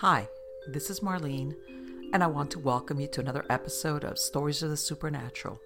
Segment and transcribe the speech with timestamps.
[0.00, 0.28] Hi,
[0.66, 1.54] this is Marlene,
[2.14, 5.60] and I want to welcome you to another episode of Stories of the Supernatural.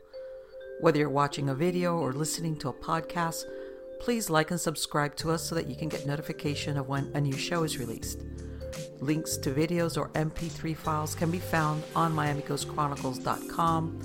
[0.80, 3.44] Whether you're watching a video or listening to a podcast,
[4.00, 7.20] please like and subscribe to us so that you can get notification of when a
[7.20, 8.24] new show is released.
[8.98, 14.00] Links to videos or MP3 files can be found on MiamiGhostChronicles.com.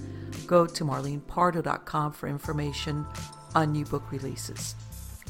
[0.45, 3.03] Go to MarlenePardo.com for information
[3.55, 4.75] on new book releases.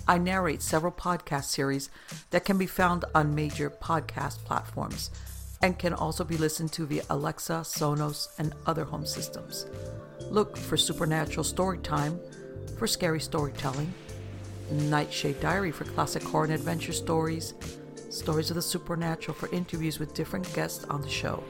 [0.09, 1.91] I narrate several podcast series
[2.31, 5.11] that can be found on major podcast platforms
[5.61, 9.67] and can also be listened to via Alexa, Sonos, and other home systems.
[10.31, 12.17] Look for Supernatural Storytime
[12.79, 13.93] for scary storytelling,
[14.71, 17.53] Nightshade Diary for classic horror and adventure stories,
[18.09, 21.43] Stories of the Supernatural for interviews with different guests on the show.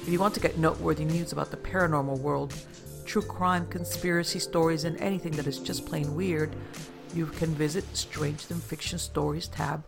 [0.00, 2.54] If you want to get noteworthy news about the paranormal world,
[3.04, 6.56] true crime, conspiracy stories, and anything that is just plain weird,
[7.14, 9.84] you can visit Strange Than Fiction Stories tab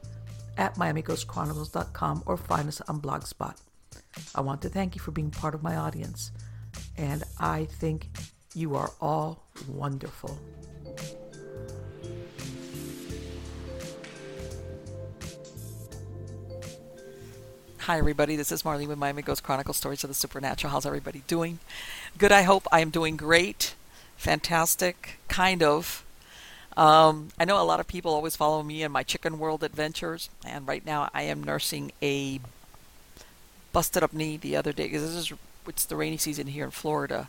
[0.57, 3.57] at MiamiGhostChronicles.com or find us on Blogspot.
[4.35, 6.33] I want to thank you for being part of my audience,
[6.97, 8.09] and I think
[8.55, 10.39] you are all wonderful.
[17.79, 18.37] Hi, everybody.
[18.37, 20.71] This is Marlene with Miami Ghost Chronicle Stories of the Supernatural.
[20.71, 21.59] How's everybody doing?
[22.17, 22.67] Good, I hope.
[22.73, 23.75] I am doing great.
[24.17, 25.19] Fantastic.
[25.29, 26.04] Kind of.
[26.77, 30.29] Um, I know a lot of people always follow me in my chicken world adventures,
[30.45, 32.41] and right now I am nursing a
[33.73, 35.33] busted up knee the other day because this is
[35.67, 37.29] it's the rainy season here in Florida,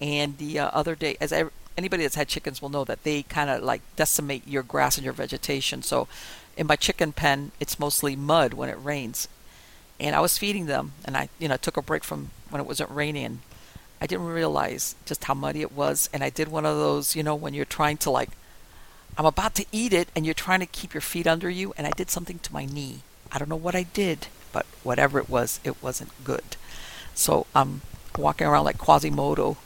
[0.00, 1.44] and the uh, other day, as I,
[1.76, 5.04] anybody that's had chickens will know that they kind of like decimate your grass and
[5.04, 5.82] your vegetation.
[5.82, 6.08] So,
[6.56, 9.28] in my chicken pen, it's mostly mud when it rains,
[10.00, 12.66] and I was feeding them, and I you know took a break from when it
[12.66, 13.40] wasn't raining.
[14.00, 17.22] I didn't realize just how muddy it was, and I did one of those, you
[17.22, 18.30] know, when you're trying to like
[19.18, 21.88] I'm about to eat it and you're trying to keep your feet under you and
[21.88, 23.00] I did something to my knee.
[23.32, 26.56] I don't know what I did, but whatever it was, it wasn't good.
[27.14, 27.80] So I'm
[28.16, 29.56] walking around like Quasimodo.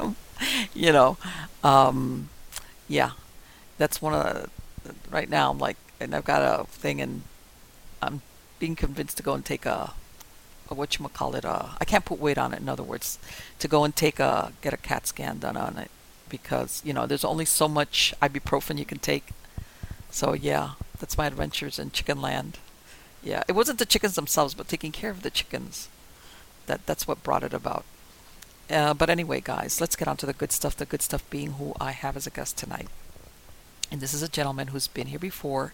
[0.74, 1.18] you know,
[1.62, 2.30] um,
[2.88, 3.10] yeah,
[3.76, 4.50] that's one of
[4.84, 7.22] the, right now I'm like, and I've got a thing and
[8.00, 8.22] I'm
[8.58, 9.92] being convinced to go and take a,
[10.70, 12.60] a what you call it, uh, I can't put weight on it.
[12.60, 13.18] In other words,
[13.58, 15.90] to go and take a, get a CAT scan done on it
[16.28, 19.28] because you know there's only so much ibuprofen you can take.
[20.10, 22.58] So yeah, that's my adventures in chicken land.
[23.22, 25.88] Yeah, it wasn't the chickens themselves, but taking care of the chickens.
[26.66, 27.84] That that's what brought it about.
[28.68, 30.76] Uh, but anyway, guys, let's get on to the good stuff.
[30.76, 32.88] The good stuff being who I have as a guest tonight.
[33.90, 35.72] And this is a gentleman who's been here before.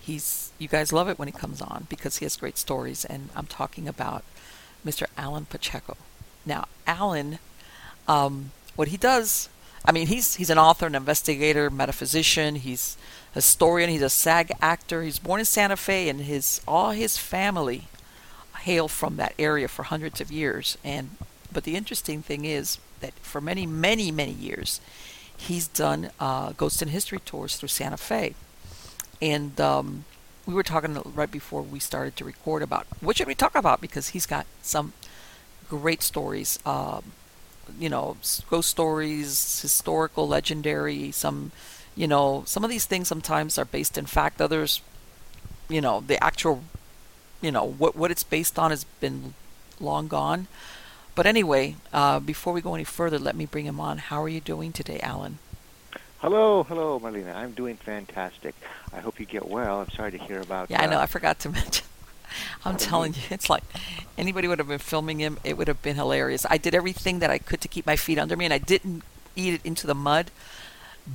[0.00, 3.04] He's you guys love it when he comes on because he has great stories.
[3.04, 4.24] And I'm talking about
[4.84, 5.06] Mr.
[5.16, 5.96] Alan Pacheco.
[6.44, 7.38] Now, Alan,
[8.08, 9.48] um, what he does
[9.84, 12.56] I mean, he's he's an author, an investigator, metaphysician.
[12.56, 12.96] He's
[13.32, 13.90] a historian.
[13.90, 15.02] He's a SAG actor.
[15.02, 17.88] He's born in Santa Fe, and his all his family
[18.60, 20.78] hail from that area for hundreds of years.
[20.84, 21.16] And
[21.52, 24.80] but the interesting thing is that for many, many, many years,
[25.36, 28.34] he's done uh, ghost and history tours through Santa Fe.
[29.20, 30.04] And um,
[30.46, 33.80] we were talking right before we started to record about what should we talk about
[33.80, 34.92] because he's got some
[35.68, 36.58] great stories.
[36.64, 37.12] Um,
[37.78, 38.16] you know,
[38.48, 41.10] ghost stories, historical, legendary.
[41.10, 41.52] Some,
[41.94, 44.40] you know, some of these things sometimes are based in fact.
[44.40, 44.80] Others,
[45.68, 46.62] you know, the actual,
[47.40, 49.34] you know, what what it's based on has been
[49.80, 50.46] long gone.
[51.14, 53.98] But anyway, uh, before we go any further, let me bring him on.
[53.98, 55.38] How are you doing today, Alan?
[56.20, 57.34] Hello, hello, Marlena.
[57.34, 58.54] I'm doing fantastic.
[58.92, 59.80] I hope you get well.
[59.80, 60.70] I'm sorry to hear about.
[60.70, 61.00] Yeah, uh, I know.
[61.00, 61.84] I forgot to mention.
[62.64, 63.64] I'm telling you, it's like
[64.16, 66.46] anybody would have been filming him, it would have been hilarious.
[66.48, 69.02] I did everything that I could to keep my feet under me, and I didn't
[69.36, 70.30] eat it into the mud.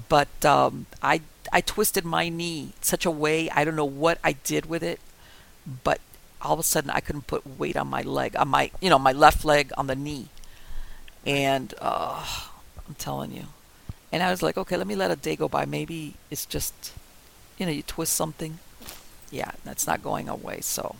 [0.10, 4.34] But um, I I twisted my knee such a way I don't know what I
[4.34, 5.00] did with it,
[5.84, 6.02] but
[6.42, 9.00] all of a sudden I couldn't put weight on my leg, on my you know
[9.00, 10.28] my left leg on the knee,
[11.26, 12.26] and uh,
[12.88, 13.46] I'm telling you,
[14.12, 15.66] and I was like, okay, let me let a day go by.
[15.66, 16.94] Maybe it's just,
[17.58, 18.60] you know, you twist something.
[19.30, 20.62] Yeah, that's not going away.
[20.62, 20.96] So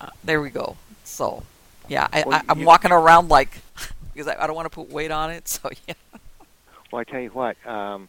[0.00, 0.76] uh, there we go.
[1.04, 1.42] So,
[1.88, 3.58] yeah, I, well, I, am walking around like
[4.12, 5.48] because I, I don't want to put weight on it.
[5.62, 5.94] So yeah.
[6.92, 8.08] Well, I tell you what, um,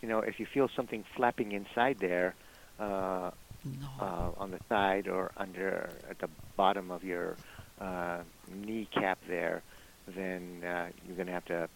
[0.00, 2.34] you know, if you feel something flapping inside there,
[2.78, 3.30] uh,
[3.64, 3.88] no.
[4.00, 7.36] uh, on the side or under at the bottom of your
[7.80, 8.18] uh,
[8.54, 9.62] kneecap there,
[10.06, 11.68] then uh, you're going to have to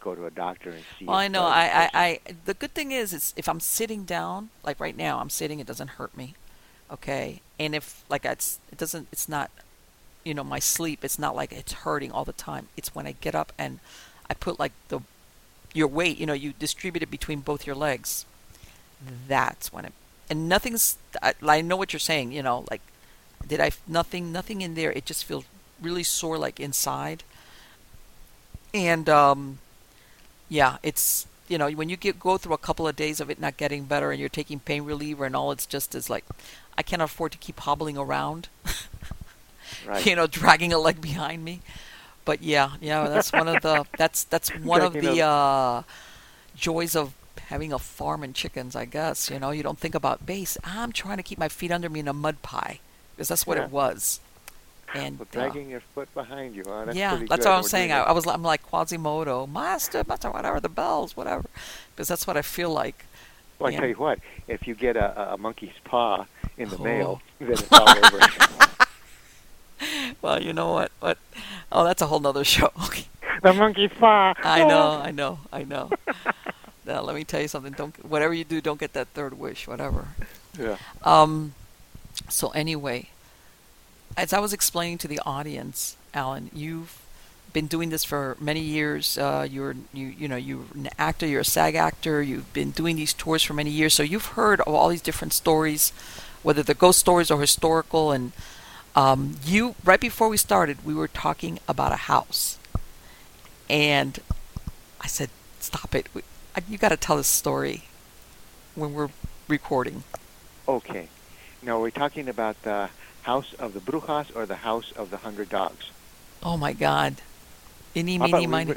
[0.00, 1.06] go to a doctor and see.
[1.06, 1.44] Well, I know.
[1.44, 5.18] I, I, I, the good thing is, is if I'm sitting down, like right now,
[5.18, 6.34] I'm sitting, it doesn't hurt me
[6.90, 9.50] okay and if like it's it doesn't it's not
[10.24, 13.12] you know my sleep it's not like it's hurting all the time it's when i
[13.20, 13.78] get up and
[14.30, 15.00] i put like the
[15.72, 18.24] your weight you know you distribute it between both your legs
[19.28, 19.92] that's when it
[20.30, 22.80] and nothing's I, I know what you're saying you know like
[23.46, 24.92] did I nothing nothing in there.
[24.92, 25.44] It just feels
[25.80, 27.22] really sore like inside.
[28.74, 29.58] And um
[30.48, 33.40] yeah, it's you know, when you get go through a couple of days of it
[33.40, 36.24] not getting better and you're taking pain reliever and all it's just is like
[36.78, 38.48] I can't afford to keep hobbling around.
[39.86, 40.04] right.
[40.04, 41.60] You know, dragging a leg behind me.
[42.24, 45.82] But yeah, yeah, that's one of the that's that's one of the uh
[46.56, 47.14] joys of
[47.48, 49.30] having a farm and chickens, I guess.
[49.30, 50.58] You know, you don't think about base.
[50.64, 52.80] I'm trying to keep my feet under me in a mud pie
[53.14, 53.64] because that's what yeah.
[53.64, 54.20] it was.
[54.94, 56.86] And well, dragging uh, your foot behind you, huh?
[56.86, 57.30] That's yeah, that's good.
[57.30, 57.92] what I'm We're saying.
[57.92, 61.44] I, I, was, I'm like Quasimodo, master, master, whatever the bells, whatever,
[61.94, 63.04] because that's what I feel like.
[63.58, 66.26] Well, I tell you what, if you get a, a monkey's paw
[66.58, 66.82] in the oh.
[66.82, 68.20] mail, then it's all over.
[70.22, 70.92] well, you know what?
[71.00, 71.18] What?
[71.70, 72.70] Oh, that's a whole nother show.
[73.42, 74.34] the monkey's paw.
[74.42, 75.90] I know, I know, I know.
[76.86, 77.72] now, let me tell you something.
[77.72, 79.66] Don't whatever you do, don't get that third wish.
[79.66, 80.08] Whatever.
[80.58, 80.76] Yeah.
[81.02, 81.54] Um.
[82.28, 83.10] So anyway,
[84.16, 87.02] as I was explaining to the audience, Alan, you've
[87.52, 89.16] been doing this for many years.
[89.16, 91.26] Uh, you're you you know you're an actor.
[91.26, 92.22] You're a SAG actor.
[92.22, 93.94] You've been doing these tours for many years.
[93.94, 95.92] So you've heard of all these different stories,
[96.46, 98.12] whether they're ghost stories or historical.
[98.12, 98.30] And
[98.94, 102.58] um, you right before we started, we were talking about a house,
[103.68, 104.20] and
[105.00, 106.06] I said, "Stop it!
[106.14, 106.22] We,
[106.54, 107.82] I, you got to tell this story
[108.76, 109.10] when we're
[109.48, 110.04] recording."
[110.68, 111.08] Okay.
[111.62, 112.90] Now we're talking about the
[113.22, 115.90] House of the Brujas or the House of the Hundred Dogs?
[116.44, 117.16] Oh my God.
[117.96, 118.74] Any, meeny, miny.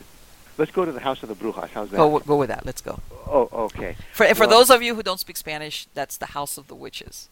[0.58, 1.70] Let's go to the House of the Brujas.
[1.70, 1.98] How's that?
[1.98, 2.66] Go, go with that.
[2.66, 3.00] Let's go.
[3.28, 3.96] Oh, okay.
[4.12, 6.74] For, for well, those of you who don't speak Spanish, that's the House of the
[6.74, 7.30] Witches.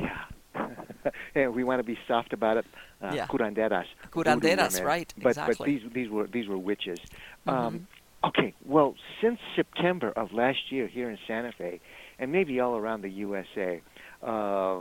[0.00, 0.24] Yeah.
[1.34, 2.66] and we want to be soft about it.
[3.02, 3.26] Uh, yeah.
[3.26, 3.86] Curanderas.
[4.10, 5.12] Curanderas, right.
[5.18, 5.54] But, exactly.
[5.58, 6.98] but these, these, were, these were witches.
[7.46, 7.50] Mm-hmm.
[7.50, 7.86] Um,
[8.24, 11.80] okay, well, since September of last year here in Santa Fe,
[12.18, 13.80] and maybe all around the USA,
[14.22, 14.78] uh,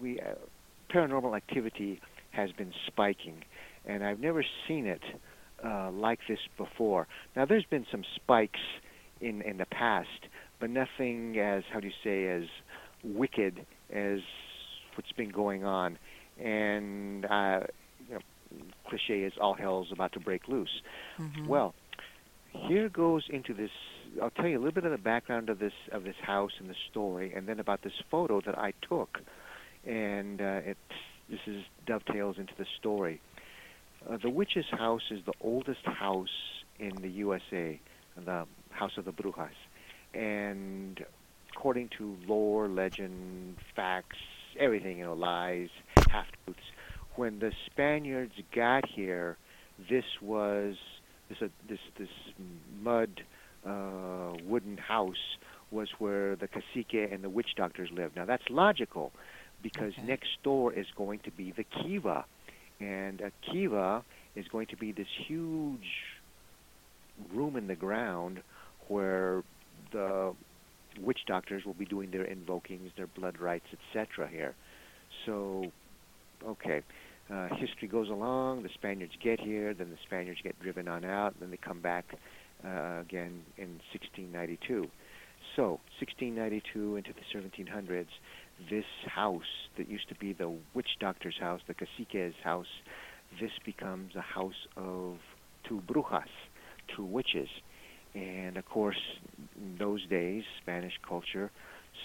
[0.00, 0.34] we uh,
[0.90, 3.42] paranormal activity has been spiking,
[3.86, 5.02] and I've never seen it
[5.64, 7.06] uh, like this before.
[7.34, 8.60] Now, there's been some spikes
[9.20, 10.28] in in the past,
[10.60, 12.44] but nothing as how do you say as
[13.02, 14.20] wicked as
[14.94, 15.98] what's been going on.
[16.42, 17.60] And uh,
[18.08, 18.20] you know,
[18.88, 20.82] cliche is all hell's about to break loose.
[21.18, 21.46] Mm-hmm.
[21.46, 21.74] Well,
[22.52, 23.70] here goes into this.
[24.22, 26.68] I'll tell you a little bit of the background of this of this house and
[26.68, 29.20] the story, and then about this photo that I took
[29.86, 30.76] and uh, it
[31.30, 33.20] this is dovetails into the story.
[34.08, 36.28] Uh, the witch's house is the oldest house
[36.78, 37.80] in the USA,
[38.24, 39.48] the House of the Brujas,
[40.14, 41.04] and
[41.56, 44.18] according to lore, legend, facts,
[44.58, 45.68] everything, you know, lies,
[46.10, 46.60] half truths.
[47.14, 49.38] When the Spaniards got here,
[49.88, 50.76] this was
[51.28, 52.08] this uh, this this
[52.82, 53.22] mud
[53.66, 55.38] uh, wooden house
[55.70, 58.16] was where the cacique and the witch doctors lived.
[58.16, 59.12] Now that's logical
[59.62, 60.06] because okay.
[60.06, 62.26] next door is going to be the kiva,
[62.80, 64.04] and a kiva
[64.34, 65.88] is going to be this huge
[67.32, 68.42] room in the ground
[68.88, 69.42] where
[69.92, 70.34] the
[71.00, 74.28] witch doctors will be doing their invokings, their blood rites, etc.
[74.28, 74.54] Here,
[75.24, 75.70] so
[76.46, 76.82] okay.
[77.28, 78.62] Uh, history goes along.
[78.62, 82.04] The Spaniards get here, then the Spaniards get driven on out, then they come back
[82.64, 84.88] uh, again in 1692.
[85.54, 88.06] So, 1692 into the 1700s,
[88.70, 89.42] this house
[89.76, 92.66] that used to be the witch doctor's house, the cacique's house,
[93.40, 95.16] this becomes a house of
[95.68, 96.24] two brujas,
[96.94, 97.48] two witches.
[98.16, 99.00] And of course,
[99.56, 101.50] in those days, Spanish culture,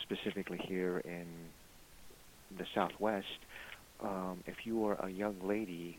[0.03, 1.25] specifically here in
[2.57, 3.27] the Southwest,
[4.01, 5.97] um, if you are a young lady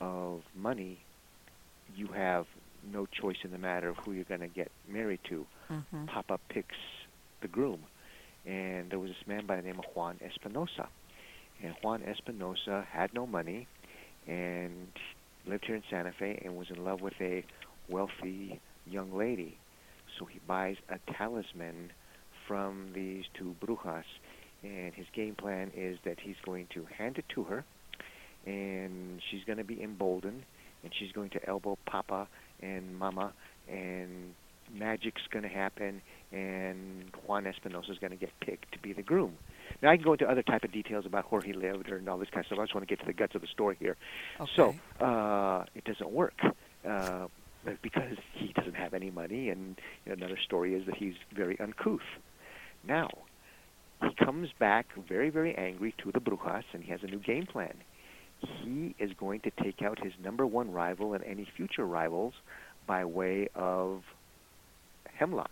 [0.00, 0.98] of money,
[1.94, 2.46] you have
[2.92, 5.46] no choice in the matter of who you're going to get married to.
[5.70, 6.06] Mm-hmm.
[6.06, 6.76] Papa picks
[7.40, 7.80] the groom
[8.46, 10.88] and there was this man by the name of Juan Espinosa.
[11.62, 13.66] And Juan Espinosa had no money
[14.26, 14.88] and
[15.46, 17.44] lived here in Santa Fe and was in love with a
[17.88, 19.58] wealthy young lady.
[20.18, 21.90] So he buys a talisman
[22.46, 24.04] from these two brujas,
[24.62, 27.64] and his game plan is that he's going to hand it to her,
[28.46, 30.42] and she's going to be emboldened,
[30.82, 32.28] and she's going to elbow Papa
[32.60, 33.32] and Mama,
[33.68, 34.34] and
[34.72, 39.02] magic's going to happen, and Juan Espinosa is going to get picked to be the
[39.02, 39.36] groom.
[39.82, 42.08] Now I can go into other type of details about where he lived or and
[42.08, 42.58] all this kind of stuff.
[42.58, 43.96] I just want to get to the guts of the story here.
[44.40, 44.50] Okay.
[44.56, 44.74] So
[45.04, 46.40] uh, it doesn't work
[46.88, 47.26] uh,
[47.82, 51.58] because he doesn't have any money, and you know, another story is that he's very
[51.60, 52.00] uncouth.
[52.86, 53.08] Now
[54.02, 57.46] he comes back very very angry to the Brujas, and he has a new game
[57.46, 57.74] plan.
[58.40, 62.34] He is going to take out his number one rival and any future rivals
[62.86, 64.02] by way of
[65.14, 65.50] hemlock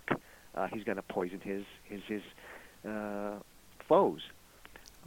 [0.55, 2.23] uh, he's going to poison his his his
[2.89, 3.39] uh,
[3.89, 4.21] foes.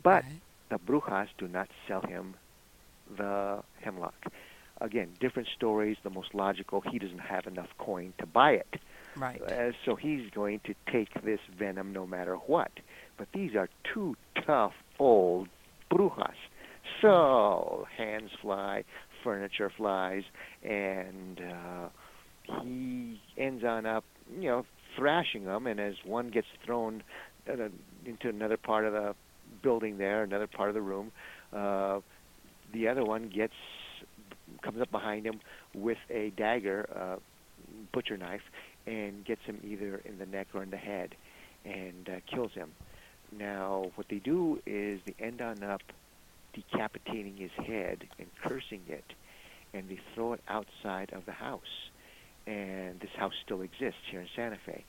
[0.03, 0.41] But okay.
[0.69, 2.35] the brujas do not sell him
[3.17, 4.15] the hemlock.
[4.85, 5.97] Again, different stories.
[6.03, 8.75] The most logical, he doesn't have enough coin to buy it.
[9.15, 9.41] Right.
[9.41, 12.71] Uh, so he's going to take this venom no matter what.
[13.17, 14.15] But these are two
[14.45, 15.47] tough old
[15.91, 16.35] brujas.
[17.01, 18.83] So hands fly,
[19.23, 20.23] furniture flies,
[20.63, 21.89] and uh,
[22.61, 24.03] he ends on up,
[24.39, 24.65] you know,
[24.95, 25.65] thrashing them.
[25.65, 27.01] And as one gets thrown
[27.49, 27.69] uh,
[28.05, 29.15] into another part of the
[29.63, 31.11] building there, another part of the room,
[31.51, 32.01] uh,
[32.71, 33.53] the other one gets
[34.61, 35.39] comes up behind him
[35.73, 37.15] with a dagger, uh,
[37.93, 38.41] butcher knife,
[38.85, 41.15] and gets him either in the neck or in the head,
[41.63, 42.71] and uh, kills him.
[43.37, 45.81] Now, what they do is they end on up
[46.53, 49.03] decapitating his head and cursing it,
[49.73, 51.61] and they throw it outside of the house.
[52.47, 54.83] And this house still exists here in Santa Fe.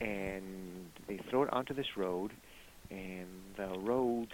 [0.00, 2.32] And they throw it onto this road,
[2.90, 4.28] and the road,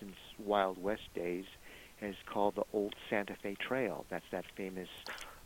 [0.00, 1.44] since Wild West days,
[2.02, 4.04] is called the Old Santa Fe Trail.
[4.10, 4.88] That's that famous.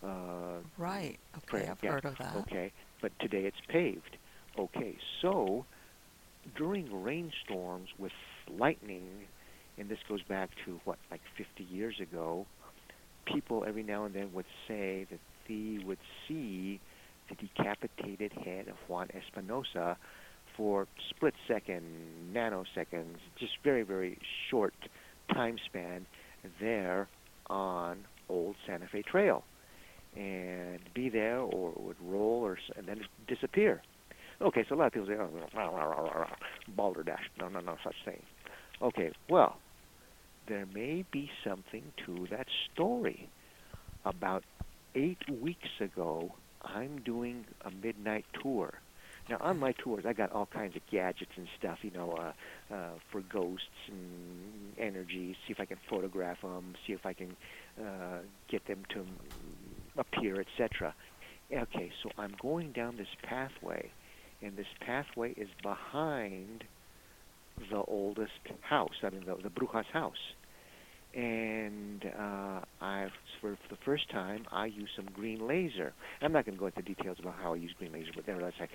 [0.03, 1.19] Uh, right.
[1.37, 1.69] Okay, trail.
[1.71, 1.91] I've yeah.
[1.93, 2.37] heard of that.
[2.37, 4.17] Okay, but today it's paved.
[4.59, 5.65] Okay, so
[6.57, 8.13] during rainstorms with
[8.49, 9.07] lightning,
[9.79, 12.47] and this goes back to what, like 50 years ago,
[13.25, 16.81] people every now and then would say that they would see
[17.29, 19.97] the decapitated head of Juan Espinosa
[20.57, 21.85] for split second,
[22.35, 24.19] nanoseconds, just very, very
[24.51, 24.75] short
[25.33, 26.07] time span
[26.61, 27.09] there
[27.49, 29.45] on Old Santa Fe Trail
[30.17, 33.83] and be there or it would roll or and then disappear.
[34.43, 36.27] Okay, so a lot of people say, oh, rah, rah, rah, rah,
[36.75, 37.31] balderdash.
[37.39, 38.23] No, no, no such thing.
[38.81, 39.59] Okay, well,
[40.49, 43.29] there may be something to that story.
[44.07, 44.43] About
[44.95, 46.33] eight weeks ago,
[46.63, 48.73] I'm doing a midnight tour.
[49.29, 52.75] Now, on my tours, I got all kinds of gadgets and stuff, you know, uh,
[52.75, 55.37] uh, for ghosts and energy.
[55.47, 56.75] See if I can photograph them.
[56.87, 57.37] See if I can
[57.81, 59.05] uh, get them to
[59.97, 60.95] appear, etc.
[61.53, 63.91] Okay, so I'm going down this pathway,
[64.43, 66.65] and this pathway is behind
[67.71, 68.95] the oldest house.
[69.03, 70.35] I mean, the, the Brujas house.
[71.13, 73.11] And uh, I've,
[73.41, 75.93] for, for the first time, I use some green laser.
[76.23, 78.55] I'm not going to go into details about how I use green laser, but nevertheless,
[78.61, 78.69] I,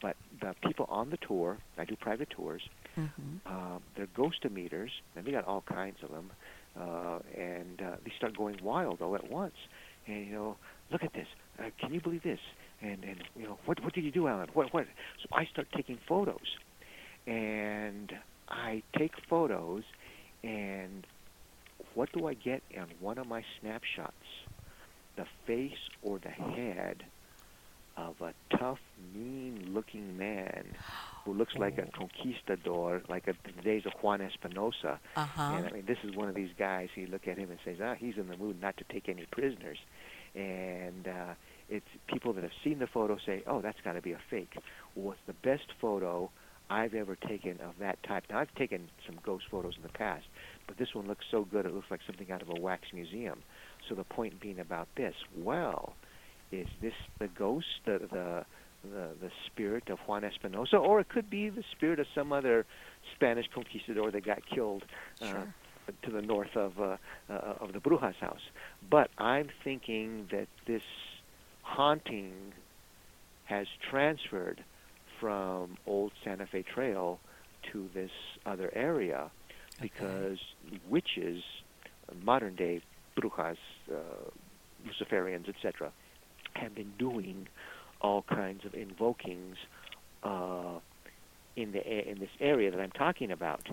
[0.00, 2.62] but the people on the tour, I do private tours,
[2.96, 3.52] Mm-hmm.
[3.54, 6.32] um, they're ghostometers, and they got all kinds of them,
[6.78, 9.54] uh, and uh, they start going wild all at once.
[10.06, 10.56] And you know,
[10.90, 11.26] look at this.
[11.58, 12.40] Uh, can you believe this?
[12.82, 14.48] And and you know, what what did you do, Alan?
[14.54, 14.86] What what?
[15.22, 16.56] So I start taking photos,
[17.26, 18.12] and
[18.48, 19.84] I take photos,
[20.42, 21.06] and
[21.94, 24.14] what do I get on one of my snapshots?
[25.16, 27.04] The face or the head
[27.98, 28.78] of a tough,
[29.14, 30.64] mean-looking man
[31.24, 35.00] who looks like a conquistador, like a, the days of Juan Espinosa.
[35.16, 35.42] Uh-huh.
[35.56, 36.88] And I mean, this is one of these guys.
[36.94, 39.26] You look at him and says, "Ah, he's in the mood not to take any
[39.30, 39.78] prisoners."
[40.34, 41.34] And uh,
[41.68, 44.54] it's people that have seen the photo say, "Oh, that's got to be a fake."
[44.94, 46.30] Well, it's the best photo
[46.70, 48.24] I've ever taken of that type.
[48.30, 50.26] Now, I've taken some ghost photos in the past,
[50.66, 53.42] but this one looks so good it looks like something out of a wax museum.
[53.88, 55.94] So the point being about this, well,
[56.52, 58.44] is this the ghost, the the
[58.84, 62.64] the, the spirit of Juan Espinosa, or it could be the spirit of some other
[63.16, 64.84] Spanish conquistador that got killed
[65.20, 65.46] uh, Sure.
[66.02, 66.96] to the north of uh,
[67.28, 68.40] uh, of the Brujas house.
[68.88, 70.82] But I'm thinking that this
[71.62, 72.32] haunting
[73.46, 74.62] has transferred
[75.20, 77.18] from Old Santa Fe Trail
[77.72, 78.10] to this
[78.46, 79.30] other area
[79.80, 80.38] because
[80.88, 81.42] witches,
[82.22, 82.80] modern day
[83.18, 83.56] brujas,
[83.92, 83.96] uh,
[84.86, 85.90] Luciferians, etc.,
[86.58, 87.48] have been doing
[88.00, 89.56] all kinds of invokings
[90.22, 90.78] uh,
[91.56, 93.66] in the in this area that I'm talking about.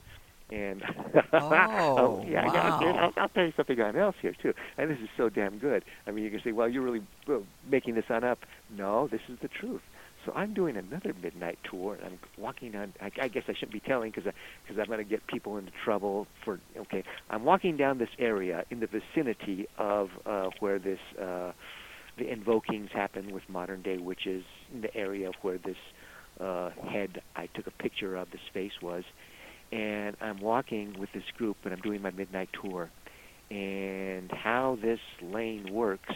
[0.52, 0.84] And
[1.34, 2.96] Oh, yeah, I got, wow.
[2.96, 4.54] I'll, I'll tell you something else here too.
[4.78, 5.84] And this is so damn good.
[6.06, 7.40] I mean, you can say, "Well, you're really uh,
[7.70, 8.40] making this on up."
[8.70, 9.82] No, this is the truth.
[10.26, 12.94] So I'm doing another midnight tour, and I'm walking on.
[13.00, 14.32] I, I guess I shouldn't be telling because
[14.64, 16.60] because I'm going to get people into trouble for.
[16.78, 21.52] Okay, I'm walking down this area in the vicinity of uh, where this uh,
[22.18, 24.44] the invokings happen with modern day witches.
[24.74, 25.78] In the area of where this
[26.40, 29.04] uh, head I took a picture of, this face was,
[29.72, 32.90] and I'm walking with this group, and I'm doing my midnight tour.
[33.52, 36.14] And how this lane works,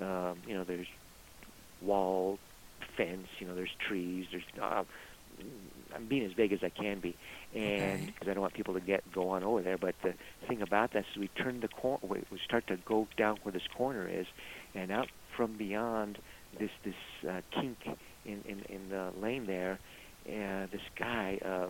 [0.00, 0.86] um, you know, there's
[1.82, 2.38] wall,
[2.96, 4.44] fence, you know, there's trees, there's.
[4.60, 4.84] Uh,
[5.94, 7.14] I'm being as vague as I can be,
[7.54, 8.06] and Okay.
[8.06, 9.76] because I don't want people to get go on over there.
[9.76, 10.14] But the
[10.48, 13.52] thing about this is we turn the corner, we we start to go down where
[13.52, 14.26] this corner is,
[14.76, 16.18] and out from beyond
[16.58, 16.94] this this
[17.28, 17.78] uh, kink
[18.24, 19.78] in, in in the lane there,
[20.28, 21.66] uh, this guy, uh,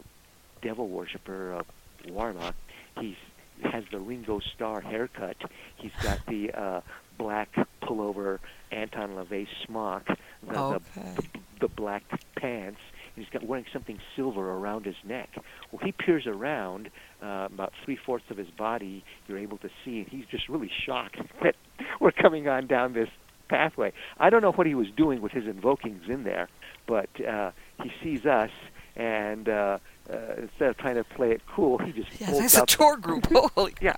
[0.62, 1.62] devil worshiper, uh,
[2.10, 2.54] warlock,
[3.00, 3.16] He's
[3.62, 5.36] has the Ringo Starr haircut.
[5.76, 6.80] He's got the uh,
[7.16, 7.48] black
[7.82, 8.38] pullover
[8.70, 10.06] Anton LaVey smock,
[10.46, 10.82] the, Okay.
[11.16, 11.24] the,
[11.60, 12.02] the black
[12.36, 12.80] pants.
[13.16, 15.30] He's got wearing something silver around his neck.
[15.72, 16.90] Well, he peers around
[17.22, 19.04] uh, about three fourths of his body.
[19.26, 21.56] You're able to see, and he's just really shocked that
[21.98, 23.08] we're coming on down this
[23.48, 23.92] pathway.
[24.18, 26.48] I don't know what he was doing with his invokings in there,
[26.86, 28.50] but uh, he sees us,
[28.96, 29.78] and uh,
[30.10, 33.26] uh, instead of trying to play it cool, he just bolts it's a tour group.
[33.54, 33.96] Holy Yeah,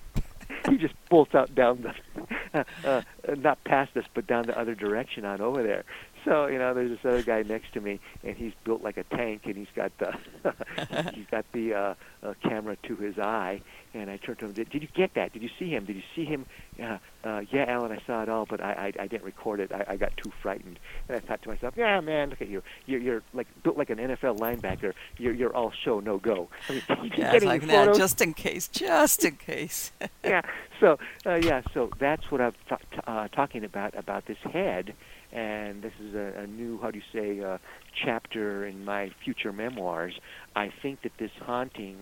[0.69, 3.03] he just bolts out down the, uh, uh,
[3.37, 5.85] not past us, but down the other direction on over there.
[6.25, 9.05] So you know, there's this other guy next to me, and he's built like a
[9.05, 10.13] tank, and he's got the
[11.15, 13.61] he's got the uh, uh, camera to his eye.
[13.95, 14.53] And I turned to him.
[14.53, 15.33] Did, did you get that?
[15.33, 15.85] Did you see him?
[15.87, 16.47] Did you see him?
[16.83, 19.73] Uh, uh, yeah, Alan, I saw it all, but I, I I didn't record it.
[19.73, 20.79] I, I got too frightened.
[21.09, 22.63] And I thought to myself, yeah, man, look at you.
[22.87, 24.93] You're you're like built like an NFL linebacker.
[25.17, 26.49] You're you're all show no go.
[26.69, 29.93] I mean, you Yeah, getting like that, just in case, just in case.
[30.25, 30.43] yeah.
[30.81, 31.63] So uh, yeah.
[31.75, 34.95] So that's what I'm t- t- uh, talking about about this head,
[35.33, 37.59] and this is a, a new how do you say uh,
[38.05, 40.15] chapter in my future memoirs.
[40.55, 41.97] I think that this haunting,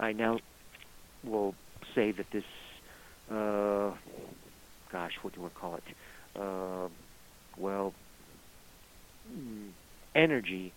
[0.00, 0.40] I now
[1.24, 1.54] will
[1.94, 2.44] say that this,
[3.30, 3.92] uh,
[4.90, 5.84] gosh, what do you want to call it?
[6.36, 6.88] Uh,
[7.56, 7.94] well,
[9.30, 9.72] mm,
[10.14, 10.74] energy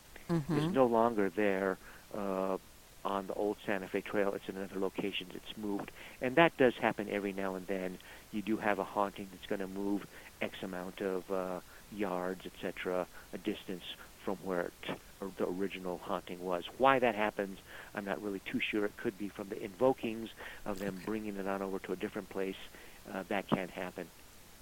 [0.53, 1.77] is hmm no longer there
[2.15, 2.57] uh,
[3.03, 4.33] on the old Santa Fe Trail.
[4.33, 5.31] It's in other locations.
[5.33, 7.97] It's moved, and that does happen every now and then.
[8.31, 10.01] You do have a haunting that's going to move
[10.41, 13.83] X amount of uh, yards, etc., a distance
[14.23, 14.97] from where it,
[15.37, 16.63] the original haunting was.
[16.77, 17.59] Why that happens,
[17.95, 18.85] I'm not really too sure.
[18.85, 20.29] It could be from the invokings
[20.65, 21.05] of them Okay.
[21.05, 22.55] bringing it on over to a different place.
[23.11, 24.07] Uh, that can't happen.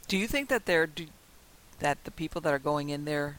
[0.08, 1.08] Do you think that they're do,
[1.80, 3.38] that the people that are going in there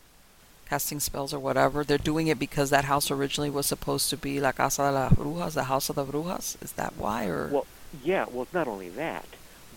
[0.68, 4.40] casting spells or whatever, they're doing it because that house originally was supposed to be
[4.40, 6.62] La Casa de las Brujas, the house of the Brujas?
[6.62, 7.66] Is that why, or Well,
[8.04, 8.26] yeah.
[8.30, 9.26] Well, it's not only that,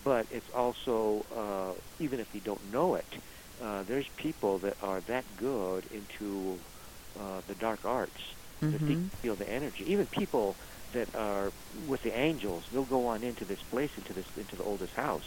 [0.04, 3.06] but it's also uh, even if you don't know it,
[3.64, 6.60] uh, there's people that are that good into
[7.18, 8.20] uh, the dark arts
[8.72, 9.12] that they Mhm.
[9.22, 9.84] feel the energy.
[9.88, 10.58] Even people
[10.94, 14.62] that are with the angels, they'll go on into this place, into this, into the
[14.62, 15.24] oldest house,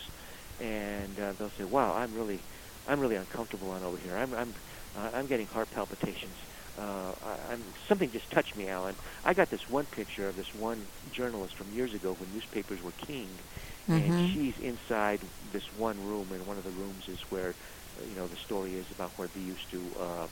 [0.59, 2.45] and uh, they'll say, "Wow, I'm really,
[2.85, 4.17] I'm really uncomfortable on over here.
[4.17, 4.55] I'm, I'm,
[4.95, 6.37] uh, I'm getting heart palpitations.
[6.77, 8.97] Uh, I, I'm something just touched me, Alan.
[9.23, 12.93] I got this one picture of this one journalist from years ago when newspapers were
[12.93, 13.39] king,
[13.87, 13.93] Mhm.
[13.93, 17.55] and she's inside this one room, and one of the rooms is where,
[18.05, 20.27] you know, the story is about where they used to uh,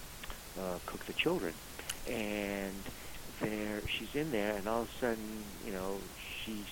[0.59, 1.59] uh, cook the children,
[2.05, 2.87] and
[3.41, 6.03] there she's in there, and all of a sudden, you know,
[6.45, 6.65] she's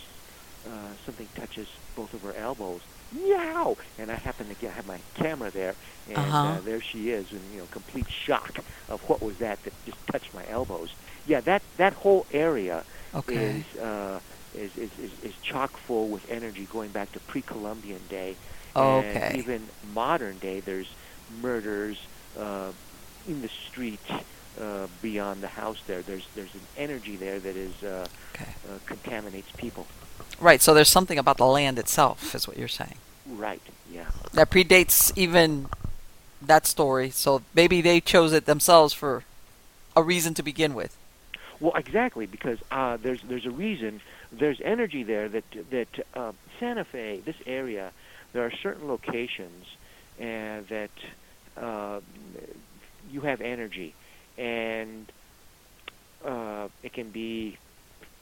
[0.70, 2.82] uh, something touches both of her elbows.
[3.12, 3.76] Meow!
[3.98, 5.78] And I happen to get have my camera there,
[6.08, 6.46] and Uh-huh.
[6.46, 8.52] uh, there she is, in you know complete shock
[8.88, 10.90] of what was that that just touched my elbows.
[11.26, 14.20] Yeah, that that whole area okay, is, uh,
[14.54, 18.38] is, is is is chock full with energy going back to pre-Columbian day,
[18.76, 19.22] Okay.
[19.32, 19.62] and even
[19.94, 20.60] modern day.
[20.60, 20.90] There's
[21.42, 21.98] murders
[22.40, 22.72] uh,
[23.28, 24.00] in the street
[24.60, 25.80] uh, beyond the house.
[25.88, 29.86] There, there's there's an energy there that is uh, okay, uh, contaminates people.
[30.40, 30.62] right.
[30.62, 32.96] So there's something about the land itself, is what you're saying,
[33.28, 33.62] Right.
[33.92, 34.06] Yeah.
[34.34, 35.68] that predates even
[36.42, 37.10] that story.
[37.10, 39.24] So maybe they chose it themselves for
[39.96, 40.96] a reason to begin with.
[41.60, 44.02] Well, exactly, because uh, there's there's a reason.
[44.32, 47.92] There's energy there that that uh, Santa Fe, this area,
[48.34, 49.66] there are certain locations
[50.20, 50.92] and that
[51.58, 52.02] uh,
[53.12, 53.94] you have energy,
[54.38, 55.12] and
[56.26, 57.58] uh, it can be,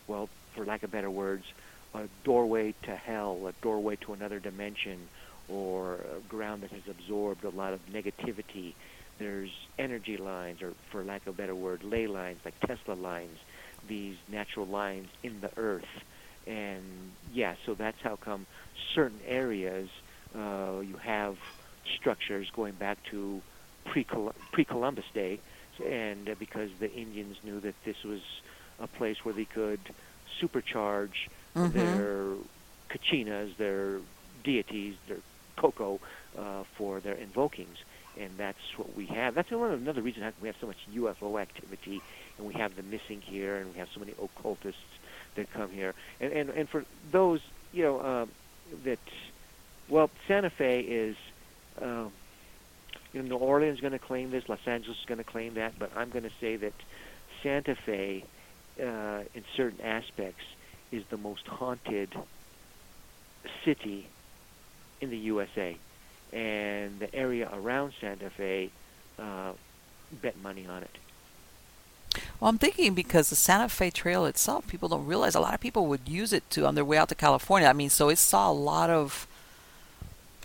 [0.08, 1.45] well, for lack of better words,
[1.93, 5.08] a doorway to hell, a doorway to another dimension,
[5.50, 8.74] or ground that has absorbed a lot of negativity.
[9.19, 13.38] There's energy lines, or for lack of a better word, ley lines, like Tesla lines,
[13.88, 15.86] these natural lines in the earth.
[16.47, 18.45] And yeah, so that's how come
[18.95, 19.89] certain areas
[20.36, 21.36] uh, you have
[22.00, 23.41] structures going back to
[23.86, 25.41] pre-Col- pre-Columbus Day,
[25.86, 28.22] and uh, because the Indians knew that this was
[28.80, 29.94] a place where they could
[30.41, 31.74] supercharge Mhm.
[31.74, 32.36] their
[32.89, 34.02] kachinas, their
[34.44, 35.20] deities, their
[35.60, 36.00] cocoa
[36.38, 37.78] uh, for their invokings,
[38.17, 39.36] and that's what we have.
[39.36, 42.04] That's one another reason we have so much UFO activity,
[42.38, 44.82] and we have the missing here, and we have so many occultists
[45.36, 47.41] that come here, and and and for those
[47.72, 48.26] you know uh,
[48.84, 49.00] that,
[49.91, 51.15] well, Santa Fe is.
[51.80, 52.06] Uh,
[53.13, 55.56] you know, New Orleans is going to claim this, Los Angeles is going to claim
[55.56, 56.73] that, but I'm going to say that
[57.43, 58.23] Santa Fe,
[58.80, 60.43] uh, in certain aspects,
[60.91, 62.15] is the most haunted
[63.65, 64.08] city
[65.01, 65.75] in the USA,
[66.32, 68.69] and the area around Santa Fe
[69.19, 69.51] uh,
[70.21, 70.97] bet money on it.
[72.39, 75.60] Well, I'm thinking because the Santa Fe Trail itself, people don't realize a lot of
[75.60, 77.67] people would use it to on their way out to California.
[77.67, 79.27] I mean, so it saw a lot of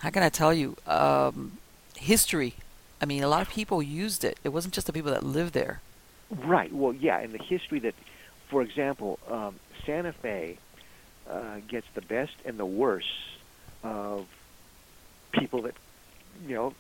[0.01, 1.59] how can I tell you um,
[1.97, 2.55] history.
[3.01, 4.39] I mean, a lot of people used it.
[4.45, 5.81] It wasn't just the people that lived there.
[6.31, 6.73] Right.
[6.73, 7.95] Well, yeah, and the history that,
[8.49, 10.59] for example, um, Santa Fe
[11.29, 13.09] uh, gets the best and the worst
[13.83, 14.27] of
[15.33, 15.75] people that,
[16.47, 16.75] you know,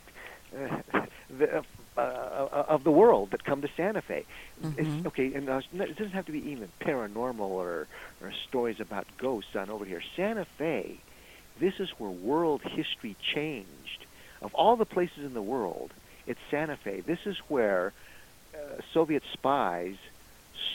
[0.56, 1.06] uh,
[1.38, 1.64] the,
[1.96, 4.24] uh, uh, of the world that come to Santa Fe.
[4.62, 5.06] Mm-hmm.
[5.06, 7.86] okay, and uh, it doesn't have to be even paranormal or,
[8.22, 10.02] or stories about ghosts on over here.
[10.16, 10.98] Santa Fe,
[11.58, 14.06] this is where world history changed.
[14.42, 15.92] Of all the places in the world,
[16.26, 17.00] it's Santa Fe.
[17.00, 17.92] This is where
[18.54, 18.58] uh,
[18.92, 19.96] Soviet spies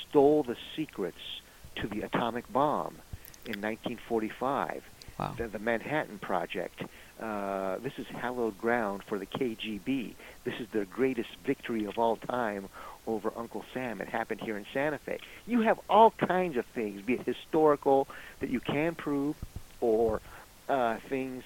[0.10, 1.42] stole the secrets
[1.76, 2.96] to the atomic bomb
[3.46, 4.84] in 1945.
[5.20, 5.36] Wow.
[5.38, 6.84] The, the Manhattan Project.
[7.20, 10.14] Uh, this is hallowed ground for the KGB.
[10.44, 12.68] This is their greatest victory of all time
[13.06, 14.02] over Uncle Sam.
[14.02, 15.20] It happened here in Santa Fe.
[15.46, 18.08] You have all kinds of things, be it historical
[18.40, 19.36] that you can prove,
[19.80, 20.22] or
[20.72, 21.44] uh, things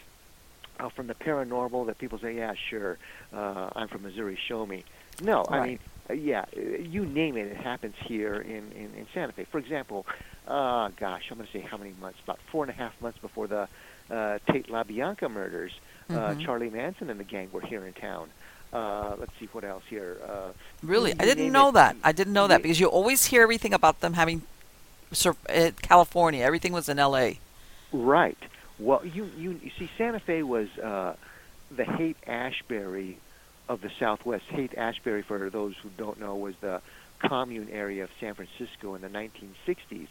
[0.79, 2.97] uh, from the paranormal that people say, yeah, sure,
[3.33, 4.83] uh, I'm from Missouri, show me.
[5.21, 5.61] No, Right.
[5.61, 9.33] I mean, uh, yeah, uh, you name it, it happens here in, in, in Santa
[9.33, 9.45] Fe.
[9.45, 10.05] For example,
[10.47, 12.19] uh, gosh, I'm going to say how many months?
[12.23, 13.67] About four and a half months before the
[14.11, 15.71] uh, Tate LaBianca murders,
[16.09, 16.45] uh, Mhm.
[16.45, 18.29] Charlie Manson and the gang were here in town.
[18.73, 20.17] Uh, let's see what else here.
[20.27, 20.49] Uh,
[20.83, 21.73] Really, I didn't know it.
[21.75, 21.95] that.
[22.03, 24.41] I didn't know that because you always hear everything about them having
[25.13, 26.43] sur- uh, California.
[26.43, 27.39] Everything was in L.A.
[27.93, 28.37] Right.
[28.77, 31.15] Well, you you, you see, Santa Fe was uh,
[31.71, 33.17] the Haight Ashbury
[33.69, 34.45] of the Southwest.
[34.49, 36.81] Haight Ashbury, for those who don't know, was the
[37.19, 40.07] commune area of San Francisco in the 1960s.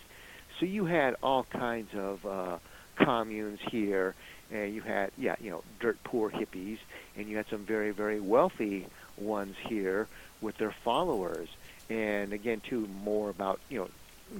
[0.58, 2.58] So you had all kinds of uh,
[2.96, 4.14] communes here,
[4.50, 6.78] and you had yeah, you know, dirt poor hippies,
[7.16, 8.86] and you had some very very wealthy
[9.18, 10.08] ones here
[10.40, 11.48] with their followers.
[11.90, 13.88] And again, too, more about you know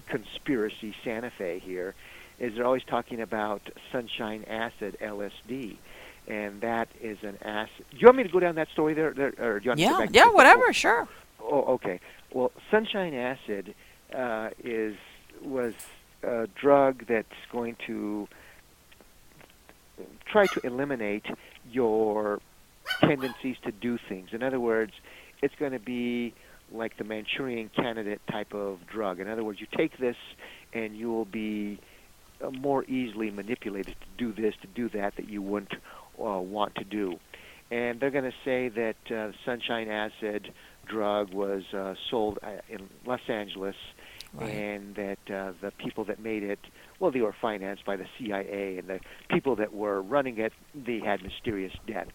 [0.09, 1.95] conspiracy Santa Fe here
[2.39, 5.77] is they're always talking about sunshine acid LSD,
[6.29, 7.85] and that is an acid.
[7.91, 9.81] Do you want me to go down that story there, there or do you want
[9.81, 11.09] to go Yeah, back to yeah, the- whatever, sure.
[11.43, 12.01] Oh, okay.
[12.33, 13.75] Well, sunshine acid
[14.15, 14.97] uh, is
[15.43, 15.75] was
[16.23, 18.27] a drug that's going to
[20.27, 21.27] try to eliminate
[21.71, 22.41] your
[23.01, 24.31] tendencies to do things.
[24.33, 24.93] In other words,
[25.43, 26.35] it's going to be
[26.73, 29.21] like the Manchurian candidate type of drug.
[29.21, 30.17] In other words, you take this
[30.73, 31.79] and you will be
[32.53, 35.73] more easily manipulated to do this, to do that, that you wouldn't
[36.19, 37.19] uh, want to do.
[37.71, 40.53] And they're going to say that uh, sunshine acid
[40.87, 43.77] drug was uh, sold uh, in Los Angeles,
[44.37, 44.51] Right.
[44.51, 46.59] and that uh, the people that made it,
[46.99, 48.99] well, they were financed by the CIA, and the
[49.31, 52.11] people that were running it, they had mysterious debts.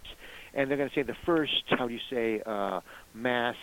[0.53, 2.81] And they're going to say the first, how do you say, uh,
[3.13, 3.55] mass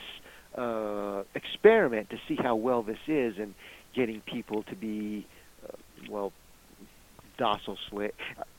[0.56, 3.54] uh, experiment to see how well this is, and
[3.94, 5.26] getting people to be,
[5.62, 5.76] uh,
[6.08, 6.32] well,
[7.36, 7.78] docile.
[7.90, 8.12] Sli-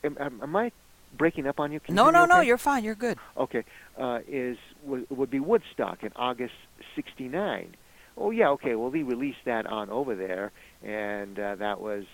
[0.04, 0.72] am, am, am I
[1.16, 1.80] breaking up on you?
[1.80, 2.84] Can you No, me no, no, you're fine.
[2.84, 3.18] You're good.
[3.36, 3.64] okay,
[3.98, 6.54] uh, is would, would be Woodstock in August
[6.94, 7.74] '69.
[8.16, 8.74] Oh yeah, okay.
[8.74, 12.04] Well, they released that on over there, and uh, that was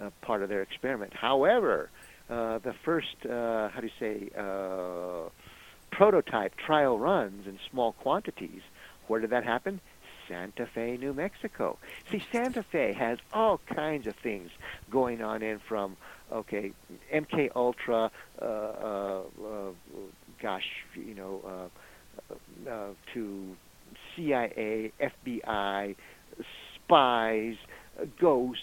[0.00, 1.12] uh, part of their experiment.
[1.14, 1.90] However,
[2.28, 5.28] uh, the first uh, how do you say uh,
[5.90, 8.62] prototype trial runs in small quantities.
[9.08, 9.80] Where did that happen?
[10.30, 11.76] Santa Fe, New Mexico.
[12.10, 14.50] See, Santa Fe has all kinds of things
[14.88, 15.96] going on in from
[16.32, 16.72] okay,
[17.12, 19.70] MK Ultra, uh, uh, uh,
[20.40, 21.70] gosh, you know,
[22.30, 23.56] uh, uh, to
[24.14, 25.96] CIA, FBI,
[26.76, 27.56] spies,
[28.20, 28.62] ghosts,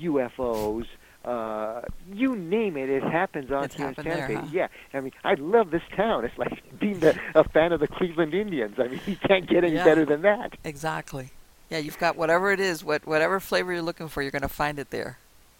[0.00, 0.86] UFOs.
[1.26, 4.34] Uh, you name it, it happens on It's here in Santa there, Fe.
[4.34, 4.46] huh?
[4.52, 6.24] Yeah, I mean, I love this town.
[6.24, 8.76] It's like being the, a fan of the Cleveland Indians.
[8.78, 9.84] I mean, you can't get any Yeah.
[9.84, 10.52] better than that.
[10.62, 11.30] Exactly.
[11.68, 14.48] Yeah, you've got whatever it is, what whatever flavor you're looking for, you're going to
[14.48, 15.18] find it there.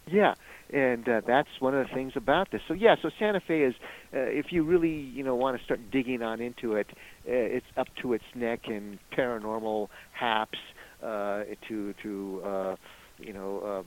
[0.09, 0.35] Yeah,
[0.71, 2.61] and uh, that's one of the things about this.
[2.65, 3.75] So yeah, so Santa Fe is,
[4.13, 7.65] uh, if you really you know want to start digging on into it, uh, it's
[7.75, 10.59] up to its neck in paranormal haps,
[11.03, 12.75] uh, to to uh,
[13.19, 13.83] you know uh,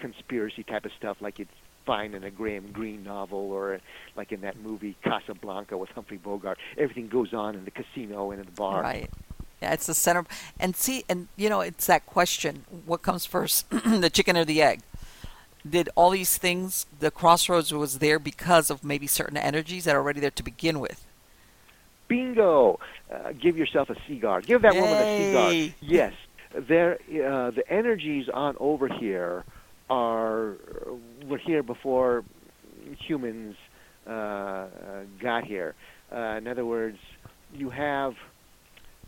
[0.00, 1.48] conspiracy type of stuff like you'd
[1.86, 3.80] find in a Graham Greene novel or
[4.16, 6.58] like in that movie Casablanca with Humphrey Bogart.
[6.76, 8.82] Everything goes on in the casino and in the bar.
[8.82, 9.10] Right.
[9.62, 10.24] Yeah, it's the center.
[10.58, 14.62] And see, and you know, it's that question: what comes first, the chicken or the
[14.62, 14.80] egg?
[15.68, 19.98] Did all these things, the crossroads was there because of maybe certain energies that are
[19.98, 21.04] already there to begin with?
[22.08, 22.80] Bingo!
[23.12, 24.40] Uh, give yourself a cigar.
[24.40, 25.74] Give that woman a cigar.
[25.82, 26.14] Yes,
[26.54, 26.94] there.
[26.94, 29.44] Uh, the energies on over here
[29.90, 30.56] are
[31.28, 32.24] were here before
[33.06, 33.56] humans
[34.06, 34.66] uh,
[35.20, 35.74] got here.
[36.10, 36.98] Uh, in other words,
[37.52, 38.14] you have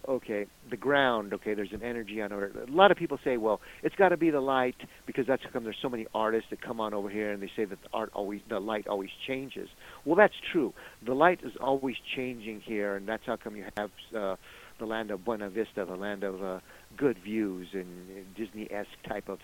[0.09, 2.51] okay, the ground, okay, there's an energy on over.
[2.69, 4.75] A lot of people say, well, it's got to be the light
[5.07, 7.51] because that's how come there's so many artists that come on over here and they
[7.57, 9.69] say that the art always, the light always changes.
[10.05, 10.75] Well, that's true.
[11.07, 14.37] The light is always changing here, and that's how come you have uh,
[14.79, 16.61] the land of Buena Vista, the land of uh,
[16.97, 19.39] good views and Disney-esque type of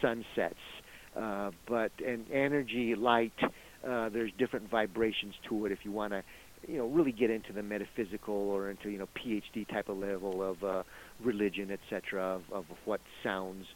[0.00, 0.54] sunsets.
[1.16, 3.32] Uh, but an energy, light,
[3.86, 5.72] uh, there's different vibrations to it.
[5.72, 6.22] If you want to
[6.68, 10.42] you know really get into the metaphysical or into you know PhD type of level
[10.42, 10.82] of uh,
[11.22, 12.22] religion, etc.
[12.22, 13.66] Of, of what sounds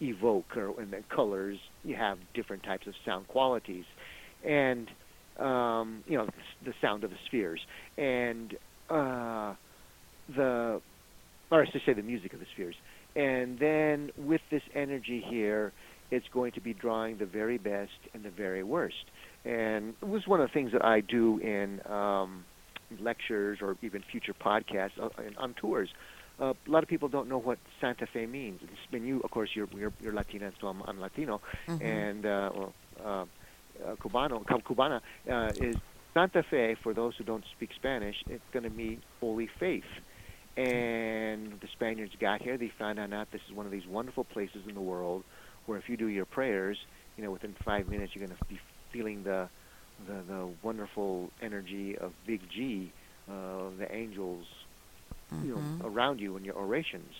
[0.00, 1.58] evoke or and the colors.
[1.84, 3.84] You have different types of sound qualities,
[4.44, 4.88] and
[5.38, 6.28] um, you know
[6.64, 7.60] the sound of the spheres
[7.96, 8.54] and
[8.88, 9.54] uh,
[10.34, 10.80] the
[11.50, 12.76] or I should say the music of the spheres.
[13.16, 15.72] And then with this energy here,
[16.10, 19.04] it's going to be drawing the very best and the very worst
[19.44, 22.44] and it was one of the things that I do in um,
[22.98, 25.90] lectures or even future podcasts uh, on tours.
[26.38, 28.60] Uh, a lot of people don't know what Santa Fe means.
[28.92, 31.84] And you, of course, you're you're, you're Latina, so I'm, I'm Latino, mm-hmm.
[31.84, 33.24] and uh, well, uh,
[33.86, 35.76] uh, Cubano, Cubana uh, is
[36.14, 36.76] Santa Fe.
[36.82, 39.84] For those who don't speak Spanish, it's going to mean holy faith.
[40.60, 42.58] And the Spaniards got here.
[42.58, 45.24] They found out this is one of these wonderful places in the world
[45.66, 46.76] where if you do your prayers,
[47.16, 48.60] you know, within five minutes you're going to be
[48.92, 49.48] feeling the
[50.06, 52.90] the, the wonderful energy of Big G,
[53.28, 54.46] uh, the angels,
[55.32, 55.46] mm-hmm.
[55.46, 55.86] you know, mm-hmm.
[55.86, 57.14] around you in your orations.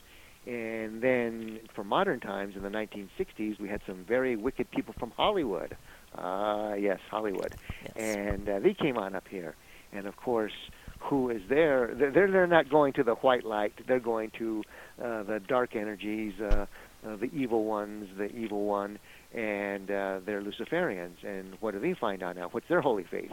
[0.47, 5.11] And then for modern times, in the 1960s, we had some very wicked people from
[5.11, 5.77] Hollywood.
[6.17, 7.55] Uh, yes, Hollywood.
[7.85, 7.93] Yes.
[7.97, 9.55] And uh, they came on up here.
[9.93, 10.55] And of course,
[11.01, 11.95] who is there?
[11.95, 13.73] They're, they're not going to the white light.
[13.87, 14.63] They're going to
[15.03, 16.67] uh, the dark energies, uh,
[17.07, 18.99] uh, the evil ones, the evil one
[19.33, 21.25] and uh, they're Luciferians.
[21.25, 22.49] And what do they find out now?
[22.51, 23.33] What's their holy faith?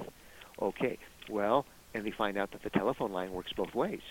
[0.62, 0.98] Okay,
[1.30, 4.02] well, and they find out that the telephone line works both ways.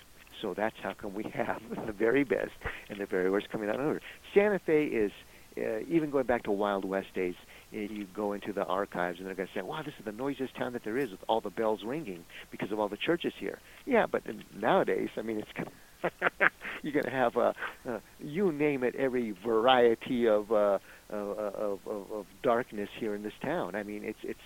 [0.43, 2.53] So that's how come we have the very best
[2.89, 4.03] and the very worst coming out of order.
[4.35, 5.13] Santa Fe is,
[5.57, 7.35] uh, even going back to Wild West days,
[7.73, 10.55] you go into the archives and they're going to say, wow, this is the noisiest
[10.57, 13.59] town that there is with all the bells ringing because of all the churches here.
[13.85, 14.23] Yeah, but
[14.55, 15.73] nowadays, I mean, it's kind of
[16.83, 17.55] you're going to have a,
[17.89, 23.33] uh, you name it, every variety of uh, of, of, of darkness here in this
[23.43, 23.75] town.
[23.75, 24.39] I mean, it's it's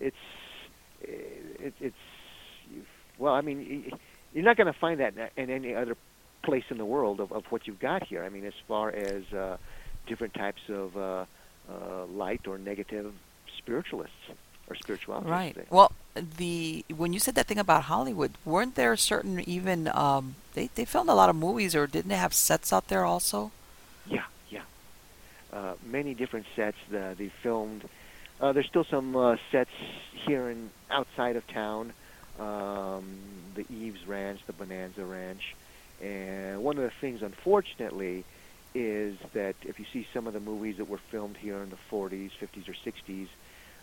[0.00, 0.16] it's
[1.00, 1.96] it, it's
[3.18, 3.90] well, I mean,
[4.32, 5.96] you're not going to find that in any other
[6.42, 8.24] place in the world of, of what you've got here.
[8.24, 9.56] I mean, as far as uh,
[10.06, 11.24] different types of uh,
[11.70, 13.12] uh, light or negative
[13.56, 14.30] spiritualists
[14.68, 15.30] or spirituality.
[15.30, 15.66] Right.
[15.70, 20.70] Well, the when you said that thing about Hollywood, weren't there certain even um, they
[20.74, 23.52] they filmed a lot of movies, or didn't they have sets out there also?
[24.06, 24.62] Yeah, yeah.
[25.52, 26.78] uh, many different sets.
[26.92, 27.88] Uh, they filmed.
[28.40, 29.70] Uh, there's still some uh, sets
[30.12, 31.92] here and outside of town.
[32.38, 33.18] Um,
[33.54, 35.54] the Eaves Ranch, the Bonanza Ranch,
[36.00, 38.24] and one of the things, unfortunately,
[38.74, 41.78] is that if you see some of the movies that were filmed here in the
[41.90, 43.28] 40s, 50s, or 60s,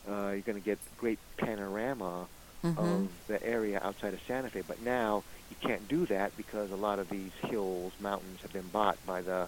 [0.10, 2.28] uh, you're going to get great panorama
[2.64, 2.80] mm-hmm.
[2.80, 4.64] of the area outside of Santa Fe.
[4.66, 8.68] But now you can't do that because a lot of these hills, mountains have been
[8.68, 9.48] bought by the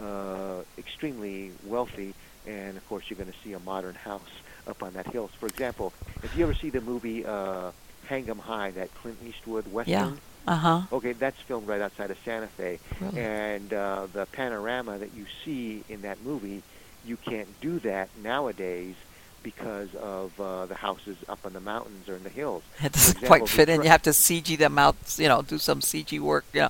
[0.00, 2.14] uh, extremely wealthy,
[2.46, 4.20] and of course you're going to see a modern house
[4.66, 5.28] up on that hill.
[5.38, 5.92] For example,
[6.22, 7.72] if you ever see the movie uh,
[8.06, 9.92] Hang 'em High, that Clint Eastwood western.
[9.92, 10.12] Yeah.
[10.46, 10.80] Uh huh.
[10.92, 13.20] Okay, that's filmed right outside of Santa Fe, really?
[13.20, 16.62] and uh, the panorama that you see in that movie,
[17.04, 18.96] you can't do that nowadays
[19.42, 22.62] because of uh, the houses up in the mountains or in the hills.
[22.82, 23.82] It doesn't example, quite fit in.
[23.82, 26.44] You have to CG them out, you know, do some CG work.
[26.52, 26.68] Yeah.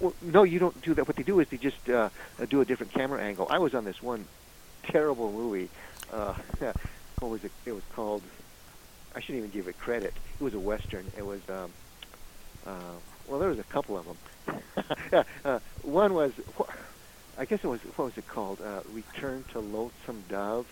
[0.00, 1.06] Well, no, you don't do that.
[1.06, 2.10] What they do is they just uh,
[2.48, 3.46] do a different camera angle.
[3.50, 4.26] I was on this one
[4.82, 5.68] terrible movie.
[6.12, 6.34] Uh,
[7.18, 7.52] what was it?
[7.64, 8.22] It was called.
[9.14, 10.12] I shouldn't even give it credit.
[10.38, 11.06] It was a western.
[11.16, 11.40] It was.
[11.48, 11.70] Um,
[12.66, 12.94] uh,
[13.28, 15.24] well, there was a couple of them.
[15.44, 16.32] uh, one was.
[17.38, 17.80] I guess it was.
[17.96, 18.60] What was it called?
[18.60, 20.66] Uh, Return to Lonesome Dove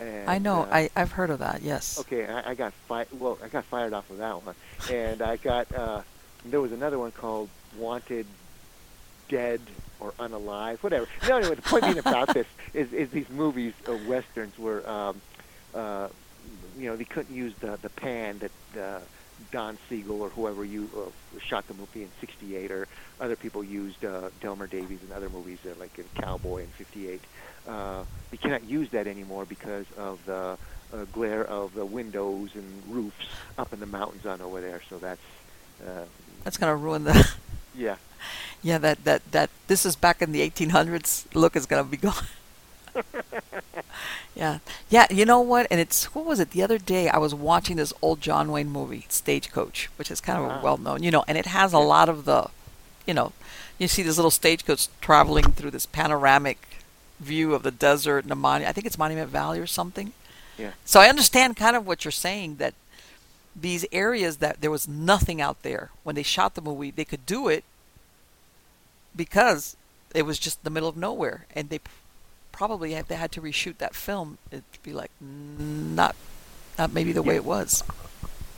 [0.00, 0.62] and, I know.
[0.62, 1.62] Uh, I I've heard of that.
[1.62, 1.98] Yes.
[2.00, 3.08] Okay, I, I got fired.
[3.12, 3.38] well.
[3.42, 4.54] I got fired off of that one,
[4.90, 6.02] and I got uh,
[6.44, 8.26] there was another one called Wanted,
[9.28, 9.60] Dead
[10.00, 11.06] or Unalive, whatever.
[11.28, 15.20] No, anyway, the point being about this is is these movies uh, westerns were, um,
[15.74, 16.08] uh,
[16.78, 18.80] you know, they couldn't use the the pan that.
[18.80, 19.00] Uh,
[19.50, 22.88] Don Siegel or whoever you uh, shot the movie in '68, or
[23.20, 27.20] other people used uh, Delmer Daves in other movies, uh, like in Cowboy in '58.
[27.66, 30.58] Uh, we cannot use that anymore because of the
[30.92, 33.26] uh, glare of the windows and roofs
[33.58, 34.80] up in the mountains on over there.
[34.88, 35.20] So that's
[35.86, 36.04] uh,
[36.44, 37.28] that's going to ruin the.
[37.74, 37.96] yeah.
[38.60, 41.32] Yeah, that that that this is back in the 1800s.
[41.32, 42.26] Look is going to be gone.
[44.34, 44.58] yeah,
[44.88, 45.06] yeah.
[45.10, 45.66] You know what?
[45.70, 46.50] And it's what was it?
[46.50, 50.38] The other day I was watching this old John Wayne movie, Stagecoach, which is kind
[50.38, 50.60] of uh-huh.
[50.62, 52.50] well known, you know, and it has a lot of the
[53.06, 53.32] you know,
[53.78, 56.58] you see this little stagecoach traveling through this panoramic
[57.18, 58.68] view of the desert and the monument.
[58.68, 60.12] I think it's Monument Valley or something.
[60.58, 60.72] Yeah.
[60.84, 62.74] So I understand kind of what you're saying that
[63.56, 67.24] these areas that there was nothing out there when they shot the movie, they could
[67.26, 67.64] do it
[69.16, 69.76] because
[70.14, 71.80] it was just the middle of nowhere, and they
[72.58, 76.16] probably if they had to reshoot that film, it'd be like not
[76.76, 77.84] not maybe the way it was.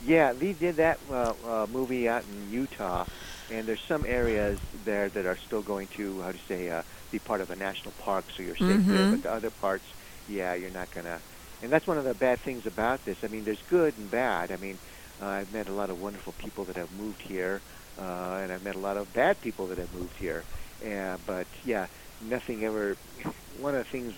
[0.03, 3.05] Yeah, they did that uh, uh, movie out in Utah,
[3.51, 7.19] and there's some areas there that are still going to how to say uh, be
[7.19, 8.93] part of a national park, so you're safe Mm-hmm.
[8.95, 9.11] there.
[9.11, 9.85] But the other parts,
[10.27, 11.19] yeah, you're not gonna.
[11.61, 13.23] And that's one of the bad things about this.
[13.23, 14.51] I mean, there's good and bad.
[14.51, 14.79] I mean,
[15.21, 17.61] uh, I've met a lot of wonderful people that have moved here,
[17.99, 20.43] uh, and I've met a lot of bad people that have moved here.
[20.83, 21.85] Yeah, but yeah,
[22.21, 22.97] nothing ever.
[23.49, 24.13] One of the things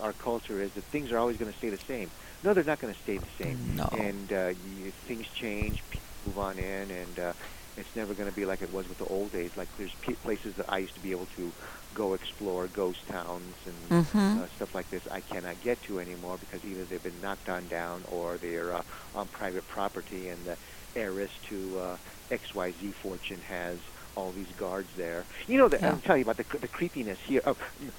[0.00, 2.12] our culture is that things are always going to stay the same.
[2.42, 3.60] No, they're not going to stay the same.
[3.76, 3.88] No.
[3.92, 7.32] And uh, you, things change, people move on in, and uh,
[7.76, 9.50] it's never going to be like it was with the old days.
[9.56, 11.54] Like there's p- places that I used to be able to
[11.94, 14.40] go explore, ghost towns and Mhm.
[14.40, 15.02] uh, stuff like this.
[15.10, 18.82] I cannot get to anymore because either they've been knocked on down or they're uh,
[19.14, 20.56] on private property, and the
[20.96, 21.96] heiress to uh,
[22.30, 23.78] XYZ fortune has
[24.16, 25.24] all these guards there.
[25.48, 25.92] You know, the, Yeah.
[25.92, 27.40] I'm telling you about the, the creepiness here.
[27.46, 27.56] Oh,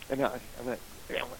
[0.09, 0.77] and uh, I'm gonna,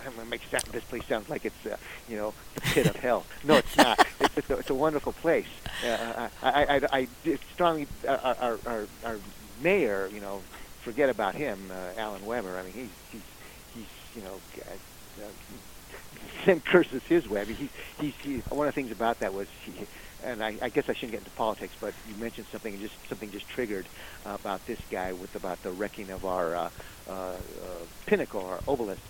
[0.06, 1.78] I'm gonna make sound, this place sounds like it's, uh,
[2.10, 3.26] you know, the pit of hell.
[3.44, 4.06] No, it's not.
[4.20, 5.48] It's, it's, a, it's a wonderful place.
[5.86, 7.08] Uh, I, I, I, I
[7.54, 9.18] strongly, uh, our, our, our,
[9.62, 10.42] mayor, you know,
[10.82, 12.58] forget about him, uh, Alan Webber.
[12.58, 13.22] I mean, he's, he's,
[13.76, 14.40] he's, you know,
[15.22, 17.42] uh, uh, curses his way.
[17.42, 19.74] I mean, he's, he's, he, one of the things about that was he,
[20.24, 22.96] and I, I guess I shouldn't get into politics, but you mentioned something, and just
[23.10, 23.86] something just triggered
[24.26, 26.70] uh, about this guy with about the wrecking of our uh,
[27.08, 27.36] uh, uh,
[28.06, 29.02] pinnacle, our obelisk,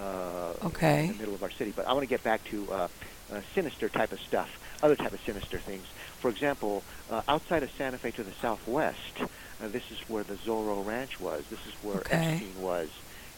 [0.00, 1.02] uh, Okay.
[1.06, 1.72] in the middle of our city.
[1.74, 2.88] But I want to get back to uh,
[3.32, 4.48] uh, sinister type of stuff,
[4.82, 5.86] other type of sinister things.
[6.20, 10.34] For example, uh, outside of Santa Fe to the southwest, uh, this is where the
[10.34, 11.44] Zorro Ranch was.
[11.50, 12.16] This is where Okay.
[12.34, 12.88] Epstein was.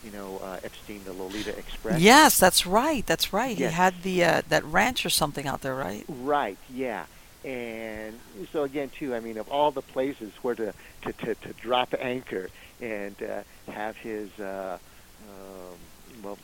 [0.05, 2.01] You know, uh, Epstein, the Lolita Express.
[2.01, 3.07] Yes, that's right.
[3.07, 3.57] That's right.
[3.57, 3.71] Yes.
[3.71, 6.05] He had the uh, that ranch or something out there, right?
[6.09, 6.59] Right.
[6.69, 7.05] Yeah.
[7.45, 8.19] And
[8.53, 11.95] so again, too, I mean, of all the places where to to, to, to drop
[11.99, 12.49] anchor
[12.81, 14.79] and uh, have his, uh,
[15.29, 15.79] um,
[16.23, 16.39] well,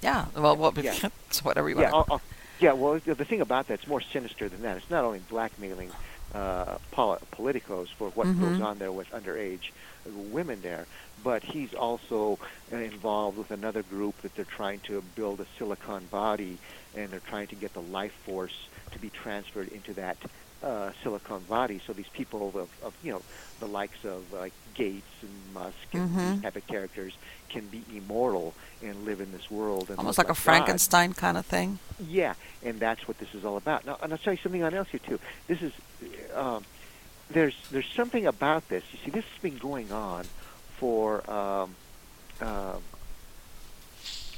[0.00, 0.26] Yeah.
[0.36, 0.94] Well, well Yeah.
[1.42, 2.10] whatever you yeah, want.
[2.10, 2.22] I'll, I'll,
[2.60, 2.72] yeah.
[2.72, 4.76] Well, the the thing about that's more sinister than that.
[4.76, 5.90] It's not only blackmailing
[6.34, 8.40] uh, poli- politicos for what Mhm.
[8.40, 9.70] goes on there with underage
[10.06, 10.86] women there,
[11.22, 12.38] but he's also
[12.72, 16.58] uh, involved with another group that they're trying to build a silicon body,
[16.96, 20.16] and they're trying to get the life force to be transferred into that
[20.62, 21.80] uh, silicon body.
[21.86, 23.22] So these people of, of you know
[23.60, 26.34] the likes of like Gates and Musk and Mhm.
[26.34, 27.12] these type of characters
[27.48, 29.90] can be immortal and live in this world.
[29.90, 30.42] And Almost look like a God.
[30.44, 31.78] Frankenstein kind of thing.
[31.98, 33.84] Yeah, and that's what this is all about.
[33.84, 35.18] Now, and I'll tell you something else here too.
[35.48, 35.72] This is
[36.34, 36.64] um,
[37.32, 38.84] there's there's something about this.
[38.92, 40.24] You see, this has been going on
[40.78, 41.74] for um,
[42.40, 42.82] um,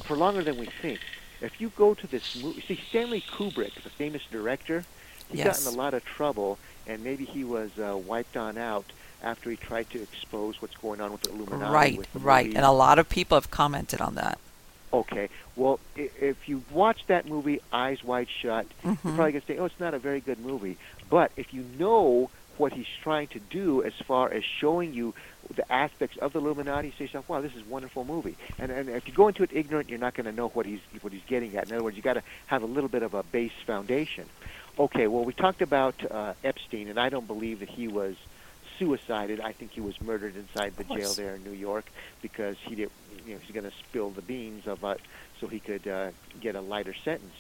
[0.04, 1.00] for longer than we think.
[1.40, 4.85] If you go to this movie, see Stanley Kubrick, the famous director,
[5.30, 8.85] he got in a lot of trouble, and maybe he was uh, wiped on out
[9.22, 11.72] after he tried to expose what's going on with the Illuminati.
[11.72, 12.46] Right, the right.
[12.46, 14.38] movie And a lot of people have commented on that.
[14.92, 15.28] Okay.
[15.57, 18.98] Well, if you watch that movie Eyes Wide Shut, Mhm.
[19.04, 20.76] you're probably going to say, "Oh, it's not a very good movie."
[21.11, 25.14] But if you know what he's trying to do as far as showing you
[25.54, 28.88] the aspects of the Illuminati, say yourself, "Wow, this is a wonderful movie." And and
[28.88, 31.22] if you go into it ignorant, you're not going to know what he's what he's
[31.26, 31.68] getting at.
[31.68, 34.26] In other words, you got to have a little bit of a base foundation.
[34.78, 35.06] Okay.
[35.06, 38.16] Well, we talked about uh, Epstein, and I don't believe that he was
[38.78, 39.40] suicided.
[39.40, 41.84] I think he was murdered inside the jail there in New York
[42.22, 42.90] because he did.
[43.26, 45.00] You know, he's going to spill the beans of it
[45.40, 47.34] so he could uh, get a lighter sentence.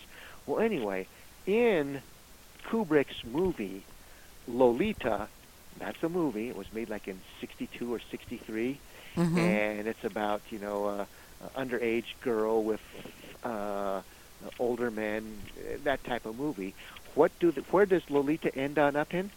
[0.46, 1.06] Well, anyway,
[1.46, 2.00] in
[2.66, 3.84] Kubrick's movie
[4.46, 5.28] Lolita,
[5.78, 6.48] that's a movie.
[6.48, 8.78] It was made like in '62 or '63,
[9.16, 9.38] Mhm.
[9.38, 11.06] and it's about you know a,
[11.44, 12.80] a underage girl with
[13.42, 14.02] uh,
[14.58, 16.74] older men, uh, that type of movie.
[17.14, 19.30] What do the, where does Lolita end on up in?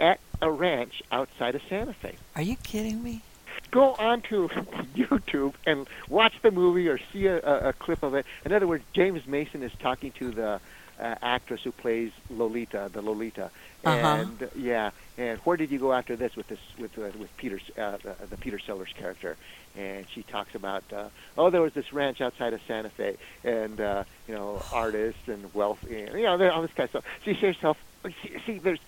[0.00, 3.22] At a ranch outside of Santa Fe Are you kidding me?
[3.70, 4.48] go on to
[4.96, 8.26] YouTube and watch the movie or see a, a, a clip of it.
[8.44, 10.60] In other words, James Mason is talking to the
[11.02, 13.50] uh, actress who plays Lolita, the Lolita,
[13.84, 14.06] Uh-huh.
[14.20, 14.90] and yeah.
[15.18, 18.14] And where did you go after this with this with uh, with Peter uh, the,
[18.30, 19.36] the Peter Sellers character?
[19.76, 23.80] And she talks about uh, oh, there was this ranch outside of Santa Fe, and
[23.80, 27.04] uh, you know artists and wealth, and, you know, all this kind of stuff.
[27.24, 27.76] She you say to yourself,
[28.22, 28.80] see, see, there's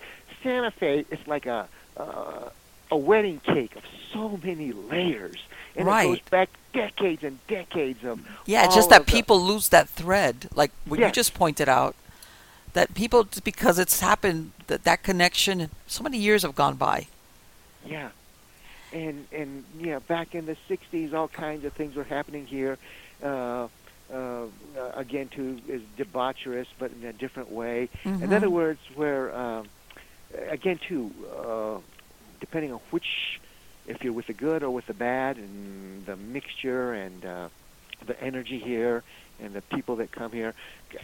[0.43, 1.05] Santa Fe.
[1.11, 2.49] It's like a uh,
[2.91, 5.39] a wedding cake of so many layers,
[5.75, 9.89] and it goes back decades and decades of Yeah, just that the- people lose that
[9.89, 11.95] thread, like what you just pointed out.
[12.75, 17.07] That people, because it's happened, that that connection, so many years have gone by.
[17.85, 18.09] Yeah,
[18.91, 22.77] and and yeah, back in the '60s, all kinds of things were happening here.
[23.23, 23.67] Uh,
[24.13, 24.47] uh,
[24.93, 27.87] again, too, is debaucherous, but in a different way.
[28.03, 28.23] Mm-hmm.
[28.23, 29.67] In other words, where um,
[30.49, 31.79] again, too, uh,
[32.41, 33.39] depending on which,
[33.87, 37.47] if you're with the good or with the bad, and the mixture and uh,
[38.05, 39.03] the energy here,
[39.41, 40.53] and the people that come here.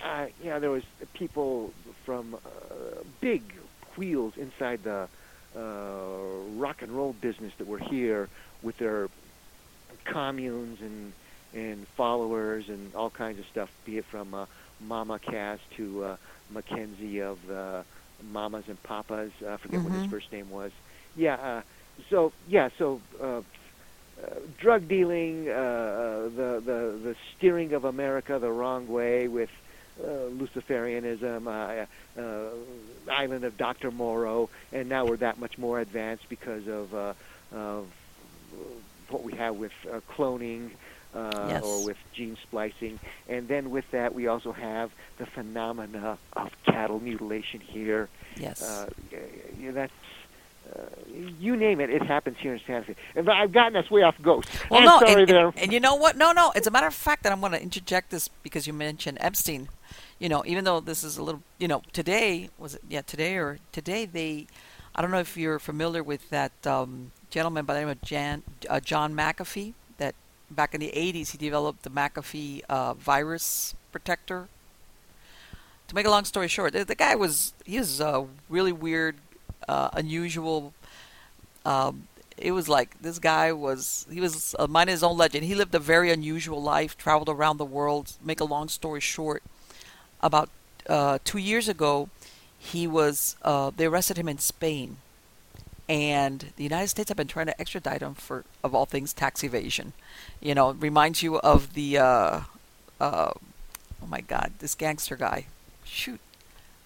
[0.03, 1.73] Uh, you know, there was people
[2.05, 2.39] from uh,
[3.19, 3.41] big
[3.97, 5.07] wheels inside the
[5.55, 5.59] uh,
[6.55, 8.29] rock and roll business that were here
[8.61, 9.09] with their
[10.05, 11.13] communes and
[11.53, 14.45] and followers and all kinds of stuff, be it from uh,
[14.79, 16.17] Mama Cass to uh,
[16.49, 17.83] Mackenzie of the
[18.31, 19.31] Mamas and Papas.
[19.45, 19.91] I forget mm-hmm.
[19.91, 20.71] what his first name was.
[21.15, 21.35] Yeah.
[21.35, 21.61] Uh,
[22.09, 22.69] so yeah.
[22.77, 23.41] So uh, uh,
[24.57, 29.49] drug dealing, uh, uh, the the the steering of America the wrong way with
[30.01, 32.49] uh, Luciferianism, uh, uh,
[33.11, 33.91] Island of Dr.
[33.91, 37.13] Moreau, and now we're that much more advanced because of, uh,
[37.51, 37.87] of
[39.09, 40.71] what we have with uh, cloning.
[41.13, 41.63] Uh, yes.
[41.65, 42.97] or with gene splicing.
[43.27, 48.07] And then with that, we also have the phenomena of cattle mutilation here.
[48.37, 48.61] Yes.
[48.61, 48.89] Uh,
[49.73, 49.91] that's
[51.39, 52.95] you name it, it happens here in Santa Fe.
[53.15, 54.49] And I've gotten us way off ghost.
[54.69, 55.47] Well, I'm no, sorry and, there.
[55.47, 56.17] And, and, you know what?
[56.17, 56.51] No, no.
[56.55, 59.69] It's a matter of fact that I'm going to interject this because you mentioned Epstein.
[60.19, 62.81] You know, even though this is a little, you know, today was it?
[62.87, 64.47] Yeah, today or today they.
[64.93, 68.43] I don't know if you're familiar with that um, gentleman by the name of Jan,
[68.69, 69.73] uh, John McAfee.
[69.97, 70.15] That
[70.49, 74.47] back in the 80s he developed the McAfee uh, virus protector.
[75.87, 79.17] To make a long story short, the, the guy was he was a really weird
[79.67, 80.73] uh, unusual.
[81.65, 82.07] Um,
[82.37, 85.45] it was like this guy was he was a mind his own legend.
[85.45, 88.13] He lived a very unusual life, traveled around the world.
[88.23, 89.43] Make a long story short,
[90.21, 90.49] about
[90.87, 92.09] uh, two years ago,
[92.57, 94.97] he was uh, they arrested him in Spain,
[95.89, 99.43] and the United States have been trying to extradite him for of all things tax
[99.43, 99.93] evasion.
[100.39, 102.41] You know, reminds you of the uh,
[102.99, 103.31] uh,
[104.01, 105.45] oh my God, this gangster guy.
[105.83, 106.19] Shoot,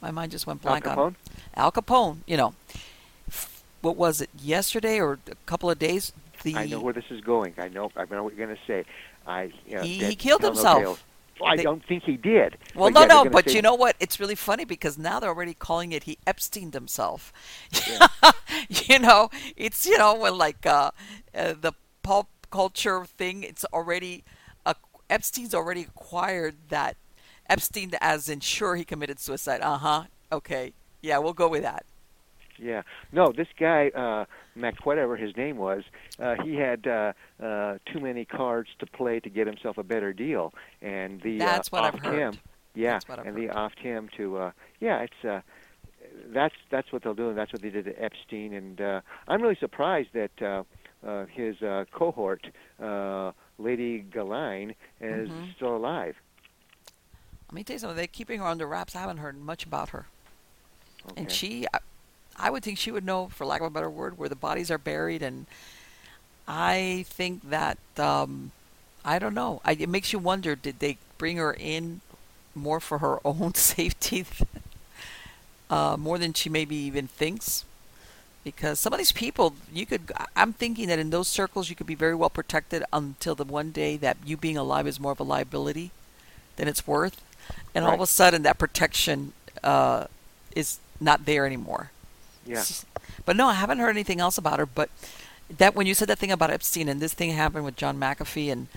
[0.06, 1.16] my mind just went blank Al on.
[1.56, 2.18] Al Capone.
[2.28, 2.54] You know,
[3.82, 6.14] what was it yesterday or a couple of days?
[6.44, 7.56] The I know where this is going.
[7.58, 7.92] I know.
[7.96, 8.86] I know what you're going to say.
[9.26, 11.04] I you know, he, he killed no himself.
[11.40, 12.58] Well, I They- don't think he did.
[12.76, 13.96] Well, But no, yeah, no, but say- you know what?
[14.00, 17.34] It's really funny because now they're already calling it he Epsteined himself.
[17.90, 18.08] Yeah.
[18.70, 20.92] you know, it's you know when like uh,
[21.34, 23.42] uh, the pop culture thing.
[23.42, 24.24] It's already
[24.68, 24.76] uh,
[25.10, 26.96] Epstein's already acquired that
[27.50, 29.62] Epstein, as in sure he committed suicide.
[29.62, 30.04] Uh huh.
[30.32, 30.74] Okay.
[31.02, 31.86] Yeah, we'll go with that.
[32.58, 32.84] Yeah.
[33.12, 34.26] No, this guy, uh,
[34.56, 35.84] Mac, whatever his name was,
[36.20, 40.14] uh, he had uh, uh, too many cards to play to get himself a better
[40.14, 42.18] deal, and the That's uh, what I've heard.
[42.18, 42.34] him.
[42.74, 43.50] Yeah, That's what I've and heard.
[43.50, 44.38] they offed him to.
[44.38, 45.26] Uh, yeah, it's.
[45.26, 45.42] Uh,
[46.28, 48.54] that's that's what they'll do, and that's what they did to Epstein.
[48.54, 50.64] And uh, I'm really surprised that uh,
[51.06, 52.48] uh, his uh, cohort,
[52.82, 55.56] uh, Lady Ghislaine, is Mhm.
[55.56, 56.16] still alive.
[57.56, 57.96] Let me tell you something.
[57.96, 58.98] They're keeping her under wraps.
[58.98, 60.08] I haven't heard much about her.
[61.10, 61.22] Okay.
[61.22, 61.80] And she, I,
[62.38, 64.70] I would think she would know, for lack of a better word, where the bodies
[64.70, 65.22] are buried.
[65.22, 65.46] And
[66.50, 68.52] I think that, um,
[69.06, 69.62] I don't know.
[69.64, 72.02] I, it makes you wonder did they bring her in
[72.54, 74.26] more for her own safety,
[75.70, 77.64] uh, more than she maybe even thinks?
[78.44, 81.88] Because some of these people, you could, I'm thinking that in those circles, you could
[81.88, 85.22] be very well protected until the one day that you being alive is more of
[85.22, 85.92] a liability
[86.58, 87.22] than it's worth.
[87.74, 89.34] And all of a sudden, that protection
[89.64, 90.06] uh,
[90.56, 91.92] is not there anymore.
[92.46, 92.60] yeah.
[92.60, 92.86] S-
[93.26, 94.66] But no, I haven't heard anything else about her.
[94.68, 94.90] But
[95.58, 98.52] that when you said that thing about Epstein and this thing happened with John McAfee
[98.52, 98.68] and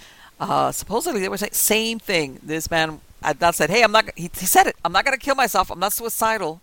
[0.41, 2.41] uh, supposedly they were saying same thing.
[2.43, 4.07] This man, I not said, hey, I'm not.
[4.17, 4.77] He, he said it.
[4.85, 5.71] I'm not going to kill myself.
[5.71, 6.61] I'm not suicidal.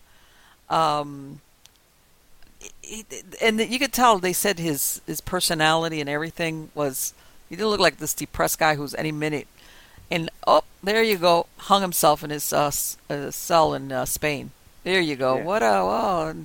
[0.70, 1.42] Um,
[2.82, 3.06] he-
[3.42, 7.14] and you could tell they said his his personality and everything was.
[7.50, 9.48] He didn't look like this depressed guy who's any minute.
[10.12, 12.72] And oh, there you go, hung himself in his uh,
[13.10, 14.52] uh, cell in uh, Spain.
[14.84, 15.38] There you go.
[15.38, 15.44] Yeah.
[15.44, 16.36] What a oh,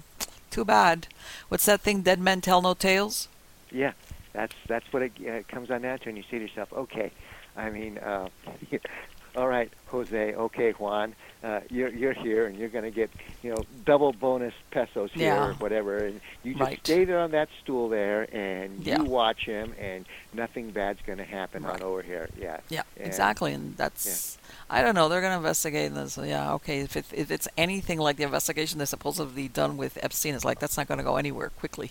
[0.51, 1.07] too bad.
[1.49, 2.03] What's that thing?
[2.03, 3.29] Dead men tell no tales.
[3.71, 3.93] Yeah,
[4.33, 7.13] that's that's what it uh, comes on down to, and you say to yourself, okay,
[7.57, 8.29] I mean, uh,
[9.37, 13.11] all right, Jose, okay, Juan, uh, you're you're here, and you're going to get
[13.43, 15.49] you know double bonus pesos here, Yeah.
[15.49, 16.81] or whatever, and you just Right.
[16.85, 18.99] stay there on that stool there, and Yeah.
[18.99, 20.05] you watch him, and
[20.35, 21.75] nothing bad's going to happen Right.
[21.75, 22.29] on over here.
[22.39, 24.37] Yeah, Yeah, And- exactly, and that's.
[24.69, 25.09] I don't know.
[25.09, 26.17] They're going to investigate this.
[26.23, 26.81] Yeah, okay.
[26.81, 30.61] If it, if it's anything like the investigation they're supposedly done with Epstein, it's like
[30.61, 31.91] that's not going to go anywhere quickly.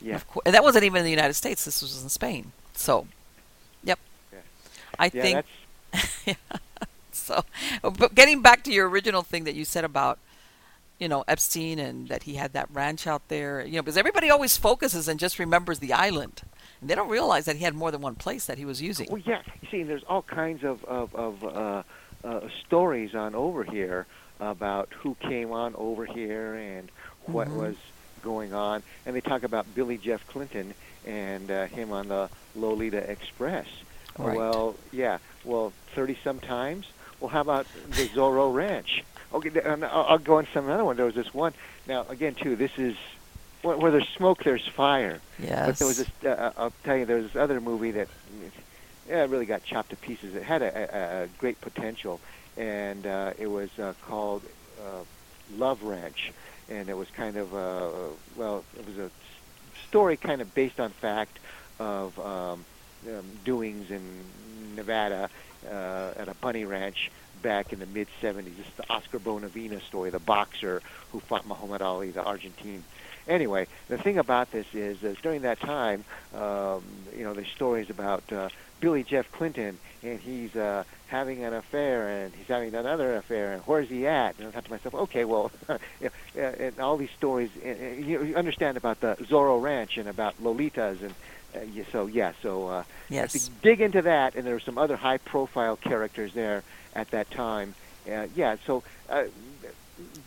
[0.00, 1.64] yeah, Of course, and that wasn't even in the United States.
[1.64, 2.52] This was in Spain.
[2.74, 3.06] So,
[3.82, 3.98] yep.
[4.32, 4.38] Yeah.
[4.98, 5.22] I yeah.
[5.22, 5.46] think
[5.92, 6.36] That's
[7.12, 7.44] so.
[7.82, 10.18] But getting back to your original thing that you said about
[10.98, 13.64] you know Epstein and that he had that ranch out there.
[13.64, 16.42] You know, because everybody always focuses and just remembers the island,
[16.80, 19.08] and they don't realize that he had more than one place that he was using.
[19.10, 19.42] Well, yeah.
[19.62, 21.82] You see, there's all kinds of of, of uh,
[22.24, 24.06] uh, stories on over here
[24.40, 26.90] about who came on over here and
[27.24, 27.56] what Mhm.
[27.56, 27.76] was
[28.22, 30.74] going on, and they talk about Billy Jeff Clinton
[31.06, 33.66] and uh, him on the Lolita Express.
[34.18, 34.36] Right.
[34.36, 35.18] Well, yeah.
[35.46, 36.86] Well, thirty some times.
[37.20, 39.02] Well, how about the Zorro Ranch?
[39.32, 40.96] Okay, and I'll I'll go on some other one.
[40.96, 41.54] There was this one.
[41.86, 42.96] Now, again, too, this is
[43.62, 45.20] where, where there's smoke, there's fire.
[45.38, 45.66] Yes.
[45.66, 46.10] But there was this.
[46.24, 48.08] Uh, I'll tell you, there was this other movie that
[49.08, 50.34] yeah, it really got chopped to pieces.
[50.34, 52.20] It had a, a, a great potential,
[52.56, 54.42] and uh, it was uh, called
[54.80, 55.04] uh,
[55.56, 56.32] Love Ranch,
[56.68, 57.90] and it was kind of uh,
[58.36, 59.10] well, it was a
[59.88, 61.38] story kind of based on fact
[61.78, 62.64] of um,
[63.06, 64.02] um, doings in
[64.76, 65.30] Nevada
[65.68, 67.10] uh, at a bunny ranch
[67.42, 68.44] back in the mid 70s.
[68.56, 72.82] This is the Oscar Bonavena story, the boxer who fought Muhammad Ali, the Argentine.
[73.28, 76.04] Anyway, the thing about this is, is during that time,
[76.34, 76.82] um,
[77.16, 78.48] you know, there's stories about uh,
[78.78, 83.62] Billy Jeff Clinton, and he's uh, having an affair, and he's having another affair, and
[83.62, 84.38] where's he at?
[84.38, 85.50] And I thought to myself, okay, well,
[86.36, 91.02] and all these stories, uh, you, you understand about the Zorro Ranch and about Lolitas,
[91.02, 91.14] and
[91.54, 93.32] uh, yeah, so yeah, so uh, Yes.
[93.32, 96.62] to dig into that, and there were some other high-profile characters there
[96.94, 97.74] at that time.
[98.10, 99.24] Uh, yeah, so uh,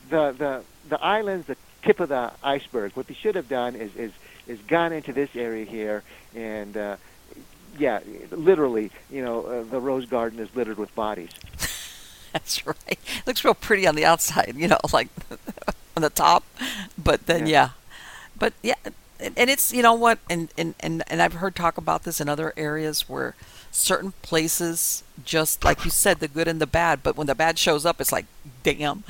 [0.09, 2.93] the the the islands, the tip of the iceberg.
[2.93, 4.11] What they should have done is is
[4.47, 6.03] is gone into this area here,
[6.35, 6.95] and uh,
[7.77, 7.99] yeah,
[8.31, 11.29] literally, you know, uh, the rose garden is littered with bodies.
[12.33, 12.99] That's right.
[13.25, 15.07] looks real pretty on the outside, you know, like
[15.95, 16.43] on the top,
[17.01, 17.51] but then Yeah.
[17.51, 17.69] yeah,
[18.37, 18.75] but yeah,
[19.19, 22.29] and, it's you know what, and, and and and I've heard talk about this in
[22.29, 23.35] other areas where
[23.71, 27.57] certain places just like you said, the good and the bad, but when the bad
[27.57, 28.25] shows up, it's like
[28.63, 29.03] damn.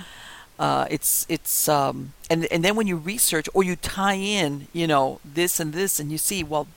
[0.58, 4.88] Uh, it's it's um and and then when you research or you tie in, you
[4.88, 6.68] know, this and this, and you see, well,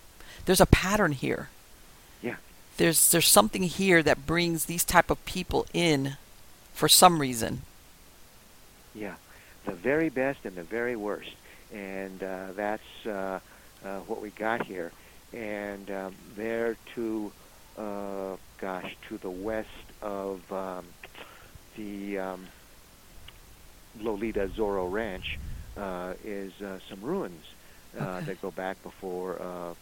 [0.44, 1.48] there's a pattern here.
[2.22, 2.36] Yeah.
[2.76, 6.16] There's there's something here that brings these type of people in
[6.72, 7.62] for some reason.
[8.94, 9.14] Yeah,
[9.64, 11.32] the very best and the very worst,
[11.72, 13.40] and uh, that's uh,
[13.84, 14.92] uh, what we got here.
[15.32, 17.32] And um, there to,
[17.76, 19.68] uh, gosh, to the west
[20.02, 20.94] of um,
[21.76, 22.48] the um,
[23.94, 25.24] Lolita Zorro Ranch
[25.76, 27.44] uh, is uh, some ruins
[27.98, 28.26] uh, Okay.
[28.26, 29.74] that go back before, uh,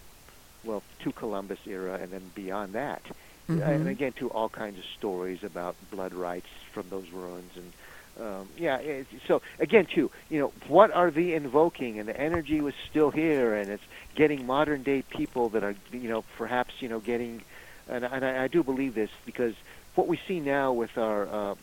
[0.63, 3.03] well, to Columbus era, and then beyond that.
[3.49, 3.65] Mhm.
[3.65, 7.75] And again, to all kinds of stories about blood rights from those ruins, and
[8.21, 8.77] um, yeah.
[8.77, 11.99] It, so again, too, you know, what are they invoking?
[11.99, 13.83] And the energy was still here, and it's
[14.15, 17.43] getting modern day people that are, you know, perhaps you know, getting,
[17.89, 19.55] and, and I, I do believe this because
[19.95, 21.55] what we see now with our, uh,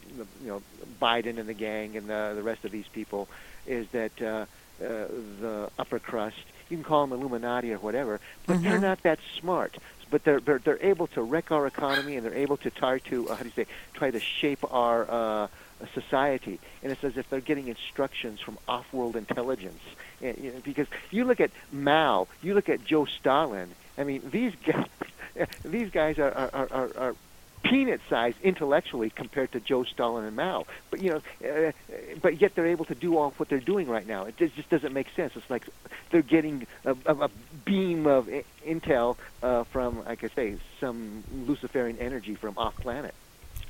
[0.41, 0.61] you know,
[1.01, 3.27] Biden and the gang and the, the rest of these people
[3.65, 4.45] is that uh, uh,
[4.79, 6.37] the upper crust,
[6.69, 8.81] you can call them Illuminati or whatever, but they're Mhm.
[8.81, 9.77] not that smart.
[10.09, 13.29] But they're, they're they're able to wreck our economy and they're able to try to
[13.29, 15.47] uh, how do you say try to shape our uh,
[15.93, 16.59] society.
[16.83, 19.81] And it's as if they're getting instructions from off-world intelligence.
[20.21, 23.69] And, you know, because you look at Mao, you look at Joe Stalin.
[23.97, 24.87] I mean, these guys,
[25.65, 27.15] these guys are are, are, are,
[27.63, 30.65] peanut sized intellectually compared to Joe Stalin and Mao.
[30.89, 31.71] But you know, uh,
[32.21, 34.25] but yet they're able to do all what they're doing right now.
[34.25, 35.35] It just, doesn't make sense.
[35.35, 35.67] It's like
[36.11, 37.29] they're getting a, a, a
[37.65, 38.29] beam of
[38.65, 43.13] intel uh, from, like I say, some Luciferian energy from off planet.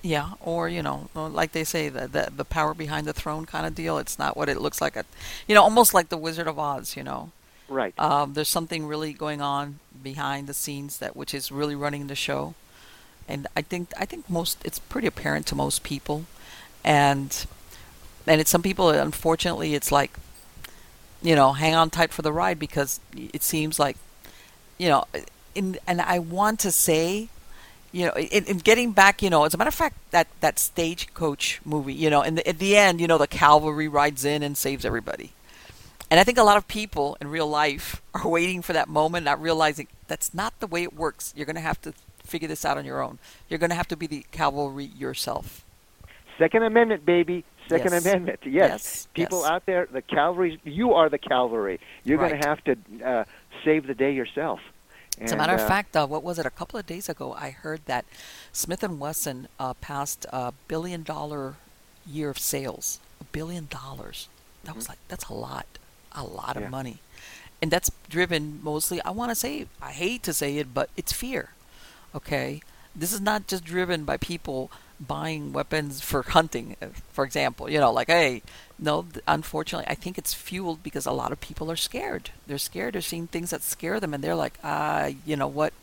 [0.08, 3.66] Yeah, or you know, like they say, the, the the power behind the throne kind
[3.66, 3.98] of deal.
[3.98, 4.96] It's not what it looks like.
[4.96, 5.04] A,
[5.48, 6.96] you know, almost like the Wizard of Oz.
[6.96, 7.32] You know,
[7.68, 7.94] Right.
[8.00, 12.16] um, there's something really going on behind the scenes that which is really running the
[12.16, 12.54] show,
[13.28, 16.24] and I think I think most it's pretty apparent to most people,
[16.86, 17.46] and
[18.26, 18.90] and it's some people.
[18.92, 20.12] Unfortunately, it's like,
[21.22, 23.98] you know, hang on tight for the ride because it seems like,
[24.78, 25.04] you know,
[25.54, 27.28] in and I want to say
[27.98, 30.60] you know, in, in getting back, you know, as a matter of fact, that that
[30.60, 34.56] stagecoach movie, you know, and at the end, you know, the cavalry rides in and
[34.56, 35.32] saves everybody.
[36.12, 39.26] And I think a lot of people in real life are waiting for that moment,
[39.26, 41.34] not realizing that's not the way it works.
[41.36, 41.94] You're going to have to
[42.24, 43.18] figure this out on your own.
[43.50, 45.66] You're going to have to be the cavalry yourself.
[46.38, 47.46] Second Amendment, baby.
[47.68, 48.06] Second Yes.
[48.06, 48.40] Amendment.
[48.46, 48.54] Yes.
[48.54, 49.50] Yes, People yes.
[49.50, 51.80] out there, the cavalry, you are the cavalry.
[52.04, 53.24] You're going to have to uh,
[53.66, 54.60] save the day yourself.
[55.20, 56.46] As a matter of uh, fact, uh, what was it?
[56.46, 58.06] A couple of days ago, I heard that
[58.52, 61.56] Smith and Wesson uh, passed a billion dollar
[62.06, 63.00] year of sales.
[63.20, 64.30] A billion dollars.
[64.64, 64.90] That was Mhm.
[64.90, 65.66] like that's a lot,
[66.12, 67.00] a lot of money,
[67.62, 69.02] and that's driven mostly.
[69.02, 71.50] I want to say, I hate to say it, but it's fear.
[72.14, 72.62] Okay,
[72.96, 74.70] this is not just driven by people
[75.00, 77.70] buying weapons for hunting, uh, for example.
[77.70, 78.42] You know, like, hey,
[78.80, 82.32] no, unfortunately, I think it's fueled because a lot of people are scared.
[82.46, 82.94] They're scared.
[82.94, 85.74] They're seeing things that scare them, and they're like, ah, uh, you know what?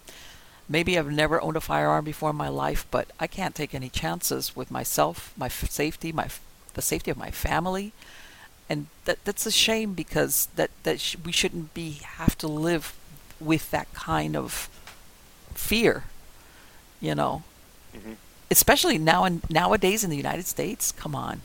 [0.68, 3.90] Maybe I've never owned a firearm before in my life, but I can't take any
[3.90, 6.40] chances with myself, my f- safety, my f-
[6.72, 7.92] the safety of my family,
[8.68, 12.94] and that that's a shame because that that sh- we shouldn't be have to live
[13.40, 14.68] with that kind of
[15.54, 16.04] fear,
[17.00, 17.42] you know.
[17.94, 18.14] Mm-hmm.
[18.50, 20.92] Especially now and nowadays in the United States.
[20.92, 21.40] Come on.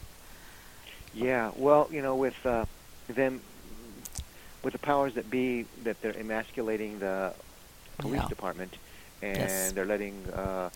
[1.13, 2.65] Yeah, well, you know, with uh,
[3.07, 3.41] them,
[4.63, 7.33] with the powers that be, that they're emasculating the
[7.97, 8.27] police yeah.
[8.27, 8.77] department,
[9.21, 9.71] and yes.
[9.71, 10.69] they're letting, uh,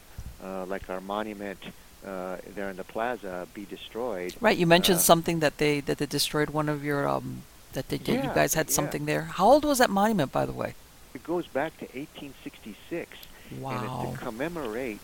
[0.43, 1.59] uh, like our monument
[2.05, 4.36] uh, there in the plaza, be destroyed.
[4.41, 4.57] Right.
[4.57, 7.43] You mentioned uh, something that they that they destroyed one of your um,
[7.74, 8.15] that they did.
[8.15, 8.74] Yeah, you guys had yeah.
[8.74, 9.24] something there.
[9.24, 10.76] How old was that monument, by the way?
[11.13, 13.17] It goes back to 1866.
[13.59, 13.69] Wow.
[13.69, 14.99] And it's to commemorate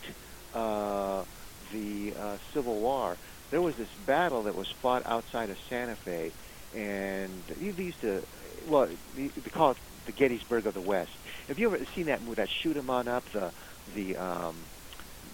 [0.54, 1.24] uh,
[1.72, 2.14] the
[2.54, 3.18] Civil War
[3.52, 6.32] there was this battle that was fought outside of Santa Fe,
[6.76, 8.24] and they used to,
[8.68, 11.12] well, they, call it the Gettysburg of the West.
[11.48, 13.52] Have you ever seen that movie, that Shoot 'Em On Up, the
[13.96, 14.56] the um,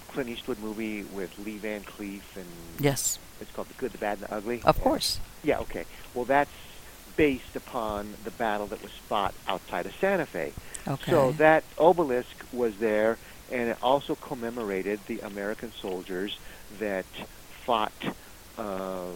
[0.08, 2.46] Clint Eastwood movie with Lee Van Cleef and
[2.80, 4.62] yes, it's called The Good, the Bad, and the Ugly.
[4.64, 5.20] Of course.
[5.44, 5.60] Yeah.
[5.60, 5.86] Okay.
[6.14, 6.52] Well, that's
[7.18, 10.54] based upon the battle that was fought outside of Santa Fe.
[10.88, 11.12] Okay.
[11.12, 13.18] So that obelisk was there,
[13.50, 16.34] and it also commemorated the American soldiers
[16.80, 17.06] that
[17.66, 17.94] fought
[18.58, 19.14] uh,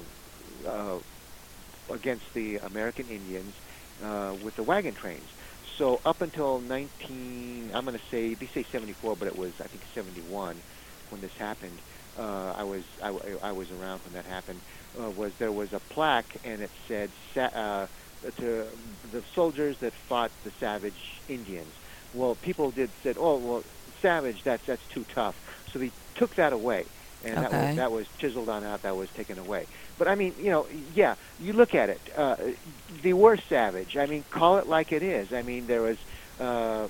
[0.68, 1.00] uh,
[1.94, 3.54] against the American Indians
[4.04, 5.30] uh, with the wagon trains.
[5.78, 9.68] So up until 19, I'm going to say they say 74, but it was I
[9.68, 10.64] think 71
[11.10, 11.82] when this happened.
[12.18, 13.10] Uh, I was I,
[13.42, 14.64] I was around when that happened.
[15.00, 17.88] Uh, was there was a plaque and it said sa- uh,
[18.40, 18.68] to
[19.12, 21.74] the soldiers that fought the savage Indians.
[22.14, 23.64] Well, people did said, oh well,
[24.02, 25.36] savage that's that's too tough.
[25.72, 26.86] So they took that away
[27.24, 27.50] and okay.
[27.50, 28.84] that was that was chiseled on out.
[28.84, 29.66] That was taken away.
[29.97, 32.00] But I mean, you know, yeah, you look at it.
[32.16, 32.36] Uh,
[33.02, 33.97] they were savage.
[33.97, 35.34] I mean, call it like it is.
[35.34, 35.97] I mean, there was.
[36.39, 36.88] Uh,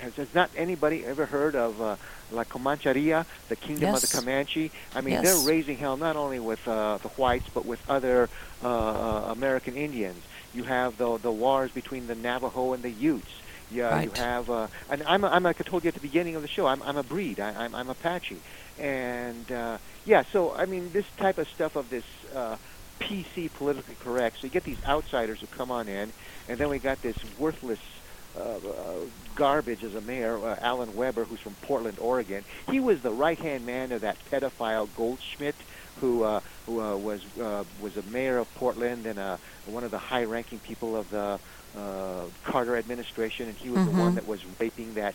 [0.00, 1.96] has, has not anybody ever heard of uh,
[2.32, 4.02] La Comancheria, the kingdom yes.
[4.02, 4.72] of the Comanche?
[4.94, 5.22] I mean, yes.
[5.22, 8.28] they're raising hell not only with uh, the whites but with other
[8.64, 10.20] uh, uh, American Indians.
[10.52, 13.30] You have the the wars between the Navajo and the Utes.
[13.70, 14.04] Yeah, right.
[14.04, 16.42] you have, uh, and I'm, a, I'm like I told you at the beginning of
[16.42, 17.38] the show, I'm, I'm a breed.
[17.38, 18.38] I, I'm, I'm Apache,
[18.78, 22.04] and uh, yeah, so I mean, this type of stuff of this
[22.34, 22.56] uh,
[23.00, 24.40] PC politically correct.
[24.40, 26.12] So you get these outsiders who come on in,
[26.48, 27.80] and then we got this worthless
[28.36, 28.58] uh, uh,
[29.34, 32.44] garbage as a mayor, uh, Alan Webber, who's from Portland, Oregon.
[32.70, 35.56] He was the right-hand man of that pedophile Goldschmidt,
[36.00, 39.90] who uh, who uh, was uh, was a mayor of Portland and uh, one of
[39.90, 41.38] the high-ranking people of the
[41.76, 43.90] uh, Carter administration, and he was mm-hmm.
[43.90, 44.16] the one mm-hmm.
[44.16, 45.14] that was raping that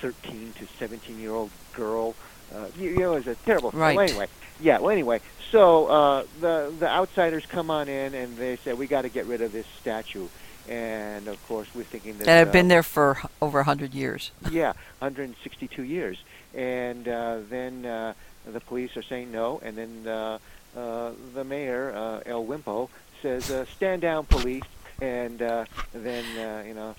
[0.00, 2.14] 13 to 17 year old girl
[2.54, 3.80] uh, you, you know, it was a terrible thing.
[3.80, 3.96] Right.
[3.96, 4.26] Well, anyway,
[4.60, 4.78] yeah.
[4.78, 9.02] Well, anyway, so uh, the the outsiders come on in and they say we got
[9.02, 10.28] to get rid of this statue,
[10.68, 12.28] and of course we're thinking that.
[12.28, 14.32] And I've uh, been there for over a hundred years.
[14.50, 16.22] yeah, 162 years,
[16.54, 18.14] and uh, then uh,
[18.46, 20.38] the police are saying no, and then uh,
[20.76, 22.88] uh, the mayor uh, El Wimpo
[23.22, 24.64] says uh, stand down, police,
[25.02, 26.94] and uh, then uh, you know.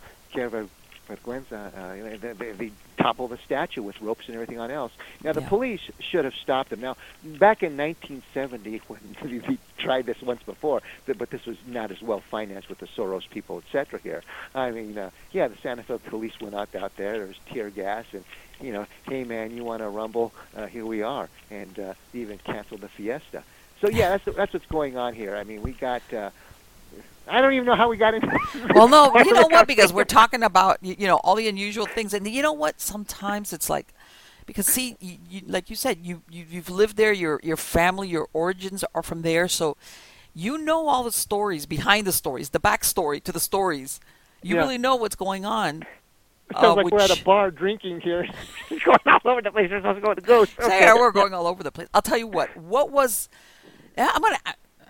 [1.08, 4.92] Vergüenza, uh, they, they, they topple the statue with ropes and everything on else.
[5.24, 5.50] Now the yeah.
[5.50, 6.80] police should have stopped them.
[6.80, 12.02] Now back in 1970, when we tried this once before, but this was not as
[12.02, 14.00] well financed with the Soros people, etc.
[14.00, 14.24] Here,
[14.56, 17.18] I mean, uh, yeah, the Santa Fe police went out out there.
[17.18, 18.24] There was tear gas and
[18.62, 20.32] you know, hey man, you want to rumble?
[20.56, 23.44] Uh, here we are, and uh, even canceled the fiesta.
[23.82, 25.36] So yeah, that's that's what's going on here.
[25.36, 26.02] I mean, we got.
[26.14, 26.30] Uh,
[27.28, 28.38] I don't even know how we got into.
[28.74, 29.68] well, no, you know what?
[29.68, 32.82] Because we're talking about you know all the unusual things, and you know what?
[32.82, 33.94] Sometimes it's like
[34.46, 37.14] because see, you, you, like you said, you, you you've lived there.
[37.14, 39.78] Your your family, your origins are from there, so
[40.34, 44.00] you know all the stories behind the stories, the backstory to the stories.
[44.42, 44.62] You yeah.
[44.62, 45.84] really know what's going on.
[46.50, 48.28] It sounds uh, like which, we're at a bar drinking here,
[48.70, 49.72] going all over the place.
[49.72, 50.54] We're supposed to go to ghost.
[50.60, 50.82] Okay.
[50.82, 51.88] Yeah, we're going all over the place.
[51.94, 52.56] I'll tell you what.
[52.58, 53.30] What was?
[53.98, 54.38] I'm gonna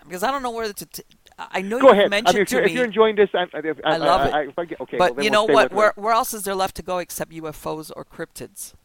[0.04, 0.86] because I don't know where to.
[0.86, 1.02] T-
[1.38, 2.10] I know go you ahead.
[2.10, 2.70] mentioned I mean, if, to you're, me.
[2.70, 4.54] if you're enjoying this, I, I, I love I, it.
[4.56, 5.72] I, get, okay, but well, you we'll know what?
[5.72, 8.74] Where, where else is there left to go except UFOs or cryptids?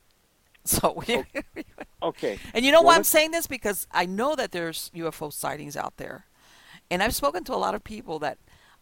[0.65, 1.23] So we,
[2.03, 2.37] okay.
[2.53, 5.75] And you know well, why I'm saying this because I know that there's UFO sightings
[5.75, 6.25] out there,
[6.91, 8.37] and I've spoken to a lot of people that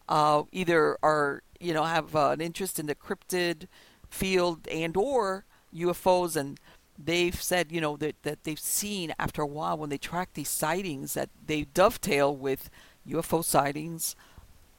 [0.08, 3.68] uh, either are you know have uh, an interest in the cryptid
[4.10, 6.58] field and or UFOs and
[6.98, 10.48] they've said, you know, that, that they've seen after a while when they track these
[10.48, 12.68] sightings that they dovetail with
[13.08, 14.16] UFO sightings,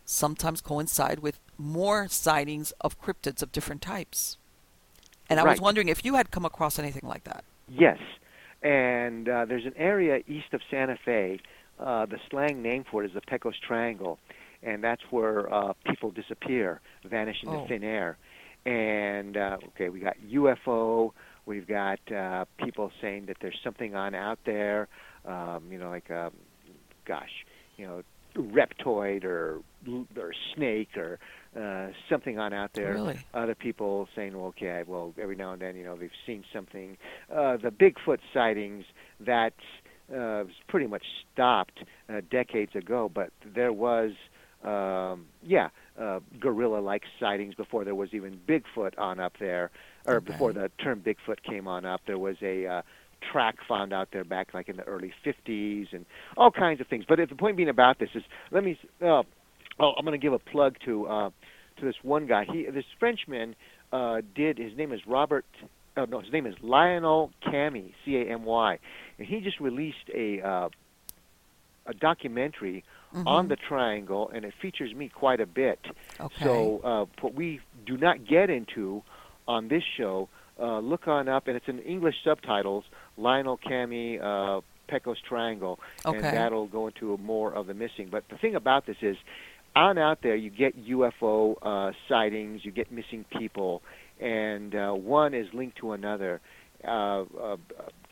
[0.05, 4.37] sometimes coincide with more sightings of cryptids of different types.
[5.29, 5.51] And I right.
[5.51, 7.43] was wondering if you had come across anything like that.
[7.67, 7.99] Yes.
[8.61, 11.39] and uh, there's an area east of Santa Fe.
[11.79, 14.19] Uh, the slang name for it is the Pecos Triangle,
[14.63, 17.67] and that's where uh, people disappear, vanish into Oh.
[17.67, 18.17] thin air.
[18.65, 21.11] And uh, okay, we got UFO.
[21.45, 24.87] We've got uh, people saying that there's something on out there.
[25.25, 26.31] Um, you know, like um,
[27.05, 27.45] gosh,
[27.77, 28.03] you know,
[28.41, 29.59] reptoid or
[30.17, 31.19] or snake or
[31.59, 32.93] uh, something on out there.
[32.95, 33.19] Really?
[33.33, 36.97] Other people saying, well, okay, well, every now and then, you know, they've seen something.
[37.33, 38.85] Uh, the Bigfoot sightings
[39.19, 39.53] that
[40.11, 44.11] uh, was pretty much stopped uh, decades ago, but there was,
[44.63, 45.69] um, yeah,
[45.99, 49.71] uh, gorilla-like sightings before there was even Bigfoot on up there,
[50.05, 50.31] or Okay.
[50.31, 52.01] before the term Bigfoot came on up.
[52.05, 52.81] There was a uh,
[53.31, 56.05] track found out there back like in the early 50s and
[56.37, 57.05] all kinds of things.
[57.07, 58.77] But the point being about this is, let me.
[59.01, 59.23] Uh,
[59.79, 61.29] oh, I'm going to give a plug to uh,
[61.77, 62.45] to this one guy.
[62.45, 63.55] He, this Frenchman,
[63.91, 64.57] uh, did.
[64.57, 65.45] His name is Robert.
[65.97, 68.79] Oh no, his name is Lionel Camy, C-A-M-Y,
[69.17, 70.69] and he just released a uh,
[71.85, 73.25] a documentary Mhm.
[73.25, 75.79] on the triangle, and it features me quite a bit.
[76.19, 76.43] Okay.
[76.45, 79.01] So uh, what we do not get into
[79.47, 82.83] on this show, uh, look on up, and it's in English subtitles.
[83.17, 88.09] Lionel Camy, uh, Pecos Triangle, and that'll go into more of the missing.
[88.09, 89.17] But the thing about this is,
[89.75, 93.81] on out there, you get UFO uh, sightings, you get missing people,
[94.19, 96.41] and uh, one is linked to another.
[96.83, 97.57] Uh, uh,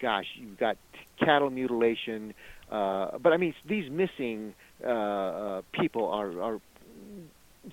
[0.02, 0.78] gosh, you've got
[1.20, 2.34] cattle mutilation,
[2.72, 6.62] uh, but I mean, these missing uh, uh, people are, are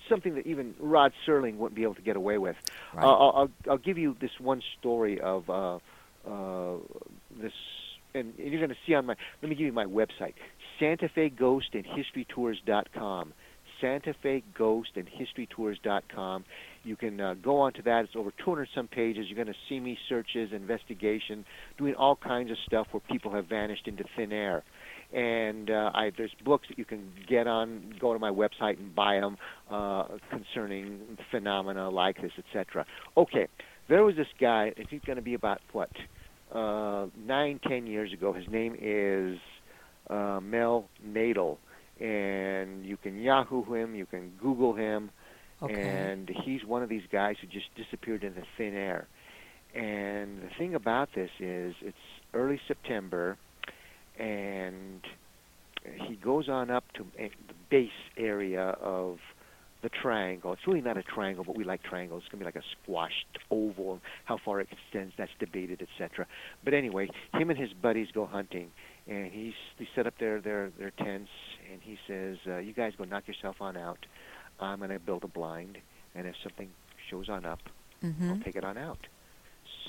[0.09, 2.55] something that even Rod Serling wouldn't be able to get away with.
[2.93, 3.03] Right.
[3.03, 5.75] Uh, I'll, I'll, I'll give you this one story of uh,
[6.27, 6.77] uh,
[7.39, 7.53] this,
[8.13, 9.15] and, and you're going to see on my.
[9.41, 10.33] Let me give you my website:
[10.79, 13.33] Santa Fe Ghost and History Tours.com.
[13.81, 16.45] Santa Fe Ghost and History Tours.com.
[16.83, 18.05] You can uh, go onto that.
[18.05, 19.25] It's over 200 some pages.
[19.27, 21.45] You're going to see me searches, investigation,
[21.77, 24.63] doing all kinds of stuff where people have vanished into thin air.
[25.15, 27.93] And uh, I, there's books that you can get on.
[28.01, 29.37] Go to my website and buy them
[29.71, 30.99] uh, concerning
[31.31, 32.85] phenomena like this, etc.
[33.15, 33.47] Okay,
[33.87, 34.73] there was this guy.
[34.77, 35.89] I think going to be about what
[36.53, 38.33] uh, nine, ten years ago.
[38.33, 39.37] His name is
[40.09, 41.57] uh, Mel Nadel,
[41.99, 45.11] and you can Yahoo him, you can Google him,
[45.61, 45.73] Okay.
[45.73, 49.07] and he's one of these guys who just disappeared into thin air.
[49.73, 51.97] And the thing about this is, it's
[52.33, 53.37] early September,
[54.17, 55.01] and
[56.07, 57.29] he goes on up to the
[57.69, 59.19] base area of
[59.81, 60.51] the triangle.
[60.53, 62.23] It's really not a triangle, but we like triangles.
[62.23, 64.01] It's going to be like a squashed oval.
[64.23, 66.25] How far it extends, that's debated, etc.
[66.63, 68.71] But anyway, him and his buddies go hunting,
[69.07, 71.29] and he's they set up their their their tents,
[71.71, 73.99] and he says, uh, "You guys go knock yourself on out.
[74.59, 75.77] I'm going to build a blind,
[76.15, 76.69] and if something
[77.11, 77.59] shows on up,
[78.01, 78.43] I'll Mhm.
[78.43, 79.05] take it on out."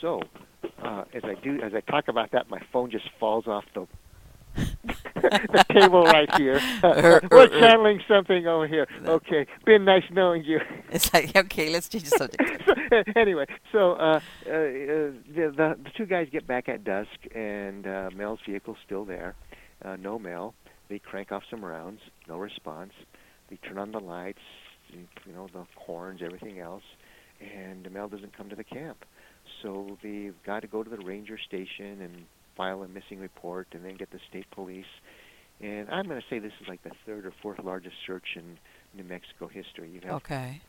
[0.02, 0.20] So,
[0.82, 3.86] uh, as I do, as I talk about that, my phone just falls off the
[5.30, 6.60] the table right here.
[7.30, 8.86] We're channeling something over here.
[9.04, 10.60] Okay, been nice knowing you.
[10.88, 12.62] It's like okay, let's change the subject.
[12.90, 17.10] so, anyway, so uh, uh, uh, the, the the two guys get back at dusk,
[17.34, 19.34] and uh, Mel's vehicle's still there.
[19.84, 20.54] Uh, no Mel.
[20.88, 22.00] They crank off some rounds.
[22.28, 22.92] No response.
[23.50, 24.38] They turn on the lights.
[24.92, 26.84] You know the horns, everything else,
[27.40, 29.04] and Mel doesn't come to the camp.
[29.62, 32.24] So they've got to go to the ranger station and
[32.56, 34.86] file a missing report, and then get the state police.
[35.60, 38.58] And I'm going to say this is like the third or fourth largest search in
[38.94, 39.88] New Mexico history.
[39.90, 40.60] You have Okay.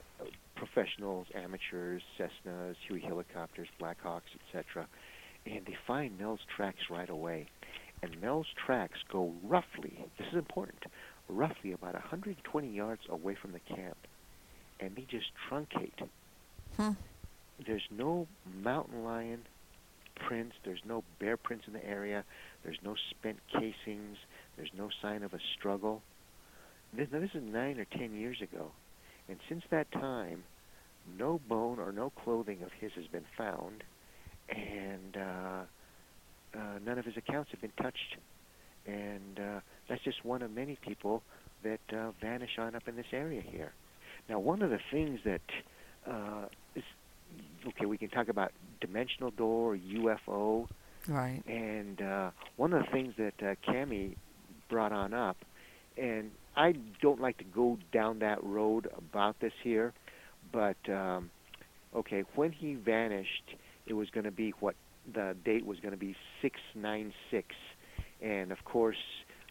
[0.55, 4.87] professionals, amateurs, Cessnas, Huey helicopters, Blackhawks, etc.
[5.45, 7.47] And they find Mel's tracks right away.
[8.01, 10.83] And Mel's tracks go roughly, this is important,
[11.29, 13.97] roughly about 120 yards away from the camp.
[14.79, 16.07] And they just truncate.
[16.77, 16.91] Hmm.
[17.65, 18.27] There's no
[18.61, 19.41] mountain lion
[20.19, 22.23] prints, there's no bear prints in the area,
[22.63, 24.17] there's no spent casings,
[24.55, 26.01] there's no sign of a struggle.
[26.93, 28.71] This, now, this is nine or ten years ago.
[29.29, 30.43] And since that time,
[31.17, 33.83] no bone or no clothing of his has been found,
[34.49, 38.17] and uh, uh, none of his accounts have been touched.
[38.85, 39.59] And uh,
[39.89, 41.23] that's just one of many people
[41.63, 43.73] that uh, vanish on up in this area here.
[44.29, 45.41] Now, one of the things that
[46.09, 46.45] uh,
[47.67, 48.51] okay, we can talk about
[48.81, 50.67] dimensional door, UFO,
[51.07, 51.41] Right.
[51.47, 54.15] and uh, one of the things that uh, Camy
[54.69, 55.37] brought on up,
[55.97, 59.93] and I don't like to go down that road about this here,
[60.51, 61.29] but um,
[61.95, 63.55] okay, when he vanished,
[63.85, 64.75] it was going to be what
[65.13, 67.55] the date was going to be 696,
[68.21, 68.97] and of course,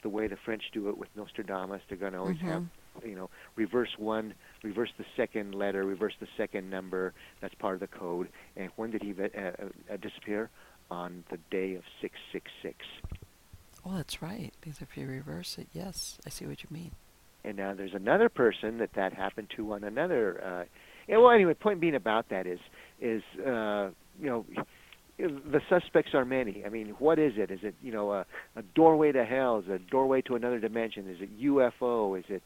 [0.02, 2.64] the way the French do it with Nostradamus, they're going to always have
[3.04, 7.12] you know reverse one, reverse the second letter, reverse the second number.
[7.40, 8.28] That's part of the code.
[8.56, 9.50] And when did he uh,
[9.92, 10.50] uh, disappear?
[10.90, 12.76] on the day of 666.
[13.84, 14.52] Oh, that's right.
[14.60, 16.92] Because if you reverse it, yes, I see what you mean.
[17.44, 20.42] And now there's another person that that happened to on another.
[20.42, 20.64] Uh,
[21.08, 22.58] yeah, well, anyway, point being about that is
[23.00, 23.90] is uh,
[24.20, 24.44] you know
[25.16, 26.64] the suspects are many.
[26.66, 27.52] I mean, what is it?
[27.52, 28.26] Is it you know a,
[28.56, 29.58] a doorway to hell?
[29.58, 31.08] Is it a doorway to another dimension?
[31.08, 32.18] Is it UFO?
[32.18, 32.42] Is it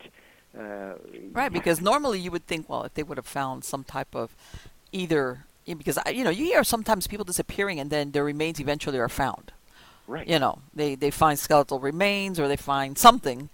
[0.58, 0.94] uh,
[1.32, 1.52] right?
[1.52, 4.34] Because normally you would think, well, if they would have found some type of
[4.92, 9.08] either because you know you hear sometimes people disappearing and then their remains eventually are
[9.08, 9.52] found.
[10.06, 10.26] Right.
[10.26, 13.48] You know, they they find skeletal remains or they find something,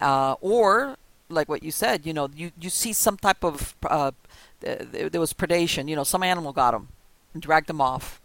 [0.00, 0.96] uh, or
[1.28, 4.10] like what you said, you know, you you see some type of uh,
[4.60, 5.88] there was predation.
[5.88, 6.88] You know, some animal got them
[7.32, 8.20] and dragged them off,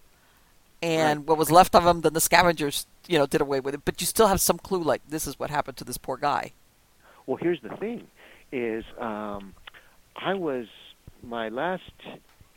[0.82, 1.28] and right.
[1.28, 3.82] what was left of them, then the scavengers, you know, did away with it.
[3.86, 6.54] But you still have some clue, like this is what happened to this poor guy.
[7.28, 8.08] Well, here's the thing:
[8.52, 9.54] is um,
[10.16, 10.66] I was
[11.22, 11.82] my last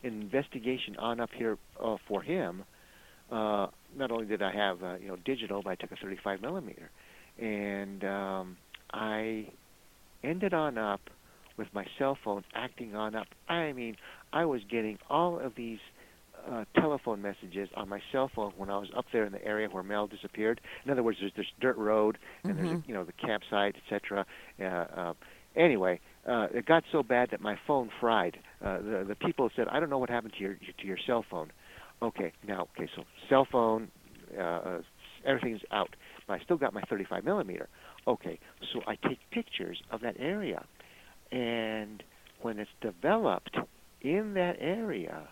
[0.02, 2.62] investigation on up here uh, for him.
[3.30, 3.66] Uh,
[3.96, 6.90] not only did I have uh, you know digital, but I took a 35 millimeter,
[7.38, 8.56] and um,
[8.92, 9.48] I
[10.22, 11.00] ended on up
[11.56, 13.26] with my cell phone acting on up.
[13.48, 13.96] I mean,
[14.32, 15.78] I was getting all of these
[16.51, 19.68] uh, telephone messages on my cell phone when I was up there in the area
[19.68, 20.61] where Mel disappeared.
[20.84, 22.66] In other words, there's this dirt road and mm-hmm.
[22.66, 24.26] there's you know the campsite, etc.
[24.61, 25.12] Uh, uh,
[25.57, 28.38] anyway, uh, it got so bad that my phone fried.
[28.64, 31.24] Uh, the the people said, "I don't know what happened to your to your cell
[31.30, 31.51] phone."
[32.03, 33.91] Okay, now okay, so cell phone,
[34.38, 34.78] uh,
[35.24, 35.95] everything's out,
[36.26, 37.68] but I still got my 35 millimeter.
[38.07, 38.38] Okay,
[38.72, 40.64] so I take pictures of that area,
[41.30, 42.03] and
[42.41, 43.57] when it's developed
[44.01, 45.28] in that area,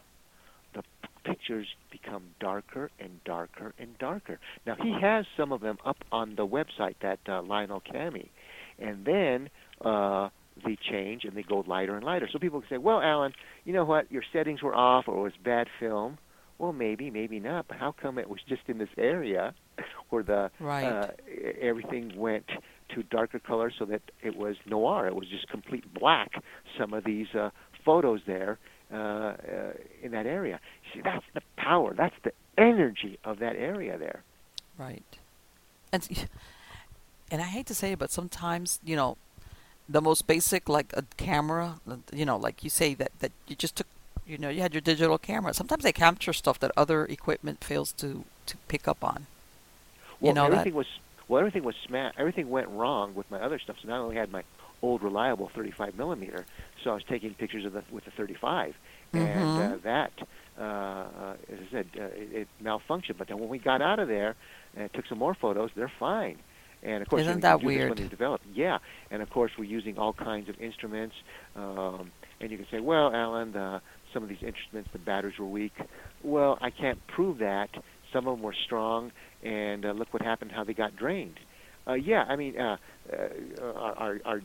[0.75, 0.83] the
[1.25, 4.39] pictures become darker and darker and darker.
[4.67, 8.31] Now he has some of them up on the website, that uh, Lionel Camy,
[8.79, 9.51] and then
[9.85, 10.29] uh,
[10.65, 12.29] they change and they go lighter and lighter.
[12.33, 13.33] So people can say, "Well, Alan,
[13.65, 14.11] you know what?
[14.11, 16.19] Your settings were off, or it was bad film."
[16.59, 17.69] Well, maybe, maybe not.
[17.69, 19.55] But how come it was just in this area
[20.11, 20.85] where the right.
[20.85, 21.07] uh,
[21.61, 22.47] everything went
[22.95, 25.07] to darker color so that it was noir?
[25.07, 26.33] It was just complete black.
[26.79, 27.51] Some of these uh,
[27.85, 28.59] photos there
[28.93, 29.35] uh, uh,
[30.03, 30.61] in that area.
[30.93, 31.95] See, that's the power.
[31.95, 34.23] That's the energy of that area there.
[34.79, 35.05] Right.
[35.93, 36.09] And
[37.31, 39.17] and I hate to say it, but sometimes you know,
[39.89, 41.81] the most basic like a camera,
[42.13, 43.87] you know, like you say that that you just took
[44.27, 45.55] you know you had your digital camera.
[45.55, 49.27] Sometimes they capture stuff that other equipment fails to to pick up on.
[50.21, 50.79] Well, you know everything that?
[50.79, 50.87] was
[51.29, 53.77] well, everything was sma- Everything went wrong with my other stuff.
[53.83, 54.43] So not only had my
[54.83, 56.47] old reliable 35 millimeter,
[56.83, 58.75] so I was taking pictures of the with the 35,
[59.13, 59.25] mm-hmm.
[59.25, 60.13] and uh, that,
[60.59, 63.19] uh, uh, as I said, uh, it, it malfunctioned.
[63.19, 64.37] But then when we got out of there
[64.77, 66.39] and took some more photos, they're fine.
[66.83, 67.91] And of course, isn't that weird?
[67.91, 67.99] When
[68.55, 68.79] yeah.
[69.11, 71.17] And of course, we're using all kinds of instruments.
[71.57, 73.81] Um, and you can say, well, Alan, the
[74.13, 75.75] some of these instruments, the batteries were weak.
[76.23, 77.71] Well, I can't prove that.
[78.13, 79.13] Some of them were strong,
[79.43, 81.39] and uh, look what happened, how they got drained.
[81.87, 82.77] Uh, yeah, I mean, uh,
[83.13, 84.43] uh, our, our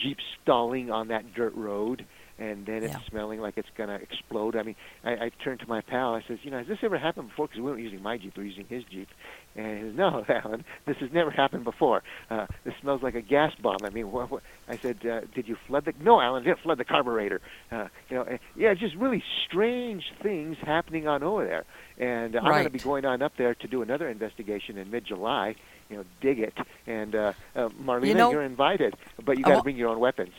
[0.00, 2.06] Jeep stalling on that dirt road,
[2.38, 3.08] and then it's yeah.
[3.08, 4.56] smelling like it's going to explode.
[4.56, 6.14] I mean, I, I turned to my pal.
[6.14, 7.46] I says, you know, has this ever happened before?
[7.46, 9.08] Because we weren't using my Jeep, we were using his Jeep.
[9.54, 12.02] And he says, no, Alan, this has never happened before.
[12.30, 13.78] Uh, this smells like a gas bomb.
[13.84, 14.42] I mean, what, what?
[14.68, 15.94] I said, uh, did you flood the?
[16.00, 17.40] No, Alan, didn't flood the carburetor.
[17.70, 21.64] Uh, you know, uh, yeah, just really strange things happening on over there.
[21.98, 24.90] And uh, I'm going to be going on up there to do another investigation in
[24.90, 25.54] mid-July.
[25.92, 26.54] You know, dig it.
[26.86, 30.00] And uh, uh, Marlena, you know, you're invited, but you got to bring your own
[30.00, 30.32] weapons.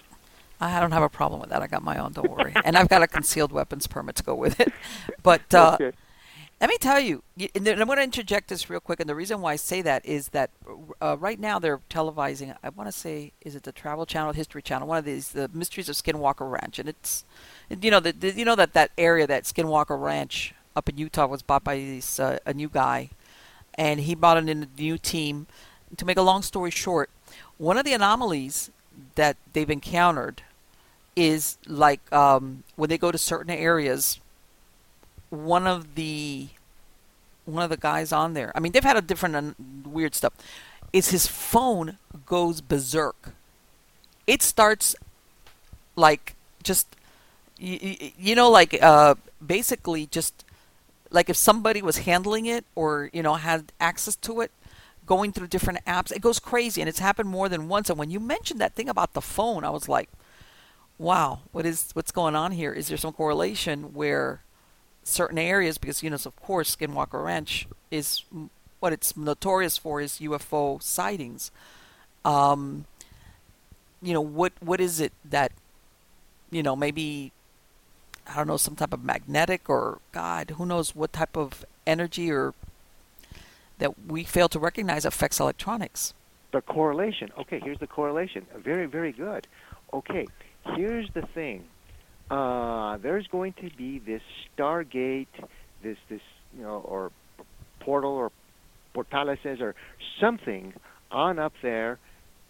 [0.59, 1.61] I don't have a problem with that.
[1.61, 2.13] I got my own.
[2.13, 2.53] Don't worry.
[2.63, 4.71] and I've got a concealed weapons permit to go with it.
[5.21, 5.91] But uh, okay.
[6.61, 7.23] let me tell you,
[7.55, 8.99] and I'm going to interject this real quick.
[8.99, 10.51] And the reason why I say that is that
[11.01, 12.55] uh, right now they're televising.
[12.63, 15.49] I want to say, is it the Travel Channel, History Channel, one of these, the
[15.53, 17.25] Mysteries of Skinwalker Ranch, and it's,
[17.69, 21.27] you know, the, the you know that that area, that Skinwalker Ranch up in Utah,
[21.27, 23.09] was bought by this, uh, a new guy,
[23.75, 25.47] and he bought it in a new team.
[25.97, 27.11] To make a long story short,
[27.57, 28.71] one of the anomalies
[29.15, 30.41] that they've encountered
[31.15, 34.19] is like um, when they go to certain areas,
[35.29, 36.47] one of the
[37.45, 38.51] one of the guys on there.
[38.55, 39.53] I mean, they've had a different uh,
[39.87, 40.33] weird stuff.
[40.91, 43.33] Is his phone goes berserk.
[44.25, 44.95] It starts
[45.95, 46.87] like just
[47.57, 49.15] you, you know like uh,
[49.45, 50.45] basically just
[51.13, 54.51] like if somebody was handling it or you know had access to it
[55.05, 58.09] going through different apps it goes crazy and it's happened more than once and when
[58.09, 60.09] you mentioned that thing about the phone i was like
[60.97, 62.73] wow, what is what's going on here?
[62.73, 64.41] Is there some correlation where
[65.03, 68.23] certain areas, because you know, of course, Skinwalker Ranch is
[68.79, 71.51] what it's notorious for is UFO sightings.
[72.25, 72.85] Um,
[74.01, 75.51] you know, what what is it that
[76.51, 77.31] you know maybe
[78.27, 82.31] I don't know some type of magnetic or God, who knows what type of energy
[82.31, 82.53] or
[83.79, 86.13] that we fail to recognize affects electronics.
[86.51, 87.31] The correlation.
[87.37, 88.45] Okay, here's the correlation.
[88.55, 89.47] Very, very good.
[89.91, 90.27] Okay,
[90.75, 91.65] here's the thing.
[92.29, 94.21] Uh, there's going to be this
[94.57, 95.27] Stargate,
[95.81, 96.21] this this
[96.55, 97.11] you know, or
[97.79, 98.31] portal or
[98.95, 99.75] portales or
[100.19, 100.73] something
[101.11, 101.99] on up there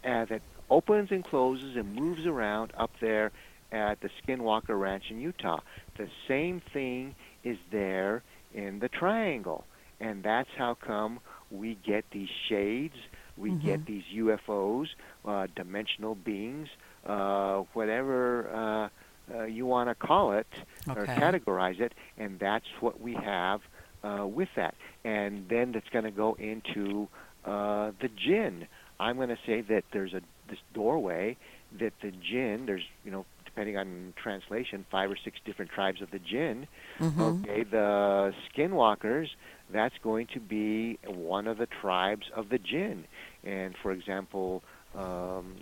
[0.05, 3.31] uh, that opens and closes and moves around up there
[3.73, 5.59] at the Skinwalker Ranch in Utah.
[5.97, 9.65] The same thing is there in the triangle.
[9.99, 11.19] And that's how come
[11.51, 12.95] we get these shades,
[13.37, 13.65] we mm-hmm.
[13.65, 14.87] get these UFOs,
[15.25, 16.67] uh, dimensional beings,
[17.05, 18.89] uh, whatever uh,
[19.33, 20.47] uh, you want to call it
[20.87, 20.99] okay.
[20.99, 23.61] or categorize it, and that's what we have
[24.03, 24.75] uh, with that.
[25.03, 27.07] And then that's going to go into
[27.45, 28.67] uh, the jinn.
[28.99, 31.37] I'm going to say that there's a this doorway
[31.79, 32.65] that the jinn.
[32.65, 36.67] There's you know depending on translation, five or six different tribes of the jinn.
[36.99, 37.21] Mm-hmm.
[37.21, 39.27] Okay, the skinwalkers.
[39.71, 43.05] That's going to be one of the tribes of the jinn.
[43.43, 44.63] And for example,
[44.95, 45.55] um,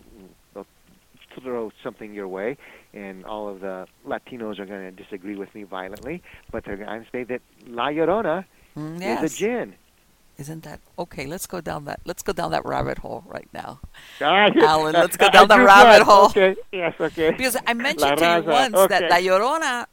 [1.39, 2.57] throw something your way,
[2.93, 6.21] and all of the Latinos are going to disagree with me violently,
[6.51, 9.23] but they're going to say that La Llorona mm, yes.
[9.23, 9.75] is a jinn.
[10.41, 11.27] Isn't that okay?
[11.27, 11.99] Let's go down that.
[12.03, 13.79] Let's go down that rabbit hole right now,
[14.19, 14.93] Alan.
[14.93, 16.25] Let's go down that rabbit hole.
[16.25, 16.55] Okay.
[16.71, 16.95] Yes.
[16.99, 17.29] Okay.
[17.29, 18.99] Because I mentioned to you once okay.
[18.99, 19.85] that La Llorona,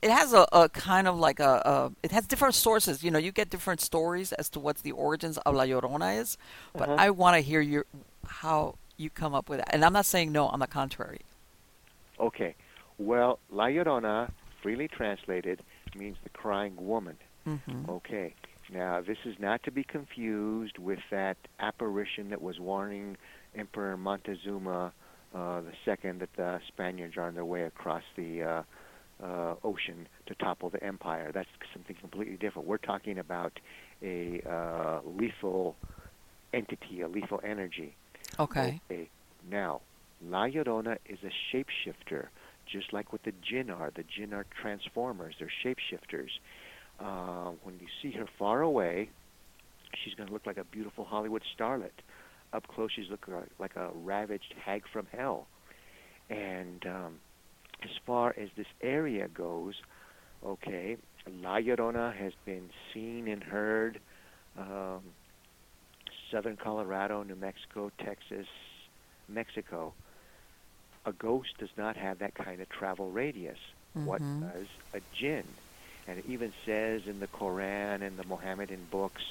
[0.00, 3.04] it has a, a kind of like a, a, it has different sources.
[3.04, 6.38] You know, you get different stories as to what's the origins of La Llorona is.
[6.72, 6.96] But uh-huh.
[6.98, 7.84] I want to hear your
[8.26, 9.74] how you come up with that.
[9.74, 10.46] And I'm not saying no.
[10.46, 11.20] On the contrary.
[12.18, 12.54] Okay.
[12.96, 14.30] Well, La Llorona,
[14.62, 15.60] freely translated,
[15.94, 17.18] means the crying woman.
[17.46, 17.90] Mm-hmm.
[17.90, 18.34] Okay.
[18.72, 23.16] Now, this is not to be confused with that apparition that was warning
[23.54, 24.92] Emperor Montezuma
[25.34, 28.62] uh, the second that the Spaniards are on their way across the uh,
[29.22, 31.30] uh, ocean to topple the empire.
[31.32, 32.66] That's something completely different.
[32.66, 33.52] We're talking about
[34.02, 35.76] a uh, lethal
[36.54, 37.94] entity, a lethal energy.
[38.38, 38.80] Okay.
[38.90, 39.10] okay.
[39.50, 39.80] Now,
[40.24, 42.28] La Llorona is a shapeshifter,
[42.70, 43.90] just like what the jinn are.
[43.94, 45.34] The jinn are transformers.
[45.38, 46.30] They're shapeshifters.
[46.98, 49.10] Uh, when you see her far away,
[49.94, 51.90] she's going to look like a beautiful Hollywood starlet.
[52.52, 55.46] Up close, she's looking like a ravaged hag from hell.
[56.30, 57.18] And um,
[57.82, 59.74] as far as this area goes,
[60.44, 60.96] okay,
[61.42, 63.98] La Llorona has been seen and heard.
[64.58, 65.00] Um,
[66.30, 68.46] southern Colorado, New Mexico, Texas,
[69.28, 69.92] Mexico.
[71.04, 73.58] A ghost does not have that kind of travel radius.
[73.96, 74.06] Mm-hmm.
[74.06, 75.44] What does a jinn?
[76.08, 79.22] And it even says in the Koran and the Mohammedan books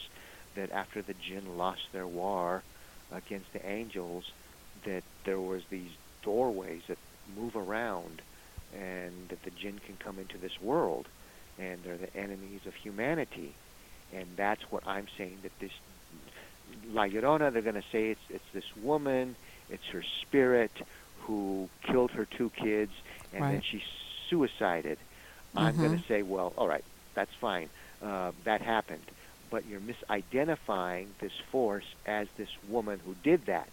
[0.56, 2.64] that after the jinn lost their war
[3.12, 4.32] against the angels,
[4.84, 5.92] that there was these
[6.24, 6.98] doorways that
[7.36, 8.22] move around,
[8.78, 11.08] and that the jinn can come into this world,
[11.58, 13.54] and they're the enemies of humanity.
[14.14, 15.72] And that's what I'm saying that this
[16.92, 19.36] La Llorona, they're going to say it's it's this woman,
[19.70, 20.72] it's her spirit
[21.22, 22.92] who killed her two kids,
[23.34, 23.52] and right.
[23.54, 23.84] then she
[24.30, 24.98] suicided.
[25.56, 25.66] Mm-hmm.
[25.66, 26.84] I'm going to say, well, all right,
[27.14, 27.70] that's fine.
[28.02, 29.04] Uh, that happened.
[29.50, 33.70] But you're misidentifying this force as this woman who did that.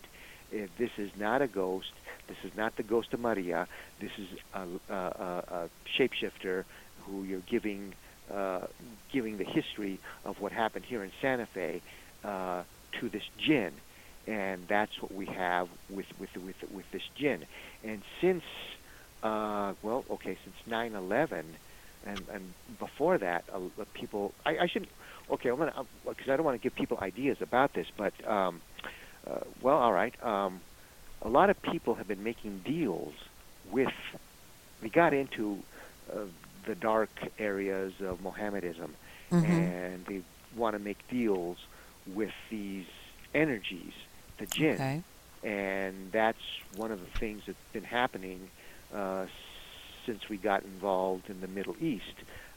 [0.52, 1.92] If this is not a ghost,
[2.28, 3.66] this is not the ghost of Maria.
[4.00, 5.68] This is a, a, a, a
[5.98, 6.64] shapeshifter
[7.06, 7.94] who you're giving
[8.32, 8.66] uh,
[9.10, 11.82] giving the history of what happened here in Santa Fe
[12.24, 12.62] uh,
[13.00, 13.72] to this jinn,
[14.26, 17.44] and that's what we have with with with with this jinn.
[17.82, 18.44] And since
[19.22, 21.44] uh, well, okay, since 9/11
[22.06, 23.60] and and before that, uh,
[23.94, 24.32] people.
[24.44, 24.86] I, I should.
[25.30, 28.60] Okay, I'm gonna because I don't want to give people ideas about this, but um,
[29.26, 30.14] uh, well, all right.
[30.22, 30.60] Um,
[31.22, 33.14] a lot of people have been making deals
[33.70, 33.92] with.
[34.82, 35.62] We got into
[36.12, 36.24] uh,
[36.66, 38.90] the dark areas of Mohammedism,
[39.30, 39.44] mm-hmm.
[39.44, 40.22] and they
[40.56, 41.58] want to make deals
[42.06, 42.86] with these
[43.34, 43.92] energies,
[44.38, 45.02] the jinn, okay.
[45.44, 46.42] and that's
[46.76, 48.50] one of the things that's been happening
[48.94, 49.26] uh,
[50.06, 52.14] since we got involved in the Middle East,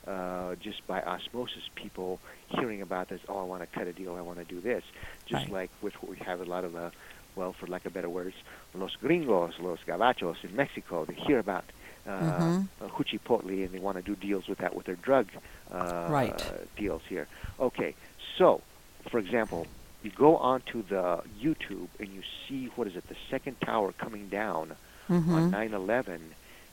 [0.08, 2.20] uh, just by osmosis, people
[2.50, 4.84] hearing about this, oh, I want to cut a deal, I want to do this.
[5.26, 5.54] Just right.
[5.54, 6.92] like with what we have a lot of the,
[7.36, 8.36] well, for lack of better words,
[8.74, 11.66] los gringos, los gabachos in Mexico, they hear about
[12.08, 12.86] uh, mm-hmm.
[12.86, 15.28] huchipotle and they want to do deals with that with their drug
[15.72, 16.44] uh, right.
[16.78, 17.28] deals here.
[17.60, 17.96] Okay,
[18.38, 18.62] so,
[19.10, 19.66] for example,
[20.04, 24.30] you go onto the YouTube and you see, what is it, the second tower coming
[24.30, 24.76] down
[25.10, 25.34] mm-hmm.
[25.34, 26.20] on 9-11,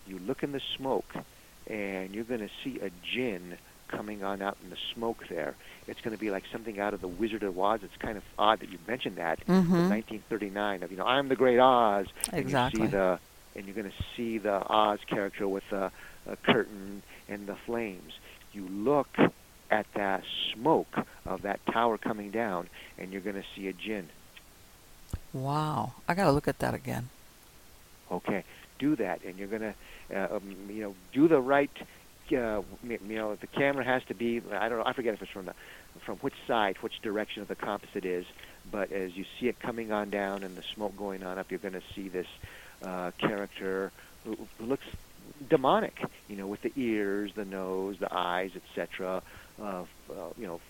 [0.06, 1.14] you look in the smoke,
[1.66, 3.56] and you're going to see a jinn
[3.88, 5.54] coming on out in the smoke there.
[5.86, 7.80] It's going to be like something out of the Wizard of Oz.
[7.82, 9.90] It's kind of odd that you mentioned that mm-hmm.
[9.90, 12.06] 1939 of you know I'm the Great Oz.
[12.32, 12.82] Exactly.
[12.82, 13.18] And you see the
[13.54, 15.90] and you're going to see the Oz character with the,
[16.26, 18.14] the curtain and the flames.
[18.52, 19.08] You look
[19.70, 20.94] at that smoke
[21.24, 24.08] of that tower coming down, and you're going to see a jinn.
[25.32, 27.08] Wow, I got to look at that again.
[28.10, 28.44] Okay,
[28.82, 29.74] do that, and you're going to,
[30.14, 31.70] uh, um, you know, do the right.
[32.30, 34.42] Uh, you know, the camera has to be.
[34.52, 34.84] I don't know.
[34.84, 35.54] I forget if it's from the,
[36.00, 38.26] from which side, which direction of the compass it is.
[38.70, 41.58] But as you see it coming on down and the smoke going on up, you're
[41.58, 42.26] going to see this
[42.82, 43.92] uh, character
[44.24, 44.86] who, looks
[45.48, 46.02] demonic.
[46.28, 49.22] You know, with the ears, the nose, the eyes, etc.
[49.60, 49.84] Uh, uh,
[50.38, 50.60] you know,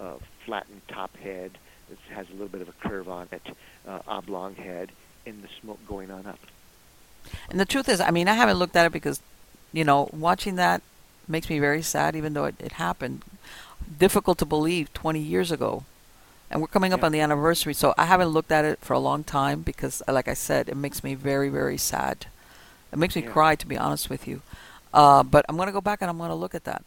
[0.00, 1.52] uh, flattened top head.
[1.90, 3.46] It has a little bit of a curve on it,
[3.86, 4.90] uh, oblong head,
[5.24, 6.40] and the smoke going on up.
[7.50, 9.20] And the truth is, I mean, I haven't looked at it because,
[9.72, 10.82] you know, watching that
[11.28, 13.22] makes me very sad, even though it, it happened.
[13.98, 15.84] Difficult to believe 20 years ago.
[16.50, 17.04] And we're coming up Yeah.
[17.04, 20.12] on the anniversary, so I haven't looked at it for a long time because, uh,
[20.12, 22.26] like I said, it makes me very, very sad.
[22.92, 23.32] It makes me Yeah.
[23.32, 24.42] cry, to be honest with you.
[24.94, 26.82] Uh, but I'm going to go back and I'm going to look at that.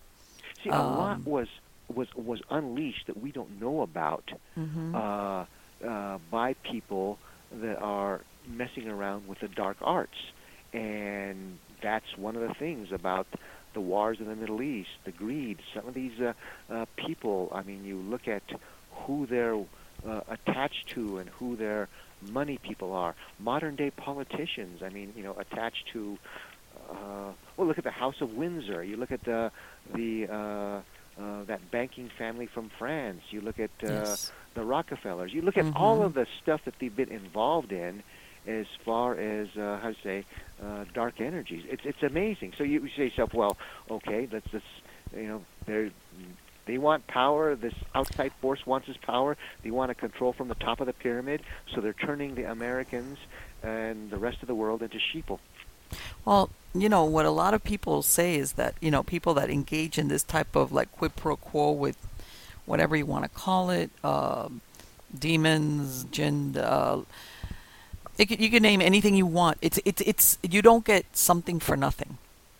[0.63, 1.47] See, a lot Um, was
[1.87, 5.45] was was unleashed that we don't know about hmm uh,
[5.87, 7.19] uh, by people
[7.51, 10.17] that are messing around with the dark arts,
[10.73, 13.27] and that's one of the things about
[13.73, 15.59] the wars in the Middle East, the greed.
[15.73, 16.33] Some of these uh,
[16.69, 18.43] uh, people, I mean, you look at
[18.91, 19.55] who they're
[20.07, 21.87] uh, attached to and who their
[22.21, 23.15] money people are.
[23.39, 26.17] Modern day politicians, I mean, you know, attached to.
[26.89, 28.83] Uh, well, look at the House of Windsor.
[28.83, 29.51] You look at the
[29.93, 33.21] the uh, uh, that banking family from France.
[33.29, 34.31] You look at uh, Yes.
[34.55, 35.31] the Rockefellers.
[35.33, 36.05] You look at all Mhm.
[36.05, 38.01] of the stuff that they've been involved in,
[38.47, 40.25] as far as uh, how to say
[40.63, 41.65] uh, dark energies.
[41.69, 42.53] It's it's amazing.
[42.57, 43.57] So you, you say yourself, well,
[43.89, 44.47] okay, let's
[45.15, 45.91] you know they
[46.65, 47.55] they want power.
[47.55, 49.37] This outside force wants this power.
[49.63, 51.41] They want to control from the top of the pyramid.
[51.73, 53.17] So they're turning the Americans
[53.63, 55.39] and the rest of the world into sheeple.
[56.23, 59.49] Well, you know, what a lot of people say is that, you know, people that
[59.49, 61.97] engage in this type of like quid pro quo with
[62.65, 64.61] whatever you want to call it, um
[65.17, 67.01] demons, jinn, uh,
[68.19, 69.57] it, you can name anything you want.
[69.61, 72.17] It's, it's, it's, you don't get something for nothing,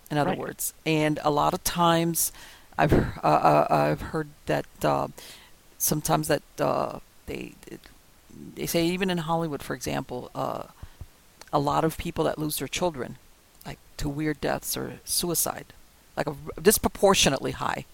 [0.10, 0.40] in other Right.
[0.40, 0.74] words.
[0.86, 2.32] And a lot of times
[2.78, 5.08] I've, uh, uh, I've heard that uh,
[5.78, 7.54] sometimes that uh, they,
[8.56, 10.64] they say, even in Hollywood, for example, uh,
[11.52, 13.18] a lot of people that lose their children,
[13.66, 15.66] like to weird deaths or suicide,
[16.16, 17.86] like a, disproportionately high,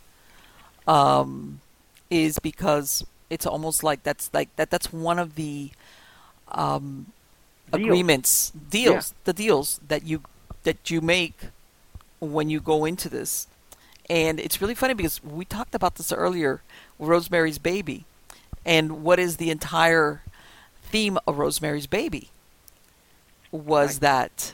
[0.88, 1.61] um,
[2.09, 4.70] is because it's almost like that's like that.
[4.70, 5.72] That's one of the
[6.49, 7.07] um,
[7.72, 7.86] Deals.
[7.86, 10.22] agreements, deals, the deals that you
[10.63, 11.38] that you make
[12.20, 13.47] when you go into this.
[14.09, 16.61] And it's really funny because we talked about this earlier,
[16.99, 18.05] Rosemary's Baby,
[18.66, 20.22] and what is the entire
[20.84, 22.30] theme of Rosemary's Baby
[23.51, 24.01] was Right.
[24.01, 24.53] that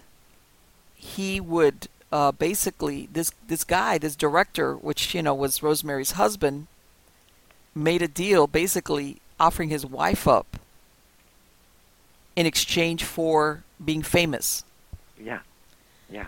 [0.96, 6.68] he would uh, basically this this guy, this director, which you know was Rosemary's husband,
[7.76, 10.58] made a deal basically offering his wife up
[12.36, 14.64] in exchange for being famous.
[15.20, 15.40] Yeah,
[16.10, 16.28] yeah.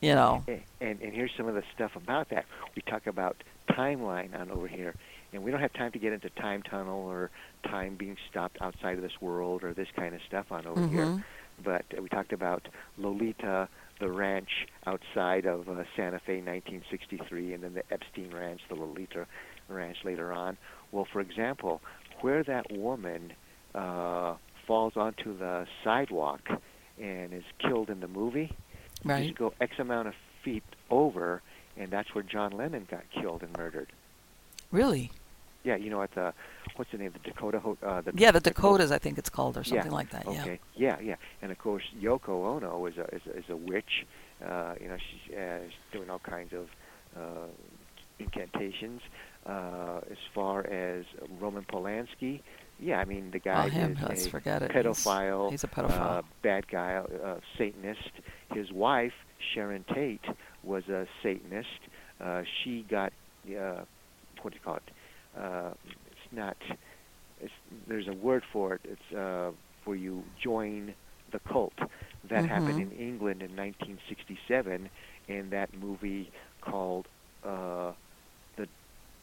[0.00, 2.46] You know, A- And and here's some of the stuff about that.
[2.74, 3.36] We talk about
[3.68, 4.94] timeline on over here,
[5.32, 7.30] and we don't have time to get into time tunnel or
[7.64, 11.04] time being stopped outside of this world or this kind of stuff on over here.
[11.04, 11.24] Mhm.
[11.62, 12.66] But we talked about
[12.96, 13.68] Lolita,
[13.98, 19.26] the ranch outside of uh, Santa Fe, 1963, and then the Epstein Ranch, the Lolita
[19.68, 20.56] Ranch later on.
[20.90, 21.82] Well, for example,
[22.22, 23.34] where that woman
[23.74, 24.34] uh,
[24.70, 26.48] falls onto the sidewalk
[27.02, 28.52] and is killed in the movie,
[29.04, 29.24] right?
[29.26, 30.14] You go X amount of
[30.44, 31.42] feet over,
[31.76, 33.88] and that's where John Lennon got killed and murdered.
[34.70, 35.10] Really?
[35.64, 36.32] Yeah, you know at the
[36.76, 37.10] what's the name?
[37.12, 37.58] The Dakota.
[37.58, 40.00] Ho- Uh, the Yeah, the Dakotas, I think it's called, or something yeah.
[40.00, 40.24] like that.
[40.26, 40.40] Yeah.
[40.42, 40.60] Okay.
[40.76, 41.16] Yeah, yeah.
[41.42, 44.06] And of course, Yoko Ono is a is a, is a witch.
[44.40, 46.66] Uh, you know, she's, uh, she's doing all kinds of
[47.20, 47.48] uh,
[48.20, 49.00] incantations.
[49.44, 51.04] Uh, as far as
[51.40, 52.40] Roman Polanski,
[52.80, 54.72] yeah, I mean the guy Oh, him, is let's a forget it.
[54.72, 55.50] He's- pedophile.
[55.50, 56.18] he's a pedophile.
[56.18, 58.10] Uh, bad guy, uh, Satanist.
[58.52, 59.12] His wife
[59.54, 60.24] Sharon Tate
[60.62, 61.68] was a Satanist.
[62.20, 63.12] Uh, she got
[63.48, 63.82] uh,
[64.42, 64.90] what do you call it?
[65.38, 65.70] Uh,
[66.10, 66.56] it's not.
[67.42, 67.52] It's,
[67.86, 68.80] there's a word for it.
[68.84, 69.52] It's uh,
[69.84, 70.94] where you join
[71.32, 71.72] the cult.
[72.28, 72.92] That happened Mhm.
[72.92, 74.90] in England in 1967
[75.28, 76.30] in that movie
[76.60, 77.06] called
[77.46, 77.92] uh,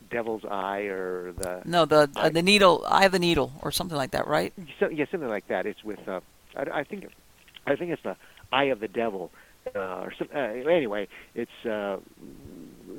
[0.10, 3.98] Devil's Eye or the No, the uh, the needle, eye of the needle, or something
[3.98, 4.54] like that, right?
[4.80, 5.66] so, yeah something like that.
[5.66, 6.22] It's with uh,
[6.56, 7.08] I, I think
[7.66, 8.16] I think it's the
[8.52, 9.32] Eye of the Devil.
[9.76, 11.98] Uh, or some, uh, anyway, it's uh,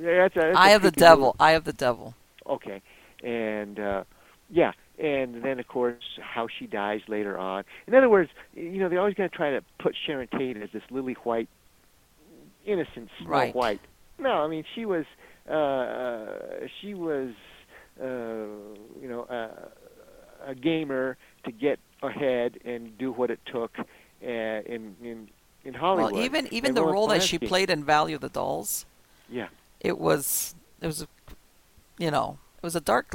[0.01, 1.37] it's a, it's a Eye of the devil, movie.
[1.41, 2.15] eye of the devil.
[2.47, 2.83] Okay,
[3.25, 4.05] and uh,
[4.51, 7.65] yeah, and then of course how she dies later on.
[7.87, 10.69] In other words, you know, they're always going to try to put Sharon Tate as
[10.73, 11.49] this lily white,
[12.67, 13.55] innocent Snow Right.
[13.55, 13.81] White,
[14.19, 15.05] No, I mean she was
[15.51, 17.31] uh, she was
[18.01, 18.05] uh,
[19.01, 19.69] you know uh,
[20.47, 23.85] a gamer to get ahead and do what it took uh,
[24.23, 25.29] in in
[25.65, 26.13] in Hollywood.
[26.13, 28.87] Well, even even And the role that she played in Valley of the Dolls,
[29.29, 29.49] Yeah,
[29.81, 31.09] it was it was a,
[31.99, 33.15] you know it was a dark.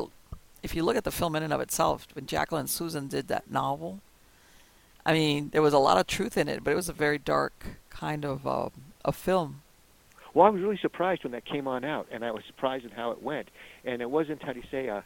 [0.62, 3.52] If you look at the film in and of itself, when Jacqueline Susann did that
[3.52, 4.00] novel,
[5.06, 7.18] I mean there was a lot of truth in it, but it was a very
[7.18, 7.54] dark
[7.90, 8.70] kind of uh,
[9.04, 9.63] a film.
[10.34, 12.94] Well, I was really surprised when that came on out, and I was surprised at
[12.94, 13.50] how it went.
[13.86, 14.90] And it wasn't how do you say?
[14.90, 15.02] Uh,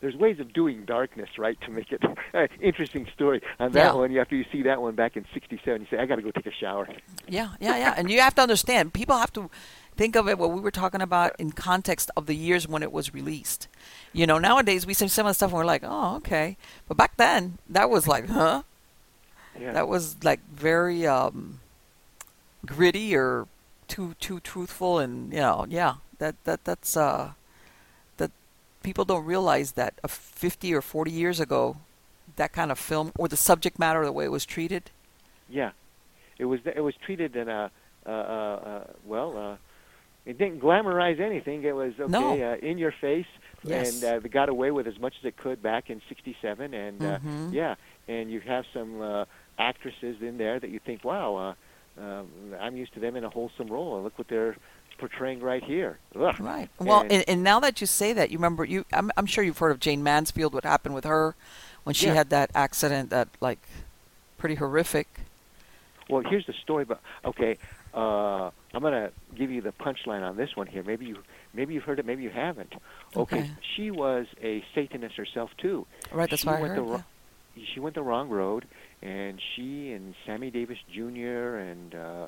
[0.00, 2.02] there's ways of doing darkness, right, to make it
[2.60, 3.40] interesting story.
[3.60, 3.94] On that Yeah.
[3.94, 6.30] one, after you see that one back in '67, you say, "I got to go
[6.30, 6.88] take a shower."
[7.28, 7.94] Yeah, yeah, yeah.
[7.96, 9.48] and you have to understand, people have to
[9.96, 12.90] think of it what we were talking about in context of the years when it
[12.90, 13.68] was released.
[14.12, 16.56] You know, nowadays we see some of the stuff and we're like, oh, okay.
[16.88, 18.62] But back then, that was like, huh?
[19.58, 19.72] Yeah.
[19.72, 21.60] That was like very um,
[22.66, 23.46] gritty or
[23.94, 27.32] too too truthful, and you know, yeah, that that that's uh,
[28.18, 28.30] that
[28.82, 31.76] people don't realize that uh, 50 or 40 years ago,
[32.36, 34.90] that kind of film or the subject matter, the way it was treated,
[35.48, 35.72] Yeah,
[36.38, 37.70] it was it was treated in a
[38.06, 39.36] uh, uh, uh, well.
[39.36, 39.56] Uh,
[40.26, 41.64] it didn't glamorize anything.
[41.64, 42.42] It was okay No.
[42.42, 43.26] uh, in your face,
[43.62, 43.86] Yes.
[43.86, 46.74] and uh, they got away with as much as it could back in '67.
[46.74, 47.52] And uh, Mhm.
[47.52, 47.74] yeah,
[48.08, 49.24] and you have some uh,
[49.58, 51.54] actresses in there that you think, wow, uh,
[52.00, 52.28] um,
[52.60, 54.56] I'm used to them in a wholesome role, and look what they're
[54.98, 55.98] portraying right here.
[56.18, 56.38] Ugh.
[56.40, 56.68] Right.
[56.78, 58.84] Well, And- and, and now that you say that, you remember you.
[58.92, 60.54] I'm, I'm sure you've heard of Jayne Mansfield.
[60.54, 61.34] What happened with her
[61.84, 62.14] when she Yeah.
[62.14, 63.10] had that accident?
[63.10, 63.58] That like
[64.38, 65.08] pretty horrific.
[66.08, 67.56] Well, here's the story, but okay,
[67.94, 70.82] uh, I'm gonna give you the punchline on this one here.
[70.82, 71.16] Maybe you
[71.54, 72.74] maybe you've heard it, maybe you haven't.
[73.16, 73.50] Okay, Okay.
[73.74, 75.86] she was a Satanist herself too.
[76.12, 76.28] Right.
[76.28, 76.76] That's she what I heard.
[76.78, 77.02] the
[77.56, 77.64] yeah.
[77.72, 78.66] She went the wrong road,
[79.04, 81.56] and she and Sammy Davis Jr.
[81.56, 82.26] and uh,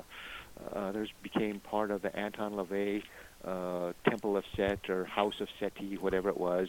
[0.75, 3.01] others became part of the Anton LaVey
[3.45, 6.67] uh, Temple of Set or House of Seti, whatever it was,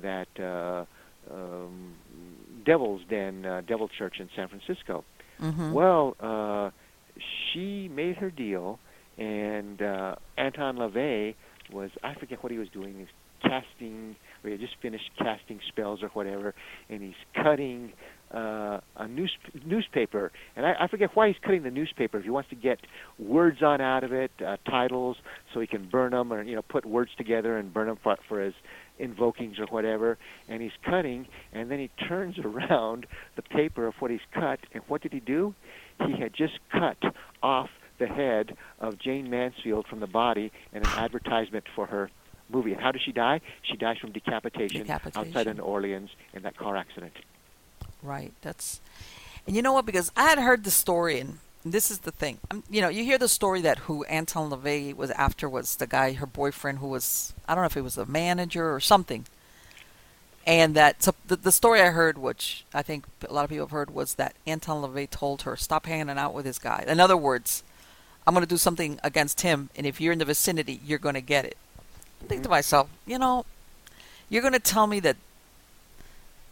[0.00, 0.84] that uh,
[1.32, 1.94] um,
[2.64, 5.04] Devil's Den, uh, Devil Church in San Francisco.
[5.40, 5.72] Mhm.
[5.72, 6.70] Well, uh,
[7.52, 8.78] she made her deal,
[9.16, 11.34] and uh, Anton LaVey
[11.72, 13.08] was, I forget what he was doing, he was
[13.42, 16.54] casting, or he had just finished casting spells or whatever,
[16.88, 17.92] and he's cutting
[18.32, 19.32] uh, a news,
[19.64, 20.30] newspaper.
[20.56, 22.18] And I, I forget why he's cutting the newspaper.
[22.18, 22.78] If he wants to get
[23.18, 25.16] words on out of it, uh, titles,
[25.52, 28.16] so he can burn them or, you know, put words together and burn them for,
[28.28, 28.54] for his
[29.00, 30.18] invokings or whatever.
[30.48, 33.06] And he's cutting, and then he turns around
[33.36, 35.54] the paper of what he's cut, and what did he do?
[36.06, 36.98] He had just cut
[37.42, 42.10] off the head of Jayne Mansfield from the body in an advertisement for her
[42.48, 42.72] movie.
[42.72, 43.40] And how does she die?
[43.62, 45.48] She dies from decapitation, outside Decapitation.
[45.48, 47.12] of New Orleans in that car accident.
[48.02, 48.32] Right.
[48.42, 48.80] That's.
[49.46, 49.86] And you know what?
[49.86, 52.38] Because I had heard the story, and this is the thing.
[52.50, 55.86] Um, you know, you hear the story that who Anton LaVey was after was the
[55.86, 59.26] guy, her boyfriend, who was I don't know if he was a manager or something.
[60.46, 63.66] And that so the, the story I heard, which I think a lot of people
[63.66, 67.00] have heard, was that Anton LaVey told her, "Stop hanging out with this guy." In
[67.00, 67.62] other words,
[68.26, 71.14] I'm going to do something against him, and if you're in the vicinity, you're going
[71.14, 71.56] to get it.
[72.22, 73.44] I think to myself, you know,
[74.28, 75.16] you're going to tell me that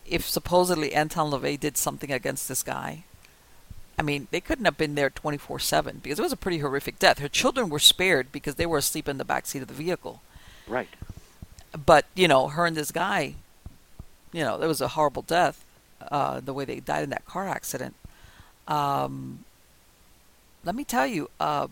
[0.08, 3.04] if supposedly Anton LaVey did something against this guy,
[3.98, 6.98] I mean, they couldn't have been there 24 7 because it was a pretty horrific
[6.98, 7.18] death.
[7.18, 10.20] Her children were spared because they were asleep in the back seat of the vehicle.
[10.66, 10.88] Right.
[11.84, 13.34] But, you know, her and this guy,
[14.32, 15.64] you know, it was a horrible death,
[16.10, 17.94] uh, the way they died in that car accident.
[18.68, 19.44] Um,
[20.64, 21.68] let me tell you, uh,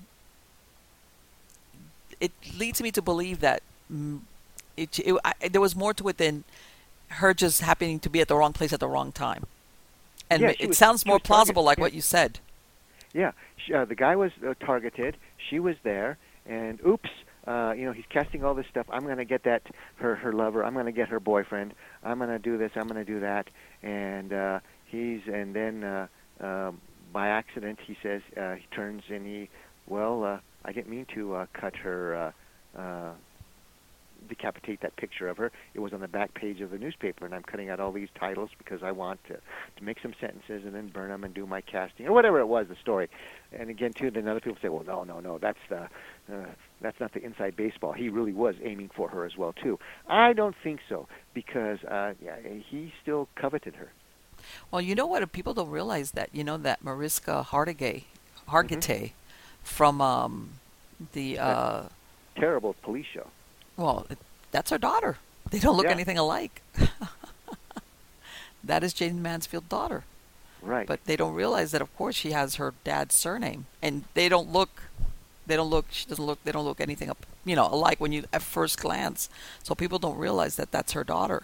[2.20, 3.62] it leads me to believe that
[3.92, 4.20] mm,
[4.76, 6.44] it, it, I, there was more to it than
[7.14, 9.46] her just happening to be at the wrong place at the wrong time.
[10.30, 11.82] And Yeah, it was- sounds more targeted, plausible, like yeah.
[11.82, 12.40] what you said.
[13.12, 15.16] Yeah, she, uh, the guy was uh, targeted.
[15.48, 16.16] She was there,
[16.46, 17.10] and oops,
[17.46, 18.86] uh, you know, he's casting all this stuff.
[18.90, 19.62] I'm going to get that
[19.96, 20.64] her her lover.
[20.64, 21.74] I'm going to get her boyfriend.
[22.02, 22.72] I'm going to do this.
[22.74, 23.48] I'm going to do that.
[23.82, 26.06] And uh, he's and then uh,
[26.40, 26.80] um,
[27.12, 29.48] by accident he says uh, he turns and he
[29.86, 32.32] well uh, I didn't mean to uh, cut her.
[32.76, 33.12] Uh, uh,
[34.28, 35.50] decapitate that picture of her.
[35.74, 38.08] It was on the back page of the newspaper, and I'm cutting out all these
[38.18, 41.46] titles because I want to to make some sentences and then burn them and do
[41.46, 43.08] my casting or whatever it was the story.
[43.52, 45.88] And again, too, then other people say, well, no, no, no, that's the
[46.32, 46.46] uh,
[46.80, 47.92] that's not the inside baseball.
[47.92, 49.78] He really was aiming for her as well too.
[50.08, 52.36] I don't think so because uh, yeah,
[52.70, 53.92] he still coveted her.
[54.70, 55.30] Well, you know what?
[55.32, 56.30] People don't realize that.
[56.32, 58.04] You know that Mariska Hargitay,
[58.48, 59.12] Hargitay
[59.62, 60.50] from um,
[61.12, 61.82] the uh,
[62.36, 63.28] Terrible police show.
[63.76, 64.06] Well,
[64.50, 65.18] that's her daughter.
[65.50, 65.92] They don't look Yeah.
[65.92, 66.62] anything alike.
[68.64, 70.04] that is Jayne Mansfield's daughter.
[70.62, 70.86] Right.
[70.86, 74.52] But they don't realize that, of course, she has her dad's surname, and they don't
[74.52, 74.82] look
[75.46, 75.84] They don't look.
[75.90, 76.42] She doesn't look.
[76.44, 77.26] They don't look anything up.
[77.44, 79.28] You know, alike when you at first glance.
[79.62, 81.42] So people don't realize that that's her daughter.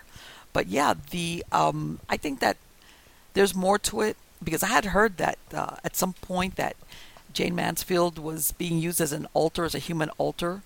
[0.55, 2.57] But yeah, the um, I think that
[3.35, 6.77] there's more to it because I had heard that uh, at some point that
[7.35, 10.63] Jayne Mansfield was being used as an altar, as a human altar,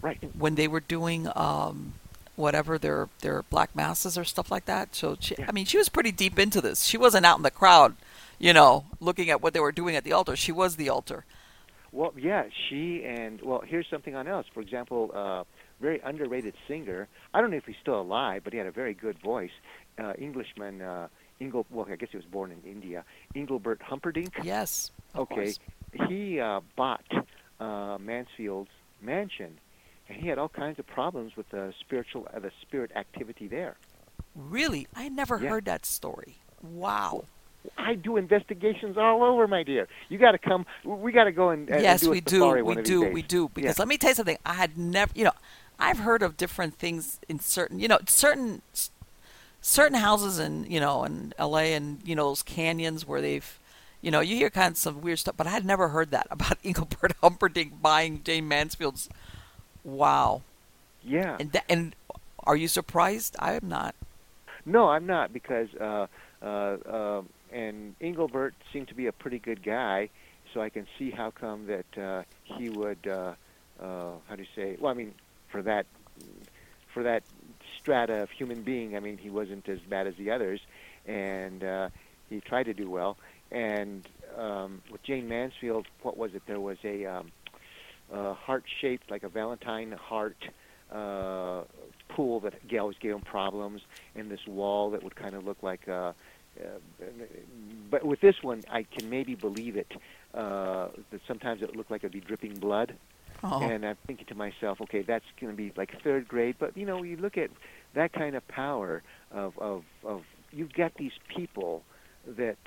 [0.00, 0.18] right?
[0.36, 1.94] When they were doing um,
[2.36, 4.94] whatever their their black masses or stuff like that.
[4.94, 5.46] So she, yeah.
[5.48, 6.84] I mean, she was pretty deep into this.
[6.84, 7.96] She wasn't out in the crowd,
[8.38, 10.36] you know, looking at what they were doing at the altar.
[10.36, 11.24] She was the altar.
[11.92, 14.46] Well, yeah, she and well, here's something on else.
[14.52, 15.44] For example, uh,
[15.80, 17.08] very underrated singer.
[17.32, 19.50] I don't know if he's still alive, but he had a very good voice.
[19.98, 20.82] Uh, Englishman.
[20.82, 21.08] Uh,
[21.40, 23.04] Ingel, well, I guess he was born in India.
[23.34, 24.32] Engelbert Humperdinck.
[24.42, 24.90] Yes.
[25.14, 25.34] okay.
[25.34, 25.58] Course.
[26.08, 27.04] He uh, bought
[27.60, 28.70] uh, Mansfield's
[29.02, 29.58] mansion,
[30.08, 33.76] and he had all kinds of problems with the spiritual, uh, the spirit activity there.
[34.34, 35.48] Really, I never yeah.
[35.48, 36.36] heard that story.
[36.62, 37.24] Wow.
[37.76, 39.88] I do investigations all over, my dear.
[40.08, 40.66] You got to come.
[40.84, 43.50] We got to go and, yes, and do we do, we do, we do.
[43.52, 43.82] Because yeah.
[43.82, 44.38] let me tell you something.
[44.46, 45.32] I had never, you know,
[45.78, 48.62] I've heard of different things in certain, you know, certain
[49.66, 51.74] certain houses in you know in L.A.
[51.74, 53.58] and you know those canyons where they've
[54.00, 56.26] you know you hear kind of some weird stuff, but I had never heard that
[56.30, 59.08] about Engelbert Humperdinck buying Jayne Mansfield's.
[59.86, 60.42] Wow.
[61.02, 61.36] Yeah.
[61.38, 61.94] And and
[62.44, 63.36] are you surprised?
[63.38, 63.94] I am not.
[64.66, 66.08] No, I'm not because uh,
[66.42, 67.22] uh, uh,
[67.52, 70.10] and Engelbert seemed to be a pretty good guy,
[70.52, 73.34] so I can see how come that uh, he would uh,
[73.80, 74.76] uh, how do you say?
[74.80, 75.14] Well, I mean,
[75.50, 75.86] for that
[76.92, 77.22] for that
[77.78, 78.96] strata of human being.
[78.96, 80.60] I mean, he wasn't as bad as the others,
[81.06, 81.88] and uh,
[82.28, 83.16] he tried to do well.
[83.52, 86.42] And um, with Jayne Mansfield, what was it?
[86.46, 87.30] There was a, um,
[88.12, 90.36] a heart-shaped, like a Valentine heart
[90.92, 91.62] uh,
[92.08, 93.82] pool that always gave him problems,
[94.14, 96.14] and this wall that would kind of look like a.
[96.58, 96.68] Uh,
[97.90, 99.92] but with this one, I can maybe believe it.
[100.32, 102.94] Uh, that sometimes it looked like it'd be dripping blood,
[103.42, 103.62] oh.
[103.62, 106.56] and I'm thinking to myself, okay, that's going to be like third grade.
[106.58, 107.50] But you know, you look at
[107.94, 109.02] that kind of power
[109.32, 110.22] of of, of
[110.52, 111.82] you've got these people
[112.26, 112.58] that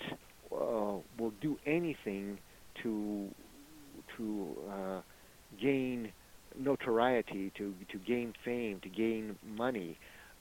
[0.52, 2.38] uh, will do anything
[2.84, 3.30] to
[4.18, 5.02] to uh,
[5.60, 6.12] gain
[6.58, 9.98] notoriety, to to gain fame, to gain money.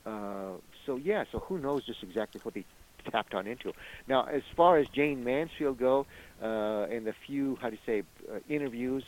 [0.06, 0.52] Uh,
[0.86, 2.64] so yeah, so who knows just exactly what they
[3.10, 3.72] tapped on into.
[4.06, 6.06] Now, as far as Jayne Mansfield go,
[6.42, 8.02] uh, in the few how do you say
[8.32, 9.04] uh, interviews,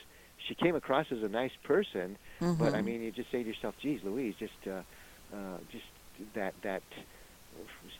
[0.48, 2.62] she came across as a nice person, mm-hmm.
[2.62, 4.82] but I mean, you just say to yourself, "Geez, Louise, just uh,
[5.34, 5.84] uh, just
[6.34, 6.82] that that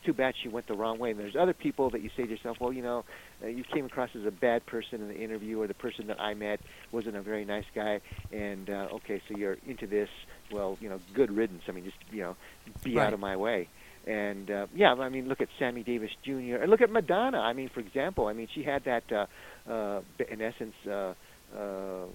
[0.03, 1.11] too bad she went the wrong way.
[1.11, 3.05] And there's other people that you say to yourself, well, you know,
[3.43, 6.19] uh, you came across as a bad person in the interview, or the person that
[6.19, 6.59] I met
[6.91, 8.01] wasn't a very nice guy,
[8.31, 10.09] and uh, okay, so you're into this.
[10.51, 11.63] Well, you know, good riddance.
[11.67, 12.35] I mean, just you know,
[12.83, 13.07] be right.
[13.07, 13.69] out of my way.
[14.05, 16.57] And uh, yeah, I mean, look at Sammy Davis Jr.
[16.57, 17.39] and look at Madonna.
[17.39, 19.25] I mean, for example, I mean, she had that, uh,
[19.71, 21.13] uh, in essence, uh,
[21.55, 22.05] uh,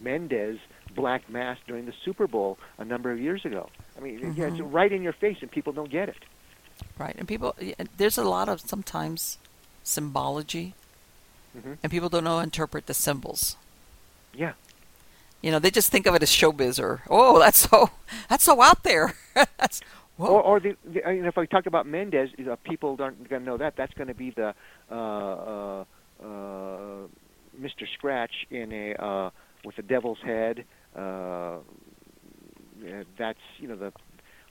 [0.00, 0.58] Mendes
[0.94, 3.68] black mass during the Super Bowl a number of years ago.
[3.96, 4.40] I mean, mm-hmm.
[4.40, 6.16] yeah, it's right in your face, and people don't get it.
[6.98, 7.56] Right, and people,
[7.96, 9.38] there's a lot of sometimes
[9.82, 10.74] symbology,
[11.56, 11.74] mm-hmm.
[11.82, 13.56] and people don't know how to interpret the symbols.
[14.34, 14.52] Yeah.
[15.40, 17.90] You know, they just think of it as showbiz or oh, that's so
[18.28, 19.14] that's so out there.
[19.34, 19.80] that's
[20.18, 23.28] or, or the, the, I mean, if I talk about Mendes, you know, people aren't
[23.28, 23.74] going to know that.
[23.76, 24.54] That's going to be the
[24.90, 25.84] uh, uh,
[26.22, 26.26] uh,
[27.60, 27.88] Mr.
[27.94, 29.30] Scratch in a uh,
[29.64, 30.64] with a devil's head
[30.96, 31.58] uh,
[33.18, 33.92] that's you know the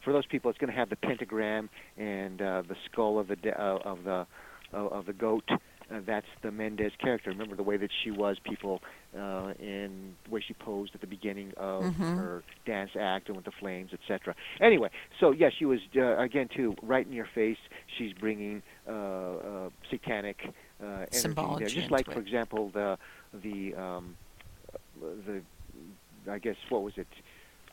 [0.03, 3.35] for those people it's going to have the pentagram and uh, the skull of the
[3.35, 4.25] de- uh, of the
[4.73, 5.43] uh, of the goat.
[5.91, 7.31] Uh, that's the Mendes character.
[7.31, 8.81] Remember the way that she was, people,
[9.17, 12.17] uh, in the way she posed at the beginning of mm-hmm.
[12.17, 14.33] her dance act and with the flames, etc.
[14.61, 17.57] Anyway, so yes, she was uh, again too right in your face.
[17.97, 20.37] She's bringing uh, uh, satanic
[20.81, 22.13] uh, energy Symbology there, just like, it.
[22.13, 22.97] for example, the
[23.33, 24.15] the um,
[25.01, 25.41] the
[26.29, 27.07] I guess what was it?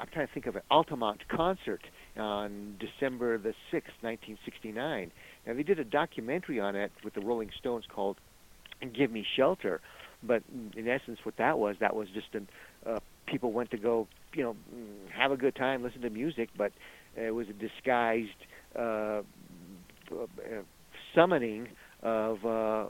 [0.01, 1.83] I'm trying to think of an Altamont concert
[2.19, 5.11] on December the 6th, 1969.
[5.47, 8.17] Now they did a documentary on it with the Rolling Stones called
[8.95, 9.81] "Give Me Shelter,"
[10.23, 10.43] but
[10.77, 12.49] in essence, what that was, that was just an
[12.87, 14.57] uh, people went to go, you know,
[15.15, 16.73] have a good time, listen to music, but
[17.17, 18.31] it was a disguised
[18.77, 19.23] uh, uh,
[21.15, 21.69] summoning
[22.03, 22.87] of uh,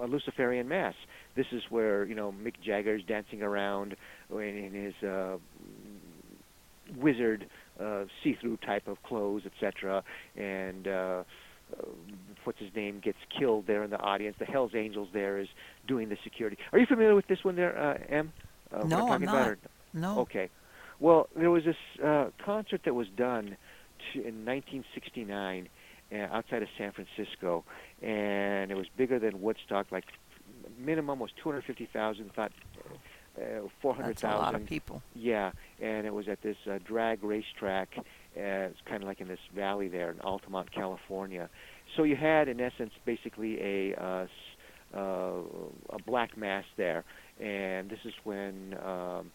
[0.00, 0.94] a Luciferian mass.
[1.34, 3.96] This is where you know Mick Jagger's dancing around
[4.30, 5.38] in, in his uh,
[6.96, 7.46] wizard
[7.80, 10.02] uh, see-through type of clothes, etc.
[10.36, 10.90] And uh,
[11.72, 11.84] uh,
[12.44, 14.36] what's his name gets killed there in the audience.
[14.38, 15.48] The Hell's Angels there is
[15.86, 16.58] doing the security.
[16.72, 18.32] Are you familiar with this one there, uh, M?
[18.72, 19.48] Uh, no, I'm, I'm not.
[19.48, 19.58] or?
[19.92, 20.20] No.
[20.20, 20.48] Okay.
[21.00, 23.56] Well, there was this uh, concert that was done
[24.12, 25.68] to, in 1969
[26.12, 27.64] uh, outside of San Francisco,
[28.00, 30.04] and it was bigger than Woodstock, like
[30.78, 32.32] minimum was 250,000.
[32.34, 32.52] Thought
[33.36, 34.14] uh, 400,000.
[34.14, 35.02] That's a lot of people.
[35.14, 37.88] Yeah, and it was at this uh, drag racetrack.
[37.98, 38.02] Uh,
[38.34, 41.48] it's kind of like in this valley there in Altamont, California.
[41.96, 44.26] So you had, in essence, basically a uh,
[44.94, 45.40] uh,
[45.90, 47.04] a black mass there,
[47.40, 49.30] and this is when um,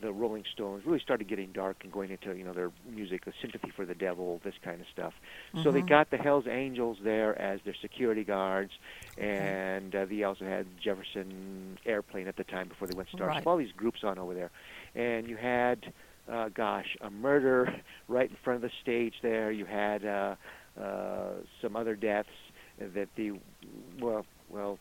[0.00, 3.32] the Rolling Stones really started getting dark and going into you know their music, the
[3.40, 5.12] sympathy for the devil, this kind of stuff.
[5.52, 5.62] Mm-hmm.
[5.64, 5.88] So they mm-hmm.
[5.88, 8.72] got the Hell's Angels there as their security guards,
[9.16, 13.28] and uh, they also had Jefferson Airplane at the time before they went stars.
[13.28, 13.44] Right.
[13.44, 14.50] So all these groups on over there,
[14.94, 15.92] and you had.
[16.30, 17.74] Uh, gosh, a murder
[18.08, 19.50] right in front of the stage there.
[19.50, 20.34] You had uh,
[20.78, 21.30] uh,
[21.62, 22.28] some other deaths
[22.78, 23.32] that the
[23.98, 24.78] well, well,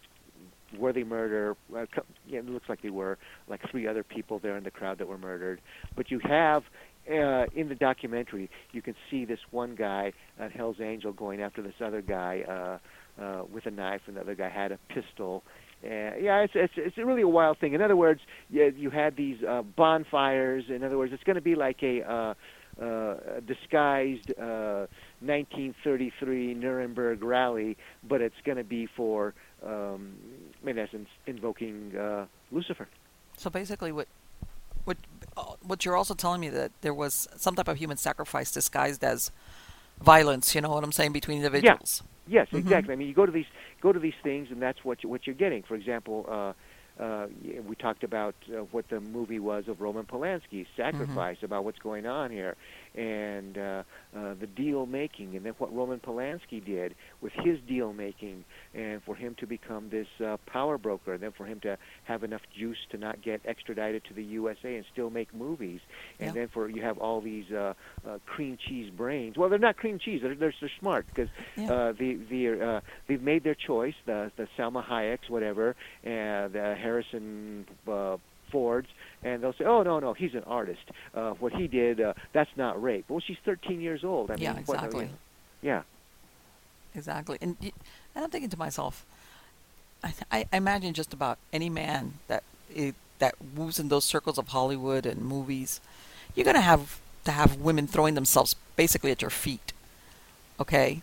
[0.78, 1.56] were they murder?
[1.76, 1.86] Uh,
[2.28, 3.18] yeah, it looks like they were.
[3.48, 5.62] Like three other people there in the crowd that were murdered.
[5.96, 6.64] But you have
[7.10, 11.62] uh, in the documentary, you can see this one guy at Hell's Angel going after
[11.62, 15.44] this other guy uh, uh, with a knife, and the other guy had a pistol.
[15.84, 17.74] Uh, yeah, it's, it's it's really a wild thing.
[17.74, 18.20] In other words,
[18.50, 20.66] you, you had these uh, bonfires.
[20.70, 22.34] In other words, it's going to be like a uh,
[22.82, 23.16] uh,
[23.46, 24.86] disguised uh,
[25.22, 27.78] 1933 Nuremberg rally,
[28.08, 29.34] but it's going to be for
[29.66, 30.16] um,
[30.66, 32.88] in essence, invoking uh, Lucifer.
[33.38, 34.08] So basically, what
[34.86, 34.98] what
[35.36, 39.04] uh, what you're also telling me that there was some type of human sacrifice disguised
[39.04, 39.32] as
[40.02, 40.56] violence.
[40.56, 42.02] You know what I'm saying between individuals.
[42.04, 42.14] Yeah.
[42.30, 42.58] Yes, mm-hmm.
[42.58, 42.94] exactly.
[42.94, 43.46] I mean, you go to these
[43.82, 45.64] go to these things, and that's what you, what you're getting.
[45.64, 46.54] For example, uh,
[47.02, 47.28] uh,
[47.66, 51.46] we talked about uh, what the movie was of Roman Polanski's Sacrifice, mm-hmm.
[51.46, 52.56] about what's going on here,
[52.98, 53.84] and uh,
[54.16, 58.44] uh, the deal making, and then what Roman Polanski did with his deal making,
[58.74, 62.24] and for him to become this uh, power broker, and then for him to have
[62.24, 65.80] enough juice to not get extradited to the USA and still make movies,
[66.20, 66.42] and yeah.
[66.42, 67.74] then for you have all these uh,
[68.08, 69.38] uh, cream cheese brains.
[69.38, 71.72] Well, they're not cream cheese; they're they're, they're smart because yeah.
[71.72, 73.96] uh, the the uh, they've made their choice.
[74.06, 77.68] The the Salma Hayek's, whatever, and the Harrison.
[77.88, 78.18] Uh,
[78.52, 78.88] Fords,
[79.24, 80.82] and they'll say, "Oh no, no, he's an artist.
[81.14, 84.32] Uh, what he did, uh, that's not rape." Well, she's 13 years old.
[84.32, 85.06] I yeah, mean, exactly.
[85.06, 85.14] What,
[85.62, 85.82] yeah,
[86.96, 87.38] exactly.
[87.42, 87.74] And, and
[88.16, 89.06] I'm thinking to myself,
[90.04, 92.44] I, I imagine just about any man that
[92.74, 95.82] it, that moves in those circles of Hollywood and movies,
[96.36, 99.74] you're gonna have to have women throwing themselves basically at your feet.
[100.60, 101.02] Okay.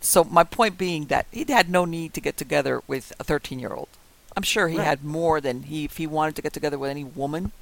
[0.00, 3.58] So my point being that he had no need to get together with a 13
[3.58, 3.88] year old.
[4.36, 4.84] I'm sure he right.
[4.84, 7.52] had more than he if he wanted to get together with any woman.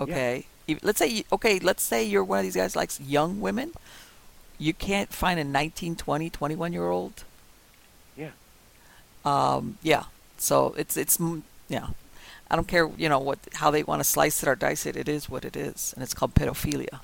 [0.00, 0.76] Okay, yeah.
[0.82, 3.72] let's say okay, let's say you're one of these guys likes young women.
[4.58, 7.24] You can't find a 19, 20, 21 year old.
[8.16, 8.30] Yeah.
[9.24, 9.78] Um.
[9.82, 10.04] Yeah.
[10.38, 11.18] So it's it's
[11.68, 11.88] yeah.
[12.50, 14.96] I don't care, you know, what how they want to slice it or dice it.
[14.96, 17.00] It is what it is, and it's called pedophilia.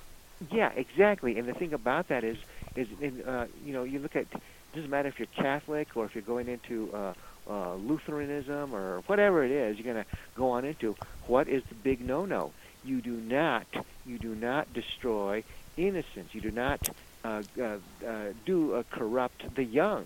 [0.50, 1.38] Yeah, exactly.
[1.38, 2.38] And the thing about that is,
[2.76, 4.26] is in, uh, you know, you look at.
[4.32, 7.12] It doesn't matter if you're Catholic or if you're going into uh,
[7.48, 10.96] uh, Lutheranism or whatever it is you're going to go on into,
[11.26, 12.52] what is the big no-no?
[12.84, 13.66] You do not,
[14.04, 15.42] you do not destroy
[15.76, 16.34] innocence.
[16.34, 16.88] You do not
[17.24, 20.04] uh, uh, uh, do uh, corrupt the young.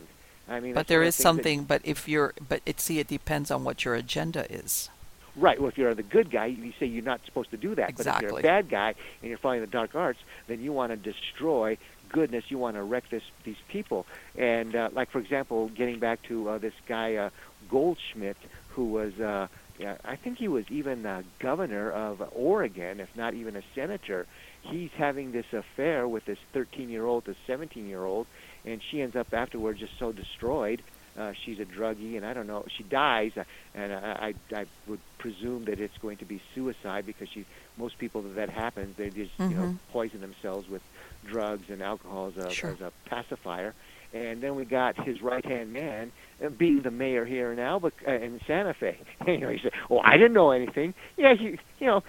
[0.49, 1.61] I mean, but there is something.
[1.61, 4.89] That, but if you're, but it see, it depends on what your agenda is.
[5.37, 5.61] Right.
[5.61, 7.91] Well, if you're the good guy, you say you're not supposed to do that.
[7.91, 8.29] Exactly.
[8.29, 10.91] But if you're a bad guy and you're following the dark arts, then you want
[10.91, 11.77] to destroy
[12.09, 14.07] goodness, you want to wreck this these people.
[14.37, 17.31] And uh, like for example, getting back to uh, this guy uh,
[17.69, 18.37] Goldschmidt,
[18.71, 19.49] who was uh,
[19.79, 24.27] yeah, I think he was even uh, governor of Oregon, if not even a senator.
[24.63, 28.27] He's having this affair with this 13-year-old to 17-year-old,
[28.65, 30.83] and she ends up afterwards just so destroyed.
[31.17, 32.65] Uh, she's a druggie, and I don't know.
[32.77, 33.45] She dies, uh,
[33.75, 37.45] and I, I, I would presume that it's going to be suicide because she.
[37.77, 39.51] Most people that that happens, they just mm-hmm.
[39.51, 39.93] you know mm-hmm.
[39.93, 40.83] poison themselves with
[41.29, 42.71] drugs and alcohol as a, sure.
[42.71, 43.75] as a pacifier.
[44.15, 47.93] And then we got his right hand man uh, being the mayor here in Alba
[48.07, 48.97] uh, in Santa Fe.
[49.27, 52.03] you know, he said, "Oh, I didn't know anything." Yeah, you you know,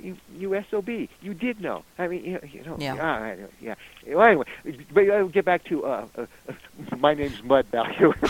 [0.00, 1.84] you, you sob, you did know.
[1.98, 3.74] I mean, you, you know, yeah, uh, yeah.
[4.06, 4.46] Well, anyway,
[4.92, 6.26] but I'll get back to uh, uh,
[6.98, 8.12] my name's Mud Value.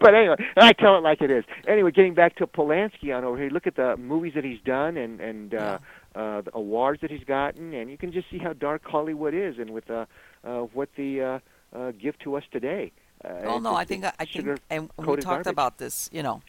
[0.00, 1.44] but anyway, I tell it like it is.
[1.66, 4.96] Anyway, getting back to Polanski on over here, look at the movies that he's done
[4.96, 5.78] and and uh,
[6.16, 9.58] uh, the awards that he's gotten, and you can just see how dark Hollywood is,
[9.58, 10.06] and with uh,
[10.44, 11.38] uh, what the uh,
[11.76, 12.90] uh, give to us today.
[13.22, 15.46] Uh, oh no, I think I think, and we talked garbage.
[15.46, 16.08] about this.
[16.12, 16.42] You know,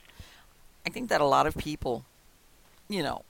[0.85, 2.05] I think that a lot of people,
[2.87, 3.23] you know,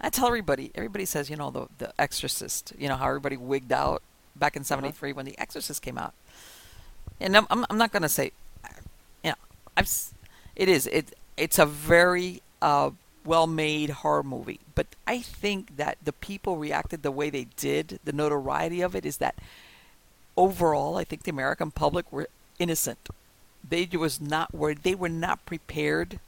[0.00, 0.70] I tell everybody.
[0.74, 2.72] Everybody says, you know, the the Exorcist.
[2.78, 4.02] You know how everybody wigged out
[4.36, 5.16] back in '73 uh-huh.
[5.16, 6.14] when the Exorcist came out.
[7.20, 8.30] And I'm I'm, I'm not going to say,
[9.24, 9.36] you know,
[9.76, 9.90] I've
[10.54, 12.90] it is it it's a very uh,
[13.24, 14.60] well made horror movie.
[14.74, 19.06] But I think that the people reacted the way they did, the notoriety of it
[19.06, 19.36] is that
[20.36, 22.28] overall, I think the American public were
[22.58, 23.08] innocent.
[23.68, 24.82] they was not worried.
[24.82, 26.18] They were not prepared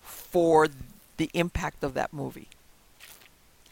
[0.00, 0.68] for
[1.16, 2.48] the impact of that movie.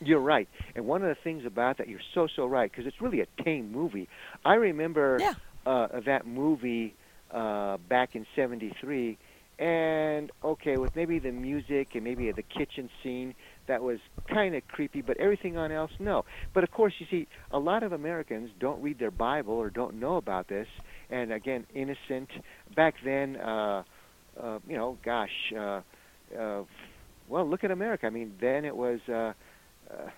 [0.02, 0.48] You're right.
[0.74, 3.42] And one of the things about that, you're so, so right, because it's really a
[3.42, 4.08] tame movie.
[4.44, 5.34] I remember yeah.
[5.66, 6.94] uh, that movie
[7.30, 9.18] uh, back in 73,
[9.60, 13.34] and okay, with maybe the music and maybe the kitchen scene,
[13.68, 13.98] that was
[14.32, 16.24] kind of creepy, but everything on else, no.
[16.54, 20.00] But of course, you see, a lot of Americans don't read their Bible or don't
[20.00, 20.66] know about this,
[21.10, 22.30] and again, innocent.
[22.74, 23.82] Back then, uh,
[24.42, 25.82] uh, you know, gosh, uh,
[26.38, 26.62] uh,
[27.28, 28.06] well, look at America.
[28.06, 30.10] I mean, then it was uh, uh,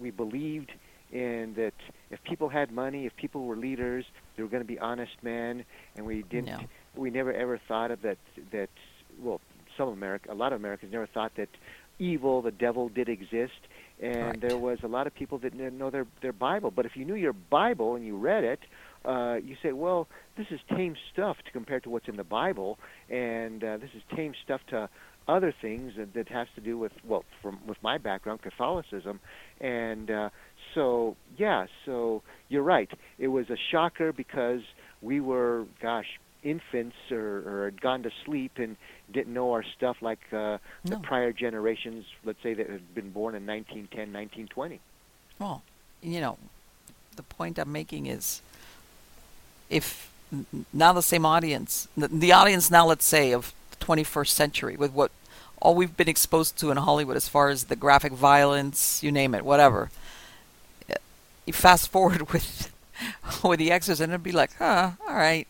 [0.00, 0.72] we believed
[1.12, 1.74] in that
[2.10, 4.04] if people had money, if people were leaders,
[4.36, 5.64] they were going to be honest men,
[5.96, 6.46] and we didn't.
[6.46, 6.60] No.
[6.96, 8.18] We never ever thought of that.
[8.52, 8.70] That
[9.20, 9.40] well,
[9.76, 11.48] some America, a lot of Americans never thought that
[11.98, 13.60] evil, the devil, did exist,
[14.00, 14.40] and Right.
[14.40, 16.70] there was a lot of people that didn't know their their Bible.
[16.70, 18.60] But if you knew your Bible and you read it,
[19.04, 22.78] uh, you say, well, this is tame stuff to compare to what's in the Bible,
[23.08, 24.88] and uh, this is tame stuff to
[25.28, 29.20] other things that, that has to do with well, from with my background, Catholicism,
[29.60, 30.30] and uh,
[30.74, 32.90] so yeah, so you're right.
[33.18, 34.62] It was a shocker because
[35.02, 38.76] we were, gosh, infants or, or had gone to sleep and
[39.12, 43.34] didn't know our stuff like uh, the prior generations, let's say that had been born
[43.34, 44.80] in 1910, 1920.
[45.38, 45.62] Well,
[46.02, 46.38] you know,
[47.16, 48.40] the point I'm making is
[49.68, 50.10] if
[50.72, 54.92] now the same audience, the, the audience now, let's say, of the 21st century, with
[54.92, 55.10] what
[55.60, 59.34] all we've been exposed to in Hollywood as far as the graphic violence, you name
[59.34, 59.90] it, whatever.
[60.88, 60.94] eh,
[61.46, 62.72] You fast forward with
[63.44, 65.46] with the Exorcist, and it'd be like, huh, all right.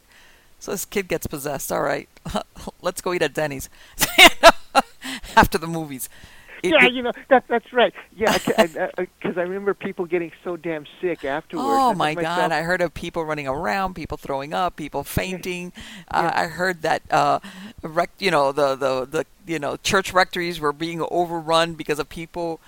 [0.61, 1.73] So this kid gets possessed.
[1.73, 2.09] All right,
[2.83, 3.69] let's go eat at Denny's
[5.37, 6.09] after the movies.
[6.63, 7.95] It- yeah, you know that that's right.
[8.15, 11.67] Yeah, because I, I, 'cause I remember people getting so damn sick afterwards.
[11.71, 12.53] Oh my to God!
[12.53, 15.73] I heard of people running around, people throwing up, people fainting.
[16.13, 16.19] Yeah.
[16.21, 17.41] Uh, I heard that uh,
[17.83, 22.11] rec- you know the, the the you know church rectories were being overrun because of
[22.11, 22.61] people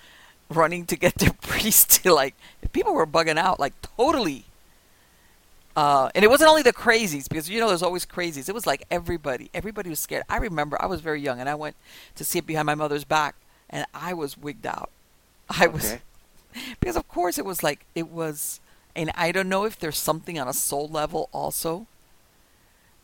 [0.48, 2.34] running to get their priest to like
[2.72, 4.46] people were bugging out like totally.
[5.74, 8.48] Uh, and it wasn't only the crazies because you know there's always crazies.
[8.48, 9.50] It was like everybody.
[9.54, 10.22] Everybody was scared.
[10.28, 11.76] I remember I was very young and I went
[12.16, 13.34] to see it behind my mother's back
[13.70, 14.90] and I was wigged out.
[15.48, 15.96] I was
[16.80, 18.60] because of course it was like it was
[18.94, 21.86] and i don't know if there's something on a soul level also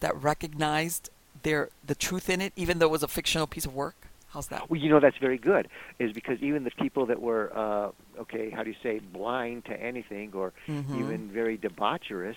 [0.01, 1.09] that recognized
[1.43, 3.95] their the truth in it even though it was a fictional piece of work
[4.31, 5.69] how's that Well, you know that's very good,
[5.99, 7.91] is because even the people that were uh,
[8.21, 10.99] okay, how do you say, blind to anything or Mhm.
[11.01, 12.37] even very debaucherous.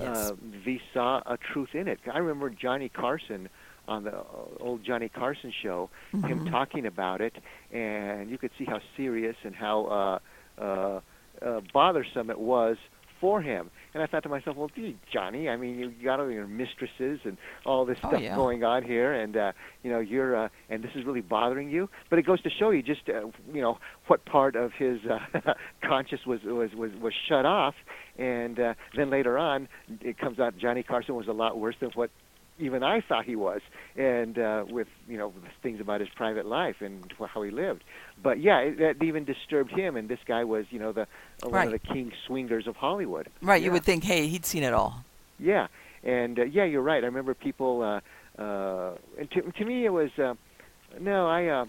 [0.00, 1.98] Uh, they saw a truth in it.
[2.12, 3.48] I remember Johnny Carson
[3.88, 4.24] on the uh,
[4.60, 5.90] old Johnny Carson show,
[6.22, 6.50] him Mhm.
[6.50, 7.34] talking about it,
[7.72, 10.20] and you could see how serious and how
[10.58, 11.00] uh, uh,
[11.44, 12.76] uh, bothersome it was
[13.22, 13.70] for him.
[13.94, 17.20] And I thought to myself, well, gee, Johnny, I mean, you got all your mistresses
[17.24, 18.34] and all this Oh, stuff yeah.
[18.34, 21.88] going on here, and uh, you know, you're, uh, and this is really bothering you.
[22.10, 23.78] But it goes to show you just, uh, you know,
[24.08, 25.54] what part of his uh,
[25.84, 27.74] conscious was was was was shut off,
[28.18, 29.68] and uh, then later on,
[30.00, 32.10] it comes out Johnny Carson was a lot worse than what
[32.62, 33.60] even I thought he was,
[33.96, 35.32] and uh, with you know
[35.62, 37.84] things about his private life and how he lived.
[38.22, 39.96] But yeah, it, that even disturbed him.
[39.96, 41.06] And this guy was, you know, the
[41.42, 43.28] uh, one of the king swingers of Hollywood.
[43.40, 45.04] right you would think hey he'd seen it all
[45.38, 45.66] Yeah,
[46.02, 47.02] and uh, yeah, you're right.
[47.02, 47.82] I remember people.
[47.82, 48.00] Uh,
[48.40, 50.34] uh, and to, to me, it was uh,
[51.00, 51.46] no, I.
[51.46, 51.66] Uh,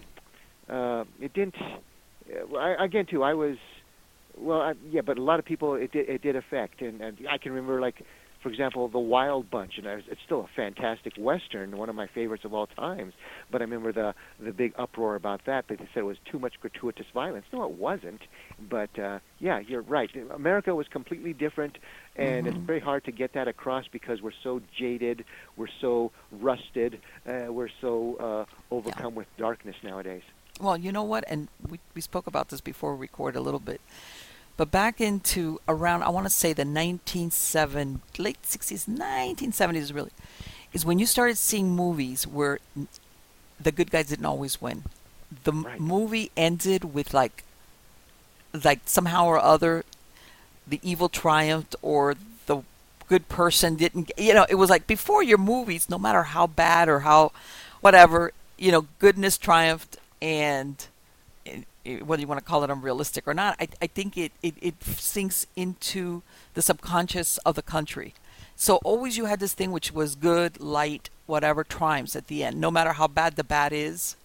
[0.68, 1.56] uh, it didn't.
[1.60, 3.56] Uh, I, again, too, I was.
[4.36, 7.18] Well, I, yeah, but a lot of people it did, it did affect, and, and
[7.30, 8.02] I can remember like,
[8.44, 12.44] for example, the Wild Bunch, and it's still a fantastic western, one of my favorites
[12.44, 13.14] of all times.
[13.50, 15.66] But I remember the the big uproar about that.
[15.68, 17.46] That they said it was too much gratuitous violence.
[17.54, 18.20] No, it wasn't.
[18.68, 20.10] But uh, yeah, you're right.
[20.30, 21.78] America was completely different,
[22.16, 22.66] and it's Mhm.
[22.66, 25.24] very hard to get that across because we're so jaded,
[25.56, 30.22] we're so rusted, uh, we're so uh, overcome with darkness nowadays.
[30.60, 31.24] Well, you know what?
[31.28, 33.80] And we, we spoke about this before we recorded a little bit.
[34.56, 40.12] But back into around, I want to say the 1970s, late 60s, 1970s really,
[40.72, 42.58] is when you started seeing movies where
[43.60, 44.84] the good guys didn't always win.
[45.44, 45.80] The Right.
[45.80, 47.42] movie ended with like,
[48.64, 49.84] like somehow or other,
[50.66, 52.14] the evil triumphed or
[52.46, 52.62] the
[53.08, 54.10] good person didn't.
[54.16, 57.32] You know, it was like before your movies, no matter how bad or how,
[57.80, 60.86] whatever, you know, goodness triumphed and
[61.84, 64.54] Eh, whether you want to call it unrealistic or not, I, I think it, it,
[64.60, 66.22] it sinks into
[66.54, 68.14] the subconscious of the country.
[68.56, 72.60] So always you had this thing which was good, light, whatever, triumphs at the end,
[72.60, 74.16] no matter how bad the bad is.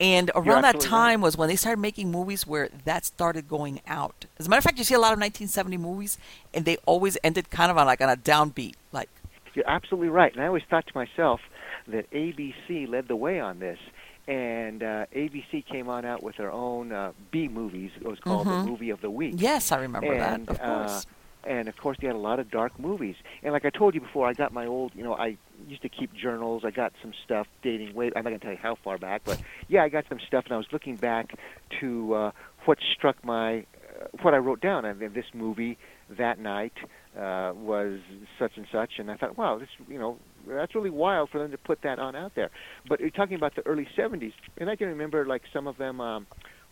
[0.00, 1.26] And around that time right.
[1.26, 4.26] was when they started making movies where that started going out.
[4.38, 6.18] As a matter of fact, you see a lot of 1970 movies,
[6.52, 9.08] and they always ended kind of on like on a downbeat, like
[9.54, 10.32] you're absolutely right.
[10.32, 11.40] And I always thought to myself
[11.88, 13.78] that ABC led the way on this.
[14.28, 17.90] And uh, ABC came on out with their own uh, B movies.
[18.00, 18.64] It was called Mhm.
[18.64, 19.34] the Movie of the Week.
[19.36, 20.54] Yes, I remember and, that.
[20.54, 21.06] Of uh, course.
[21.44, 23.16] and of course they had a lot of dark movies.
[23.42, 25.36] And like I told you before, I got my old, you know, I
[25.66, 26.64] used to keep journals.
[26.64, 28.12] I got some stuff dating way.
[28.14, 30.54] I'm not gonna tell you how far back, but yeah, I got some stuff, and
[30.54, 31.34] I was looking back
[31.80, 32.30] to uh,
[32.64, 34.84] what struck my, uh, what I wrote down.
[34.84, 35.78] And this movie
[36.10, 36.74] that night
[37.18, 37.98] uh, was
[38.38, 40.18] such and such, and I thought, wow, this, you know.
[40.46, 42.50] That's really wild for them to put that on out there.
[42.88, 46.00] But you're talking about the early 70s, and I can remember like some of them
[46.00, 46.26] um,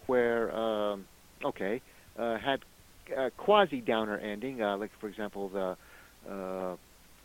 [0.06, 1.06] where, um,
[1.44, 1.80] okay,
[2.18, 2.60] uh, had
[3.16, 5.76] uh, quasi downer ending, uh, like for example the
[6.30, 6.76] uh,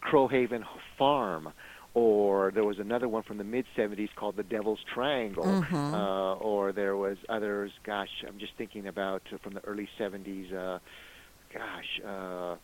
[0.01, 0.63] Crowhaven
[0.97, 1.49] Farm,
[1.93, 5.93] or there was another one from the mid '70s called The Devil's Triangle, Mhm.
[5.93, 7.71] uh, or there was others.
[7.83, 10.51] Gosh, I'm just thinking about uh, from the early '70s.
[10.53, 10.79] Uh,
[11.53, 12.01] gosh.
[12.05, 12.55] Uh,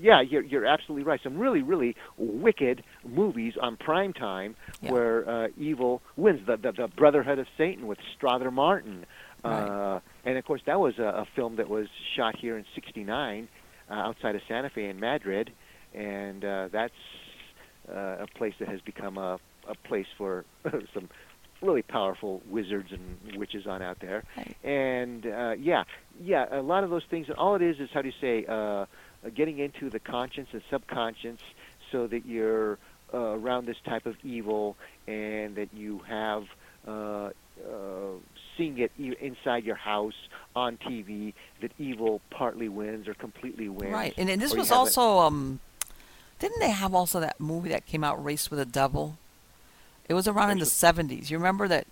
[0.00, 1.20] yeah, you're, you're absolutely right.
[1.22, 4.92] Some really, really wicked movies on prime time Yeah.
[4.92, 6.40] where uh, evil wins.
[6.46, 9.06] The, the the Brotherhood of Satan with Strother Martin,
[9.44, 11.86] uh, and of course that was a, a film that was
[12.16, 13.48] shot here in '69
[13.90, 15.50] uh, outside of Santa Fe in Madrid,
[15.94, 16.92] and uh, that's
[17.90, 19.38] uh, a place that has become a
[19.68, 20.44] a place for
[20.94, 21.08] some
[21.60, 24.22] really powerful wizards and witches on out there.
[24.36, 24.56] Right.
[24.64, 25.84] And uh, yeah,
[26.22, 27.26] yeah, a lot of those things.
[27.28, 28.86] And all it is is how do you say, uh,
[29.34, 31.40] getting into the conscience and subconscious,
[31.90, 32.78] so that you're
[33.12, 34.76] uh, around this type of evil,
[35.06, 36.44] and that you have
[36.86, 37.30] uh, uh,
[38.56, 40.14] seeing it e- inside your house
[40.54, 43.92] on TV that evil partly wins or completely wins.
[43.92, 45.60] Right, and, and this was also um,
[46.38, 49.18] didn't they have also that movie that came out, Race with the Devil?
[50.08, 51.30] It was around in the Race seventies.
[51.30, 51.86] You remember that?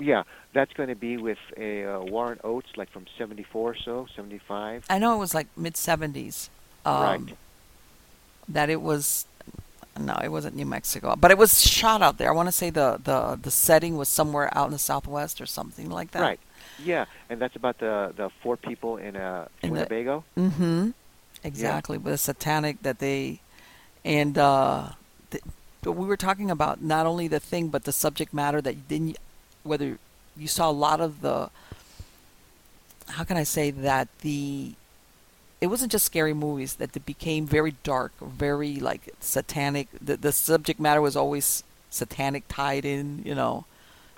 [0.00, 0.22] Yeah,
[0.52, 4.84] that's going to be with a uh, Warren Oates, like from '74 or so, '75.
[4.90, 6.50] I know it was like mid seventies.
[6.84, 7.36] Um, Right.
[8.48, 9.26] That it was.
[10.00, 12.30] No, it wasn't New Mexico, but it was shot out there.
[12.30, 15.46] I want to say the, the the setting was somewhere out in the Southwest or
[15.46, 16.22] something like that.
[16.22, 16.40] Right.
[16.82, 20.24] Yeah, and that's about the the four people in uh, In the- Winnebago.
[20.36, 20.90] Mm-hmm.
[21.44, 21.98] Exactly.
[21.98, 23.40] With the satanic that they,
[24.04, 24.90] and uh,
[25.30, 25.44] th-
[25.82, 29.18] but we were talking about not only the thing but the subject matter that didn't,
[29.62, 29.98] whether
[30.36, 31.50] you saw a lot of the.
[33.08, 34.72] How can I say that the.
[35.60, 39.88] It wasn't just scary movies that it became very dark, very like satanic.
[40.00, 43.64] The the subject matter was always satanic tied in, you know,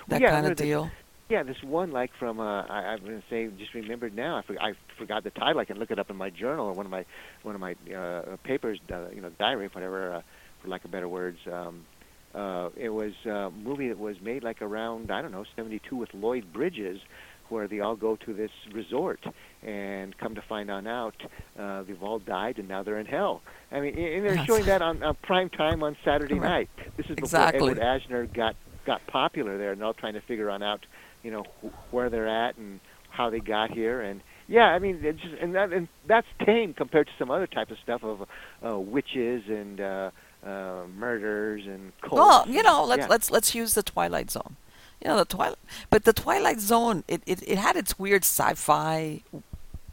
[0.08, 0.90] that Yeah, kind of the- deal.
[1.30, 4.36] Yeah, this one like from uh, I, I'm going to say just remembered now.
[4.36, 5.58] I, for, I forgot the title.
[5.58, 7.06] I can look it up in my journal or one of my
[7.42, 10.22] one of my uh, papers, uh, you know, diary, whatever, uh,
[10.60, 11.38] for lack of better words.
[11.50, 11.86] Um,
[12.34, 16.08] uh, it was a movie that was made like around I don't know '72 with
[16.14, 17.00] Lloyd Bridges,
[17.48, 19.20] where they all go to this resort
[19.62, 21.14] and come to find on out
[21.58, 23.42] uh, they've all died and now they're in hell.
[23.70, 24.46] I mean, and they're Yes.
[24.46, 26.70] showing that on, on prime time on Saturday Correct.
[26.78, 26.88] night.
[26.96, 27.72] This is before Exactly.
[27.72, 28.56] Edward Asner got
[28.86, 30.84] got popular there, and all trying to figure on out,
[31.22, 35.00] you know, wh- where they're at and how they got here, and yeah, I mean,
[35.02, 38.22] it's just and that and that's tame compared to some other type of stuff of
[38.66, 40.10] uh, witches and uh,
[40.44, 42.14] uh, murders and cults.
[42.14, 43.08] Well, you know, let's yeah.
[43.08, 44.56] let's let's use the Twilight Zone.
[45.00, 45.58] You know, the Twilight,
[45.90, 49.22] but the Twilight Zone, it, it it had its weird sci-fi,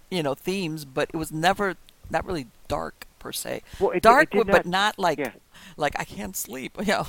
[0.09, 1.75] you know, themes, but it was never
[2.09, 3.61] not really dark per se.
[3.79, 5.31] Well, it- it dark, did but not- not like yeah.
[5.77, 6.77] like I can't sleep.
[6.85, 7.07] You know,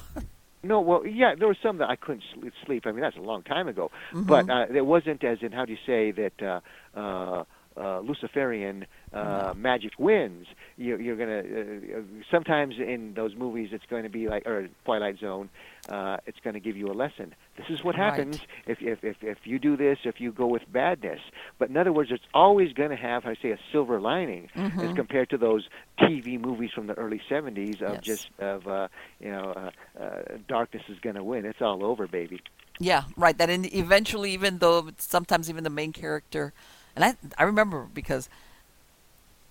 [0.65, 2.23] No, well, yeah, there was some that I couldn't
[2.65, 2.87] sleep.
[2.87, 3.91] I mean, that's a long time ago.
[4.13, 4.27] Mhm.
[4.29, 6.61] But uh, it wasn't as in how do you say that uh,
[6.99, 7.45] uh,
[7.77, 9.55] uh, Luciferian uh, No.
[9.57, 10.47] magic wins.
[10.77, 14.69] You, you're gonna uh, uh, sometimes in those movies it's going to be like or
[14.85, 15.49] Twilight Zone.
[15.89, 17.35] Uh, it's going to give you a lesson.
[17.57, 18.05] This is what Right.
[18.17, 19.99] happens if, if if if you do this.
[20.05, 21.19] If you go with badness.
[21.59, 24.91] But in other words, it's always going to have, I say, a silver lining as
[24.91, 24.97] Mhm.
[24.97, 25.69] compared to those
[25.99, 28.05] TV movies from the early '70s of Yes.
[28.05, 28.89] just of uh,
[29.19, 29.51] you know
[29.99, 31.45] uh, uh, darkness is going to win.
[31.45, 32.41] It's all over, baby.
[32.79, 33.37] yeah, right.
[33.37, 36.53] That in, eventually, even though sometimes even the main character,
[36.97, 38.29] and I I remember because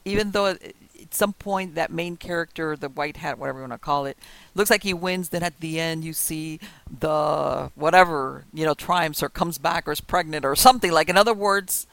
[0.05, 3.73] even though at at some point that main character, the white hat, whatever you want
[3.73, 4.17] to call it,
[4.55, 6.59] looks like he wins, then at the end you see
[6.99, 10.91] the whatever you know triumphs or comes back or is pregnant or something.
[10.91, 11.87] Like in other words,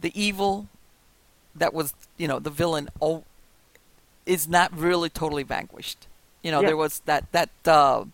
[0.00, 0.68] the evil
[1.54, 3.24] that was you know the villain oh,
[4.26, 6.06] is not really totally vanquished.
[6.42, 6.68] You know Yeah.
[6.68, 8.04] there was that that uh,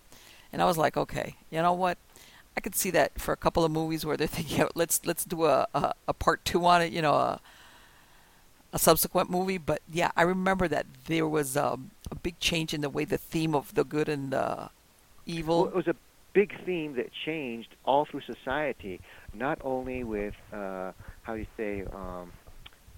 [0.52, 1.98] and I was like, okay, you know what?
[2.56, 5.24] I could see that for a couple of movies where they're thinking, "Yeah, let's let's
[5.24, 7.40] do a, a a part two on it, you know, a
[8.74, 9.56] a subsequent movie.
[9.56, 13.16] But yeah, I remember that there was um, a big change in the way the
[13.16, 14.68] theme of the good and the
[15.24, 15.62] evil.
[15.62, 15.96] Well, it was a
[16.34, 19.00] big theme that changed all through society,
[19.32, 22.32] not only with uh, how do you say um,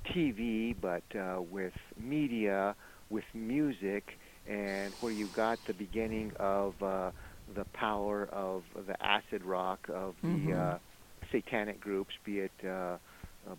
[0.07, 2.75] TV, but uh, with media,
[3.11, 4.19] with music,
[4.49, 7.11] and where you got the beginning of uh,
[7.55, 10.79] the power of the acid rock of the uh,
[11.31, 12.99] satanic groups, be it uh, uh,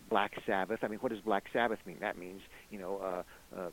[0.10, 0.80] Black Sabbath.
[0.84, 1.98] I mean, what does Black Sabbath mean?
[2.02, 2.98] That means you know.
[2.98, 3.24] Uh,
[3.58, 3.70] uh,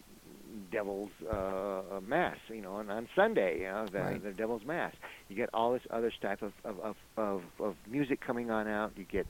[0.70, 4.22] devil's uh, mass, you know, and on Sunday, you know, the, Right.
[4.22, 4.94] the devil's mass.
[5.28, 8.92] You get all this other type of of, of, of, of music coming on out.
[8.96, 9.26] You get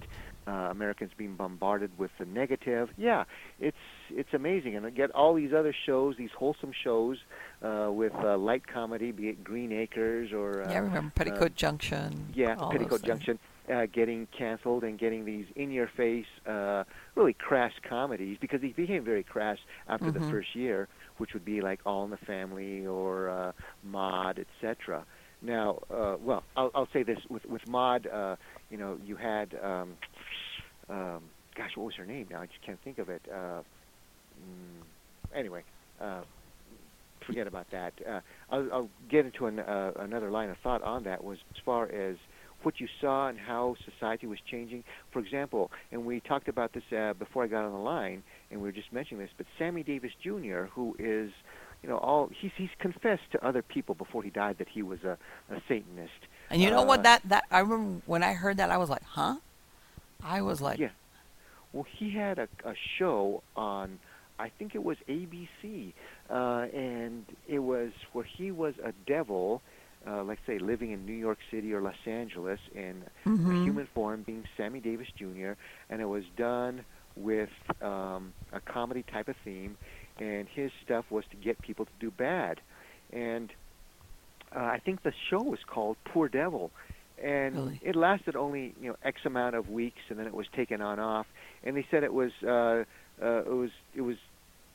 [0.46, 2.90] uh, Americans being bombarded with the negative.
[2.96, 3.24] Yeah,
[3.60, 3.76] it's
[4.10, 7.18] it's amazing, and get all these other shows, these wholesome shows
[7.62, 11.55] uh, with uh, light comedy, be it Green Acres or uh, yeah, I remember Petticoat
[11.55, 12.26] Junction.
[12.34, 13.02] yeah, Petticoat.
[13.02, 13.38] Junction
[13.72, 16.84] uh, getting canceled and getting these in-your-face, uh,
[17.14, 19.56] really crass comedies because they became very crass
[19.88, 20.30] after the Mhm.
[20.30, 20.86] first year,
[21.18, 25.04] which would be like All in the Family or uh, Maude, etc.
[25.42, 28.36] Now, uh, well, I'll, I'll say this with with Maude, uh,
[28.70, 29.94] you know, you had, um,
[30.88, 31.22] um,
[31.56, 32.26] gosh, what was her name?
[32.30, 33.22] Now I just can't think of it.
[33.30, 33.60] Uh,
[34.40, 34.82] mm,
[35.34, 35.62] anyway.
[36.00, 36.22] Uh,
[37.26, 37.94] Forget about that.
[38.06, 38.20] Uh,
[38.50, 41.24] I'll, I'll get into an, uh, another line of thought on that.
[41.24, 42.16] Was as far as
[42.62, 44.84] what you saw and how society was changing.
[45.12, 48.22] For example, and we talked about this uh, before I got on the line,
[48.55, 51.31] and we were just mentioning this, but Sammy Davis Jr., who is,
[51.82, 55.02] you know, all he's he's confessed to other people before he died that he was
[55.02, 55.18] a,
[55.51, 56.12] a Satanist.
[56.51, 57.02] And you know Uh, what?
[57.02, 59.36] That that I remember when I heard that, I was like, huh?
[60.22, 60.90] I was like, Yeah.
[61.72, 63.98] Well, he had a, a show on,
[64.39, 65.93] I think it was ABC,
[66.31, 69.60] uh, and it was where he was a devil,
[70.06, 73.51] uh, like say living in New York City or Los Angeles in Mhm.
[73.51, 75.52] a human form, being Sammy Davis Jr.,
[75.90, 76.85] and it was done
[77.16, 77.50] with
[77.80, 79.76] um, a comedy type of theme,
[80.18, 82.60] and his stuff was to get people to do bad,
[83.12, 83.50] and
[84.54, 86.70] uh, I think the show was called Poor Devil,
[87.22, 87.80] and Really?
[87.82, 90.98] it lasted only you know X amount of weeks, and then it was taken on
[90.98, 91.26] off.
[91.62, 92.84] And they said it was uh,
[93.22, 94.16] uh, it was it was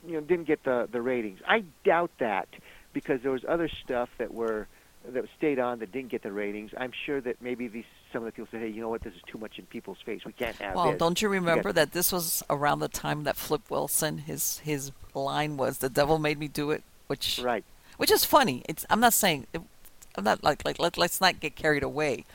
[0.06, 1.40] you know didn't get the the ratings.
[1.48, 2.48] I doubt that
[2.94, 4.68] because there was other stuff that were
[5.08, 6.72] that stayed on that didn't get the ratings.
[6.78, 9.14] I'm sure that maybe these some of the people say, hey, you know what, this
[9.14, 10.26] is too much in people's face.
[10.26, 11.00] We can't have well, this.
[11.00, 15.58] don't you remember that this was around the time that Flip Wilson, his his line
[15.58, 17.64] was, "The devil made me do it," which Right.
[17.98, 18.64] which is funny.
[18.68, 22.26] It's I'm not saying I'm not like like let, let's not get carried away,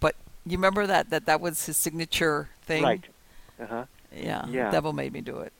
[0.00, 0.14] but
[0.46, 2.82] you remember that that that was his signature thing.
[2.82, 3.04] Right.
[3.60, 3.84] Uh huh.
[4.14, 4.46] Yeah.
[4.48, 4.70] Yeah.
[4.70, 5.52] Devil made me do it.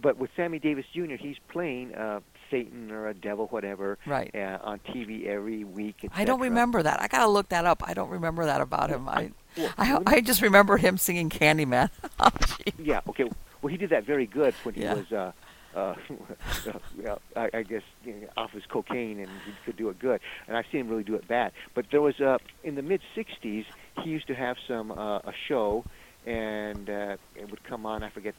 [0.00, 2.20] But with Sammy Davis Jr., he's playing uh,
[2.54, 4.30] Satan or a devil, whatever, Right.
[4.32, 6.08] uh, on TV every week.
[6.14, 7.02] I don't remember that.
[7.02, 7.82] I gotta look that up.
[7.84, 9.08] I don't remember that about him.
[9.08, 11.90] I well, I, I just remember him singing Candyman.
[12.20, 12.30] Oh.
[12.78, 13.00] Yeah.
[13.08, 13.24] Okay.
[13.60, 15.32] Well, he did that very good when he was, uh,
[15.74, 15.94] uh,
[17.08, 20.20] uh, I, I guess, you know, off his cocaine, and he could do it good.
[20.46, 21.50] And I've seen him really do it bad.
[21.74, 23.64] But there was uh, in the mid '60s,
[24.02, 25.84] he used to have some uh, a show,
[26.24, 28.02] and uh, it would come on.
[28.04, 28.34] I forget.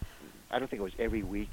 [0.51, 1.49] I don't think it was every week,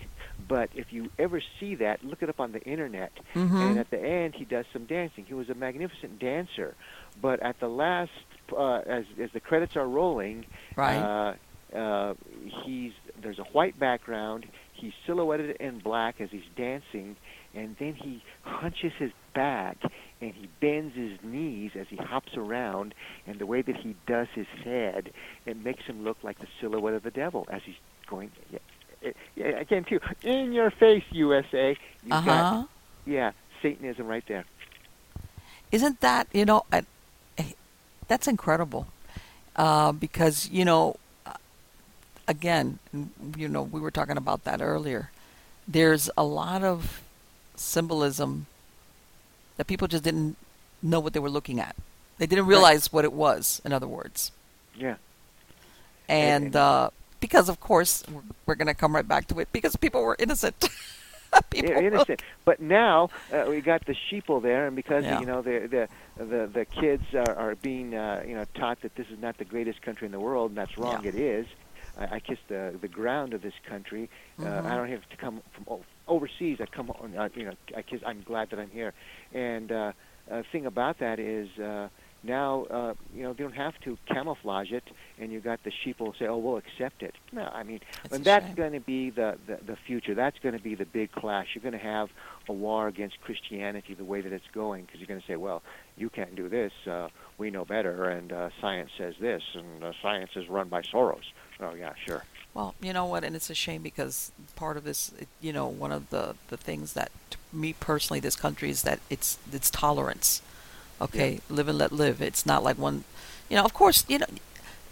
[0.49, 3.13] but if you ever see that, look it up on the internet.
[3.35, 3.71] Mhm.
[3.71, 5.25] And at the end, he does some dancing.
[5.25, 6.75] He was a magnificent dancer,
[7.21, 8.11] but at the last,
[8.57, 10.45] uh, as as the credits are rolling,
[10.77, 10.99] Right.
[10.99, 11.35] uh,
[11.77, 12.15] uh,
[12.65, 14.47] he's there's a white background.
[14.75, 17.17] He's silhouetted in black as he's dancing,
[17.55, 19.79] and then he hunches his back
[20.21, 22.95] and he bends his knees as he hops around.
[23.27, 25.13] And the way that he does his head,
[25.47, 28.31] it makes him look like the silhouette of the devil as he's going.
[29.37, 31.77] Again, too, in your face, USA.
[32.11, 32.65] Uh huh.
[33.07, 34.45] yeah, Satanism right there.
[35.71, 36.65] Isn't that you know?
[36.73, 36.83] I,
[37.39, 37.53] eh,
[38.09, 38.87] that's incredible,
[39.57, 40.97] uh, because you know,
[41.27, 41.33] uh,
[42.29, 42.79] again,
[43.37, 45.11] you know, we were talking about that earlier.
[45.67, 47.01] There's a lot of
[47.57, 48.47] symbolism
[49.57, 50.37] that people just didn't
[50.83, 51.75] know what they were looking at.
[52.19, 53.61] They didn't realize what it was.
[53.65, 54.31] In other words,
[54.77, 54.97] Yeah.
[56.09, 56.91] and And- uh,
[57.23, 60.17] because of course we're, we're going to come right back to it because people were
[60.19, 60.57] innocent.
[61.51, 62.21] people Yeah, innocent.
[62.45, 65.21] But now uh, we got the sheeple there, and because Yeah.
[65.21, 68.95] you know the the the, the kids are, are being uh, you know taught that
[68.97, 71.01] this is not the greatest country in the world, and that's wrong.
[71.05, 71.09] Yeah.
[71.11, 71.47] It is.
[71.99, 74.05] I, I kiss the the ground of this country.
[74.39, 74.67] Uh, Mhm.
[74.71, 75.85] I don't have to come from o-
[76.15, 76.59] overseas.
[76.61, 77.17] I come on.
[77.17, 78.01] Uh, you know, I kiss.
[78.05, 78.93] I'm glad that I'm here.
[79.33, 79.93] And uh,
[80.31, 81.49] uh, thing about that is.
[81.59, 81.89] Uh,
[82.25, 84.85] now, uh, you know, they don't have to camouflage it,
[85.19, 87.81] and you got the sheeple say, "Oh, we'll accept it." No, I mean,
[88.11, 90.15] a and that's going to be the, the the future.
[90.15, 91.49] That's going to be the big clash.
[91.55, 92.11] You're going to have
[92.49, 95.63] a war against Christianity the way that it's going, because you're going to say, "Well,
[95.97, 96.73] you can't do this.
[96.87, 97.09] Uh,
[97.39, 101.25] we know better, and uh, science says this, and uh, science is run by Soros."
[101.61, 102.25] Oh yeah, sure.
[102.55, 105.91] Well, you know what, and it's a shame because part of this, you know, one
[105.91, 110.41] of the the things that to me personally, this country is that it's it's tolerance.
[111.03, 112.23] Okay, live and let live.
[112.23, 113.03] It's not like one,
[113.49, 113.65] you know.
[113.65, 114.27] Of course, you know,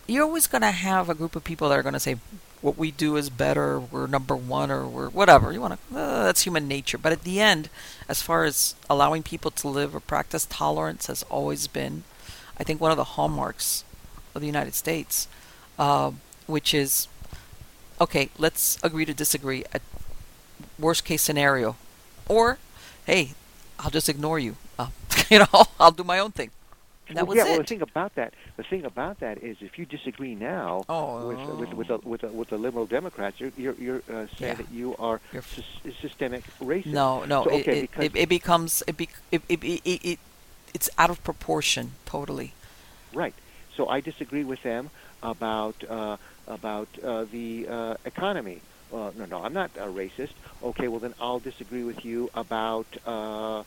[0.09, 2.16] you're always going to have a group of people that are going to say
[2.61, 5.53] what we do is better, we're number one, or we're whatever.
[5.53, 6.99] You want to, uh, that's human nature.
[6.99, 7.70] But at the end,
[8.09, 12.03] as far as allowing people to live or practice tolerance has always been,
[12.59, 13.85] I think, one of the hallmarks
[14.35, 15.28] of the United States,
[15.78, 16.11] uh,
[16.47, 17.09] which is
[18.01, 19.82] okay, let's agree to disagree at
[20.78, 21.77] worst case scenario.
[22.28, 22.59] Or,
[23.07, 23.35] hey,
[23.82, 24.57] I'll just ignore you.
[24.78, 24.89] Uh,
[25.31, 26.51] you know, I'll do my own thing.
[27.09, 27.51] And that well, was yeah, it.
[27.51, 31.27] well, the thing about that, the thing about that is, if you disagree now Oh.
[31.28, 34.40] with with with the, with the, with the liberal Democrats, you're you're, you're uh, saying
[34.40, 34.55] Yeah.
[34.55, 36.86] that you are You're- sys- systemic racist.
[36.86, 39.81] No, no, So, it, okay, it, because it, it becomes it, be, it, it, it,
[39.85, 40.19] it, it
[40.73, 42.52] it's out of proportion totally.
[43.12, 43.35] right.
[43.77, 44.90] So I disagree with them
[45.23, 46.16] about uh,
[46.47, 48.61] about uh, the uh, economy.
[48.93, 50.33] Uh, no, no, I'm not a racist.
[50.62, 53.62] Okay, well then I'll disagree with you about uh,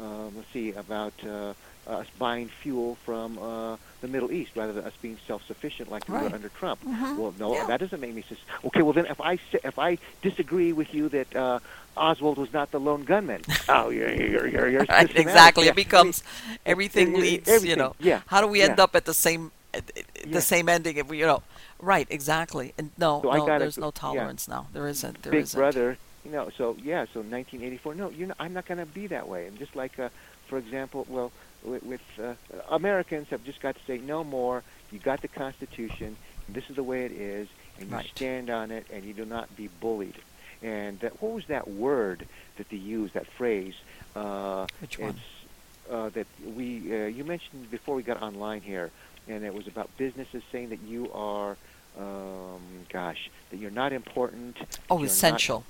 [0.00, 1.54] um, let's see about uh,
[1.86, 6.14] us buying fuel from uh, the Middle East rather than us being self-sufficient like we
[6.14, 6.82] were under Trump.
[6.84, 7.16] Mhm.
[7.16, 7.66] Well, no, Yeah.
[7.66, 8.82] that doesn't make me sus- okay.
[8.82, 11.60] Well, then if I if I disagree with you that uh,
[11.96, 15.64] Oswald was not the lone gunman, oh, you're you're you're, you're Right, exactly.
[15.66, 16.24] Yeah, It becomes
[16.66, 17.64] everything it- it- leads.
[17.64, 18.22] You know, Yeah.
[18.26, 18.84] how do we end yeah.
[18.84, 19.84] up at the same at
[20.26, 20.96] the same ending?
[20.96, 21.42] If we, you know,
[21.84, 22.06] right?
[22.10, 22.72] Exactly.
[22.78, 23.92] And no, So no, there's go- no yeah.
[23.94, 24.66] tolerance now.
[24.72, 25.22] There isn't.
[25.22, 25.58] There Big isn't.
[25.58, 26.50] Brother, you know.
[26.56, 27.94] So yeah, so 1984.
[27.94, 29.46] No, you're not, I'm not going to be that way.
[29.46, 30.08] And just like, uh,
[30.48, 31.30] for example, well,
[31.62, 32.34] with, with uh,
[32.70, 34.62] Americans have just got to say no more.
[34.90, 36.16] You got the Constitution.
[36.48, 37.48] This is the way it is,
[37.78, 38.06] and you Right.
[38.14, 40.16] stand on it, and you do not be bullied.
[40.62, 43.14] And that, what was that word that they used?
[43.14, 43.74] That phrase?
[44.14, 45.10] Uh, Which one?
[45.10, 48.90] It's uh, that we uh, you mentioned before we got online here,
[49.28, 51.56] and it was about businesses saying that you are,
[51.98, 52.60] um,
[52.92, 54.56] gosh, that you're not important.
[54.90, 55.64] Oh, you're not- essential.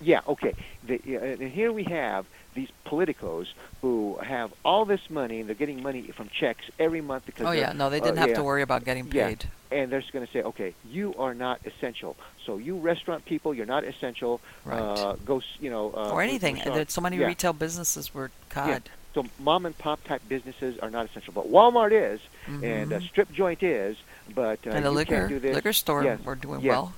[0.00, 0.54] yeah, okay.
[0.84, 3.46] The, uh, and here we have these politicos
[3.82, 7.46] who have all this money, and they're getting money from checks every month because.
[7.46, 8.36] Oh yeah, no, they uh, didn't have yeah.
[8.36, 9.44] to worry about getting paid.
[9.44, 9.50] Yeah.
[9.70, 12.16] And they're just going to say, okay, you are not essential.
[12.46, 14.40] So you restaurant people, you're not essential.
[14.64, 14.80] Right.
[14.80, 15.92] Uh, go, you know.
[15.94, 16.54] Uh, or anything.
[16.54, 16.76] we're And sorry.
[16.76, 17.26] There's so many Yeah.
[17.26, 18.88] retail businesses were God.
[19.14, 23.32] So mom and pop type businesses are not essential, but Walmart is, and a strip
[23.32, 23.96] joint is,
[24.34, 25.54] but uh, and the liquor can't do this.
[25.54, 26.20] liquor store Yes.
[26.24, 26.70] were doing Yeah.
[26.72, 26.92] well.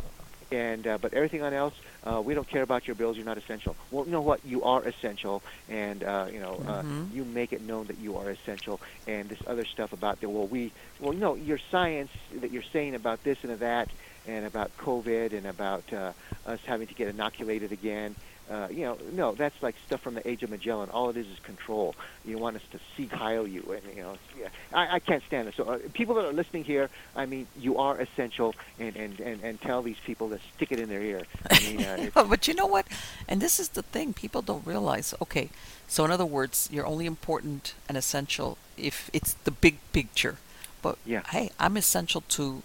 [0.52, 1.74] and uh, but everything on else,
[2.04, 3.16] uh, we don't care about your bills.
[3.16, 3.76] You're not essential.
[3.92, 4.40] Well, you know what?
[4.44, 7.14] You are essential, and uh, you know uh, Mhm.
[7.14, 8.80] you make it known that you are essential.
[9.06, 12.94] And this other stuff about the well, we well, no, your science that you're saying
[12.96, 13.88] about this and that,
[14.26, 16.12] and about COVID and about uh,
[16.46, 18.16] us having to get inoculated again.
[18.50, 20.90] Uh, you know, no, that's like stuff from the age of Magellan.
[20.90, 21.94] All it is is control.
[22.24, 25.46] You want us to sieg heil you, and you know, yeah, I, I can't stand
[25.46, 25.54] it.
[25.56, 29.44] So, uh, people that are listening here, I mean, you are essential, and and, and,
[29.44, 31.22] and tell these people to stick it in their ear.
[31.48, 32.86] I mean, uh, but you know what?
[33.28, 35.14] And this is the thing people don't realize.
[35.22, 35.50] Okay,
[35.86, 40.38] so in other words, you're only important and essential if it's the big picture.
[40.82, 41.22] But Yeah.
[41.30, 42.62] hey, I'm essential to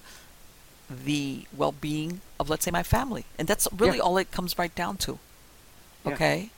[0.89, 4.03] the well-being of, let's say, my family, and that's really Yeah.
[4.03, 5.19] all it comes right down to.
[6.05, 6.13] Yeah.
[6.13, 6.49] Okay.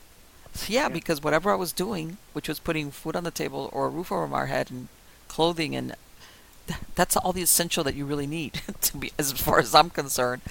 [0.53, 0.89] So yeah, Yeah.
[0.89, 4.11] because whatever I was doing, which was putting food on the table or a roof
[4.11, 4.87] over our head and
[5.27, 5.95] clothing and
[6.67, 9.89] th- that's all the essential that you really need to be as far as I'm
[9.89, 10.41] concerned.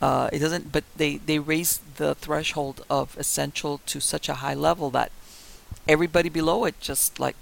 [0.00, 4.54] Uh, it doesn't but they they raise the threshold of essential to such a high
[4.54, 5.10] level that
[5.88, 7.36] everybody below it just like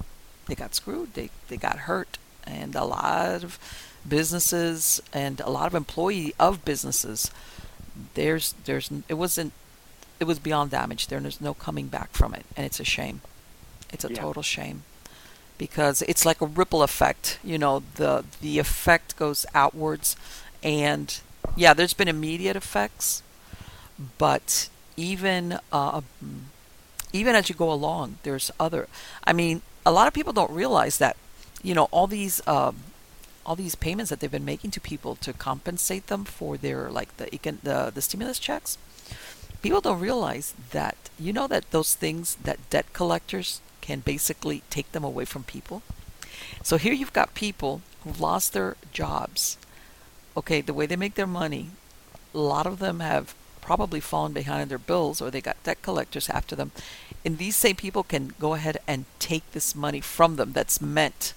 [0.46, 1.14] they got screwed.
[1.14, 3.58] They they got hurt and a lot of
[4.06, 7.30] businesses and a lot of employee of businesses
[8.14, 9.52] there's there's it wasn't
[10.20, 11.06] it was beyond damage.
[11.08, 13.20] There there's no coming back from it and it's a shame.
[13.92, 14.20] It's a Yeah.
[14.20, 14.82] total shame.
[15.58, 20.16] Because it's like a ripple effect you know the the effect goes outwards
[20.62, 21.20] and
[21.56, 23.22] yeah there's been immediate effects
[24.18, 26.00] but even uh,
[27.12, 28.88] even as you go along there's other
[29.24, 31.16] i mean a lot of people don't realize that
[31.62, 32.76] you know all these um,
[33.46, 37.14] all these payments that they've been making to people to compensate them for their like
[37.18, 37.26] the
[37.62, 38.78] the the stimulus checks
[39.64, 44.92] people don't realize that you know that those things that debt collectors can basically take
[44.92, 45.82] them away from people?
[46.62, 49.56] So here you've got people who've lost their jobs.
[50.36, 51.70] Okay the way they make their money
[52.34, 55.80] a lot of them have probably fallen behind in their bills or they got debt
[55.80, 56.70] collectors after them.
[57.24, 61.32] And these same people can go ahead and take this money from them that's meant.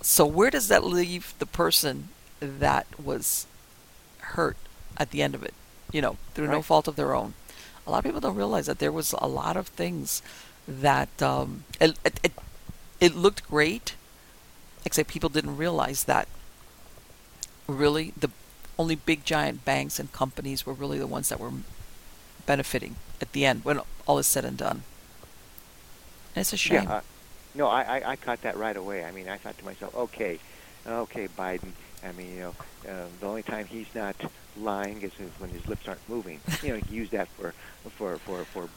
[0.00, 2.08] So where does that leave the person
[2.40, 3.46] that was
[4.32, 4.56] hurt
[4.96, 5.52] at the end of it?
[5.92, 7.34] You know, through no fault of their own.
[7.86, 10.20] A lot of people don't realize that there was a lot of things
[10.66, 12.32] that um, it, it, it
[13.00, 13.94] it looked great,
[14.84, 16.28] except people didn't realize that
[17.68, 18.30] really the
[18.78, 21.52] only big giant banks and companies were really the ones that were
[22.44, 24.82] benefiting at the end when all is said and done.
[26.34, 26.84] And it's a shame.
[26.84, 27.00] Yeah, uh,
[27.54, 29.04] no, I, I I caught that right away.
[29.04, 30.38] I mean, I thought to myself, okay,
[30.86, 31.72] okay, Biden,
[32.04, 32.54] I mean, you know,
[32.88, 34.16] uh, the only time he's not
[34.56, 36.40] lying is when his lips aren't moving.
[36.62, 37.54] You know, he used that for
[37.96, 38.68] for for for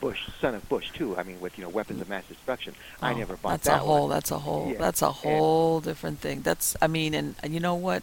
[0.00, 1.16] Bush, son of Bush, too.
[1.16, 2.74] I mean, with you know weapons of mass destruction.
[3.02, 3.62] Oh, I never bought that.
[3.62, 3.82] that's that.
[3.82, 4.10] A whole, one.
[4.10, 4.70] That's a whole.
[4.72, 4.78] Yeah.
[4.78, 6.40] That's a whole and, different thing.
[6.42, 6.76] That's.
[6.80, 8.02] I mean, and, and you know what?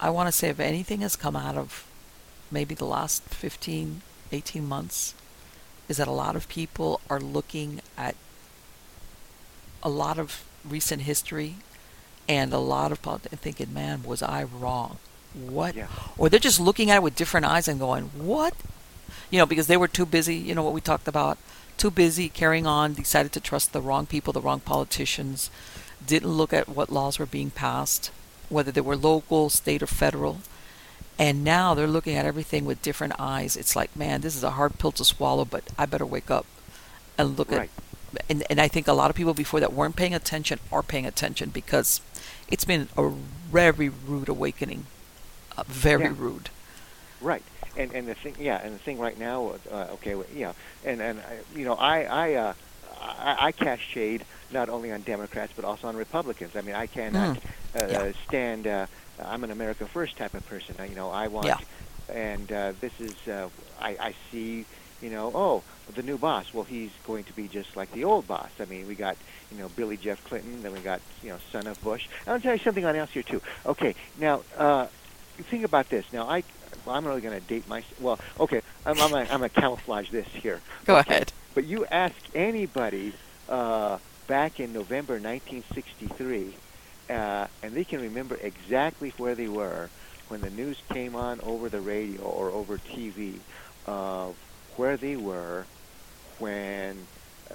[0.00, 1.86] I want to say if anything has come out of
[2.50, 5.14] maybe the last 15, 18 months,
[5.88, 8.16] is that a lot of people are looking at
[9.82, 11.56] a lot of recent history
[12.28, 14.98] and a lot of politics thinking, man, was I wrong?
[15.34, 15.74] What?
[15.74, 15.88] Yeah.
[16.18, 18.54] Or they're just looking at it with different eyes and going, what?
[19.30, 21.38] You know, because they were too busy, you know, what we talked about,
[21.78, 25.50] too busy carrying on, decided to trust the wrong people, the wrong politicians,
[26.06, 28.10] didn't look at what laws were being passed,
[28.48, 30.40] whether they were local, state, or federal.
[31.18, 33.56] And now they're looking at everything with different eyes.
[33.56, 36.46] It's like, man, this is a hard pill to swallow, but I better wake up
[37.16, 37.70] and look right.
[37.76, 37.84] at.
[38.28, 41.06] And, and I think a lot of people before that weren't paying attention are paying
[41.06, 42.00] attention because
[42.48, 43.08] it's been a
[43.50, 44.86] very rude awakening,
[45.56, 46.14] uh, very yeah.
[46.16, 46.50] rude.
[47.20, 47.42] Right,
[47.76, 50.52] and and the thing, yeah, and the thing right now, uh, okay, yeah,
[50.84, 51.22] and and uh,
[51.54, 52.54] you know, I I, uh,
[53.00, 56.56] I I cast shade not only on Democrats but also on Republicans.
[56.56, 57.82] I mean, I cannot mm.
[57.82, 58.12] uh, yeah.
[58.26, 58.66] stand.
[58.66, 58.86] Uh,
[59.24, 60.74] I'm an America First type of person.
[60.88, 61.58] You know, I want, yeah.
[62.12, 63.48] and uh, this is uh,
[63.80, 64.66] I I see.
[65.00, 65.62] You know, oh,
[65.94, 66.52] the new boss.
[66.52, 68.50] Well, he's going to be just like the old boss.
[68.60, 69.16] I mean, we got
[69.50, 72.08] you know Billy Jeff Clinton, then we got you know son of Bush.
[72.26, 73.42] I'll tell you something on else here too.
[73.66, 74.86] Okay, now uh,
[75.38, 76.04] think about this.
[76.12, 76.42] Now I
[76.84, 77.82] well, I'm really going to date my.
[78.00, 80.60] Well, okay, I'm I'm going to camouflage this here.
[80.84, 81.14] Go okay.
[81.14, 81.32] ahead.
[81.54, 83.12] But you ask anybody
[83.48, 86.54] uh, back in November 1963,
[87.10, 89.90] uh, and they can remember exactly where they were
[90.28, 93.34] when the news came on over the radio or over TV
[93.86, 94.34] of
[94.76, 95.66] where they were
[96.42, 96.98] when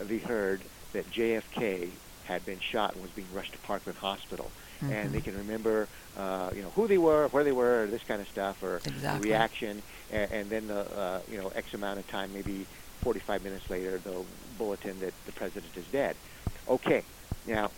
[0.06, 0.62] they heard
[0.94, 1.90] that JFK
[2.26, 4.50] had been shot and was being rushed to Parkland Hospital.
[4.82, 4.94] Mm-hmm.
[4.94, 5.88] And they can remember,
[6.18, 9.20] uh, you know, who they were, where they were, this kind of stuff, or exactly.
[9.20, 9.82] the reaction,
[10.12, 12.66] and, and then the, uh, you know, X amount of time, maybe
[13.02, 14.24] 45 minutes later, the
[14.58, 16.16] bulletin that the president is dead.
[16.70, 17.04] Okay,
[17.48, 17.72] now,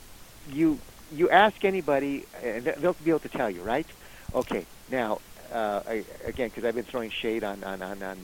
[0.52, 0.80] you
[1.12, 3.88] you ask anybody, and they'll be able to tell you, right?
[4.36, 5.20] Okay, now,
[5.52, 8.18] uh, I, again, because I've been throwing shade on, on, on, on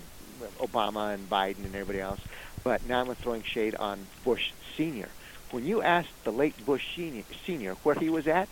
[0.60, 2.20] Obama and Biden and everybody else,
[2.66, 5.08] but now I'm throwing shade on Bush Senior.
[5.52, 8.50] When you asked the late Bush Senior, senior where he was at,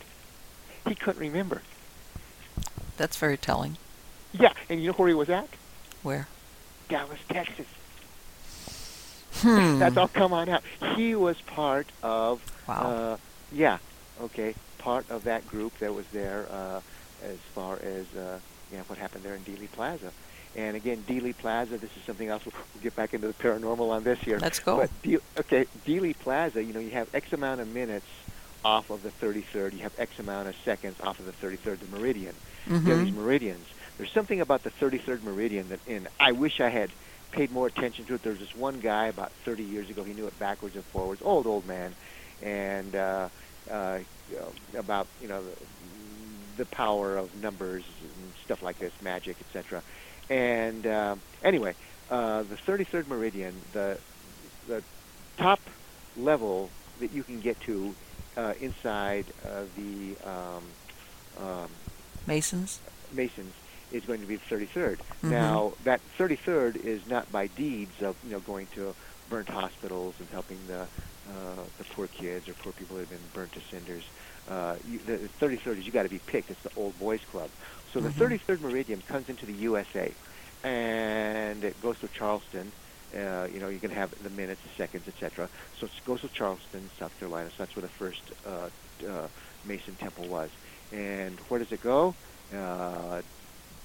[0.88, 1.64] he couldn't remember.
[2.96, 3.78] That's very telling.
[4.32, 5.50] Yeah, and you know where he was at?
[6.04, 6.28] Where?
[6.88, 7.66] Dallas, Texas.
[9.38, 9.80] Hmm.
[9.80, 10.64] That's all come on out.
[10.96, 12.40] He was part of.
[12.68, 12.82] Wow.
[12.84, 13.18] Uh,
[13.52, 13.80] yeah.
[14.22, 14.54] Okay.
[14.78, 16.82] Part of that group that was there uh,
[17.24, 18.40] as far as uh,
[18.72, 20.12] you know what happened there in Dealey Plaza.
[20.56, 21.78] And again, Dealey Plaza.
[21.78, 22.46] This is something else.
[22.46, 24.38] We'll, we'll get back into the paranormal on this here.
[24.40, 24.78] Let's go.
[24.78, 26.64] But De- okay, Dealey Plaza.
[26.64, 28.06] You know, you have X amount of minutes
[28.64, 29.74] off of the 33rd.
[29.74, 32.36] You have X amount of seconds off of the 33rd, the meridian.
[32.68, 32.86] Mm-hmm.
[32.86, 33.66] There are these meridians.
[33.98, 36.90] There's something about the 33rd meridian that, and I wish I had
[37.32, 38.24] paid more attention to it.
[38.24, 40.04] There was this one guy about 30 years ago.
[40.04, 41.22] He knew it backwards and forwards.
[41.24, 41.94] Old, old man,
[42.42, 43.30] and uh,
[43.70, 44.00] uh,
[44.32, 49.38] you know, about you know the, the power of numbers and stuff like this, magic,
[49.42, 49.82] etc.
[50.30, 51.76] And uh, anyway,
[52.10, 53.98] uh, the 33rd meridian, the
[54.68, 54.84] the
[55.38, 55.60] top
[56.16, 56.70] level
[57.00, 57.94] that you can get to
[58.38, 60.64] uh, inside uh, the um,
[61.46, 61.70] um,
[62.26, 62.80] Masons.
[63.12, 63.54] Masons
[63.92, 64.98] is going to be the 33rd.
[64.98, 65.32] Mm-hmm.
[65.32, 68.96] Now that 33rd is not by deeds of you know going to
[69.30, 73.30] burnt hospitals and helping the uh, the poor kids or poor people that have been
[73.34, 74.04] burnt to cinders.
[74.50, 76.52] Uh, you, the 33rd is you got to be picked.
[76.52, 77.50] It's the old boys club.
[77.94, 80.12] So the 33rd meridian comes into the USA,
[80.64, 82.72] and it goes to Charleston.
[83.16, 85.48] Uh, you know, you can have the minutes, the seconds, etc.
[85.80, 87.50] So it goes to Charleston, South Carolina.
[87.52, 88.70] So that's where the first uh,
[89.08, 89.28] uh,
[89.66, 90.50] Mason temple was.
[90.92, 92.16] And where does it go?
[92.52, 93.22] Uh,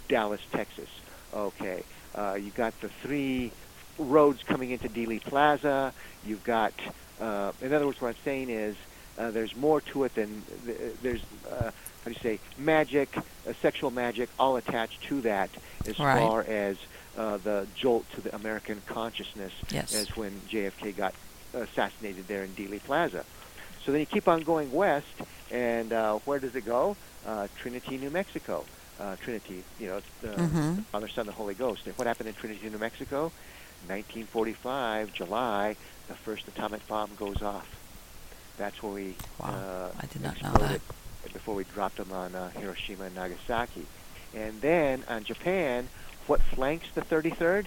[0.08, 0.88] Dallas, Texas.
[1.34, 1.82] Okay.
[2.14, 3.52] Uh, you got the three
[3.98, 5.92] roads coming into Dealey Plaza.
[6.24, 6.72] You've got,
[7.20, 8.74] uh, in other words, what I'm saying is
[9.18, 11.20] uh, there's more to it than th- there's,
[11.50, 11.70] uh,
[12.08, 15.50] how do you say, magic, uh, sexual magic, all attached to that
[15.86, 16.18] as Right.
[16.18, 16.76] far as
[17.18, 19.92] uh, the jolt to the American consciousness Yes.
[19.94, 21.14] as when JFK got
[21.52, 23.24] assassinated there in Dealey Plaza.
[23.84, 25.06] So then you keep on going west,
[25.50, 26.96] and uh, where does it go?
[27.26, 28.64] Uh, Trinity, New Mexico.
[29.00, 30.76] Uh, Trinity, you know, the Mhm.
[30.76, 31.86] the Father, Son, the Holy Ghost.
[31.86, 33.32] And what happened in Trinity, New Mexico?
[33.86, 35.76] 1945, July,
[36.08, 37.66] the first atomic bomb goes off.
[38.56, 40.80] That's where we Wow, uh, I did not know exploded
[41.32, 43.86] before we dropped them on uh, Hiroshima and Nagasaki.
[44.34, 45.88] And then on Japan,
[46.26, 47.66] what flanks the 33rd?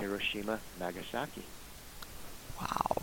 [0.00, 1.42] Hiroshima, Nagasaki.
[2.60, 3.02] Wow.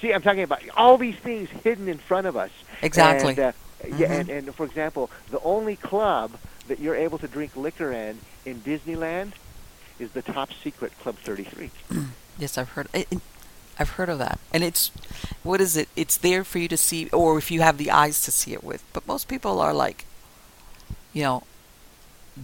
[0.00, 2.50] See, I'm talking about all these things hidden in front of us.
[2.82, 3.30] Exactly.
[3.30, 3.52] And, uh,
[3.84, 4.02] Mm-hmm.
[4.02, 6.32] Yeah, and, and for example, the only club
[6.68, 9.32] that you're able to drink liquor in in Disneyland
[9.98, 11.70] is the top secret Club 33.
[12.38, 12.88] yes, I've heard.
[12.94, 13.08] It,
[13.78, 14.90] I've heard of that, and it's
[15.42, 15.88] what is it?
[15.96, 18.64] It's there for you to see, or if you have the eyes to see it
[18.64, 18.84] with.
[18.92, 20.04] But most people are like,
[21.12, 21.42] you know,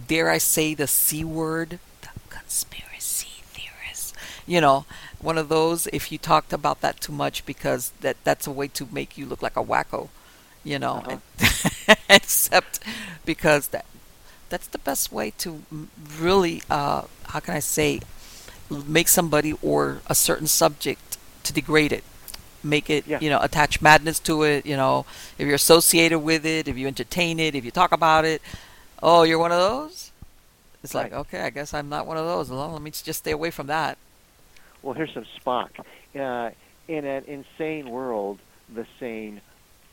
[0.07, 4.13] dare I say the c word, the conspiracy theorists.
[4.45, 4.85] You know,
[5.19, 5.87] one of those.
[5.87, 9.25] If you talked about that too much, because that that's a way to make you
[9.25, 10.09] look like a wacko.
[10.63, 11.03] You know,
[11.39, 11.95] uh-huh.
[12.09, 12.79] except
[13.25, 13.85] because that
[14.49, 15.63] that's the best way to
[16.19, 18.01] really, uh, how can I say,
[18.69, 21.10] make somebody or a certain subject
[21.43, 22.03] to degrade it.
[22.63, 23.19] Make it, yeah.
[23.19, 24.65] you know, attach madness to it.
[24.65, 25.05] You know,
[25.37, 28.41] if you're associated with it, if you entertain it, if you talk about it,
[29.01, 30.11] oh, you're one of those.
[30.83, 31.11] It's right.
[31.11, 32.49] like, okay, I guess I'm not one of those.
[32.49, 33.97] Well, let me just stay away from that.
[34.81, 35.69] Well, here's some Spock.
[36.15, 36.51] Uh,
[36.87, 38.39] in an insane world,
[38.73, 39.41] the sane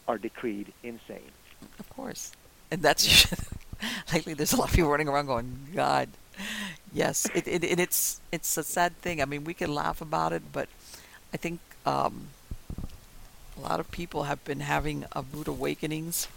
[0.07, 1.31] are decreed insane.
[1.79, 2.33] Of course,
[2.71, 3.33] and that's
[4.13, 4.35] lately.
[4.35, 6.09] There's a lot of people running around going, God,
[6.93, 7.29] yes.
[7.35, 9.21] It, it, it it's it's a sad thing.
[9.21, 10.69] I mean, we can laugh about it, but
[11.33, 12.29] I think um,
[13.57, 16.29] a lot of people have been having a rude awakenings,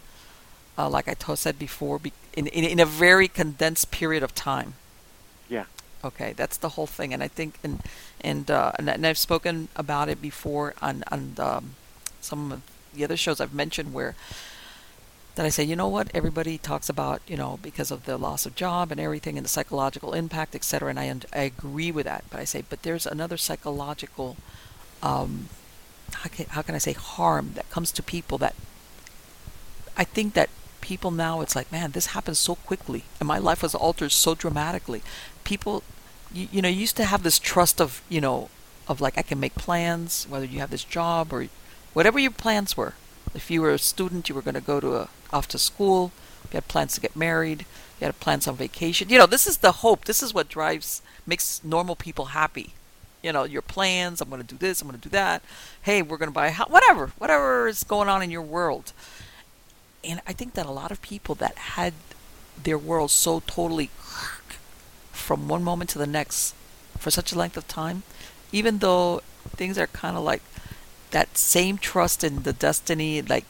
[0.76, 4.34] uh, like I to- said before, be- in, in in a very condensed period of
[4.34, 4.74] time.
[5.48, 5.64] Yeah.
[6.04, 7.80] Okay, that's the whole thing, and I think, and
[8.20, 11.74] and uh, and, and I've spoken about it before on on um,
[12.20, 12.62] some of
[12.94, 14.14] the other shows I've mentioned where
[15.34, 18.44] that I say, you know what, everybody talks about, you know, because of the loss
[18.44, 20.90] of job and everything and the psychological impact, etc.
[20.90, 22.24] And I, I agree with that.
[22.30, 24.36] But I say, but there's another psychological,
[25.02, 25.48] um,
[26.14, 28.54] how, can, how can I say, harm that comes to people that
[29.96, 30.50] I think that
[30.80, 33.04] people now, it's like, man, this happens so quickly.
[33.20, 35.02] And my life was altered so dramatically.
[35.44, 35.82] People,
[36.32, 38.48] you, you know, used to have this trust of, you know,
[38.88, 41.46] of like, I can make plans, whether you have this job or
[41.92, 42.94] whatever your plans were
[43.34, 46.12] if you were a student, you were going to go to a, off to school.
[46.44, 47.60] You had plans to get married.
[48.00, 49.08] You had plans on vacation.
[49.08, 50.04] You know, this is the hope.
[50.04, 52.74] This is what drives makes normal people happy.
[53.22, 54.20] You know, your plans.
[54.20, 54.82] I'm going to do this.
[54.82, 55.42] I'm going to do that.
[55.82, 56.68] Hey, we're going to buy a house.
[56.68, 58.92] Whatever, whatever is going on in your world.
[60.04, 61.94] And I think that a lot of people that had
[62.60, 63.90] their world so totally
[65.12, 66.54] from one moment to the next
[66.98, 68.02] for such a length of time,
[68.50, 70.42] even though things are kind of like
[71.10, 73.44] that same trust in the destiny, like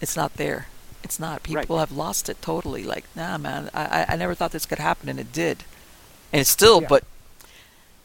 [0.00, 0.66] it's not there.
[1.04, 1.42] It's not.
[1.42, 1.80] People right.
[1.80, 2.84] have lost it totally.
[2.84, 5.64] Like, nah, man, I I never thought this could happen, and it did,
[6.32, 6.82] and it's still.
[6.82, 6.88] Yeah.
[6.88, 7.04] But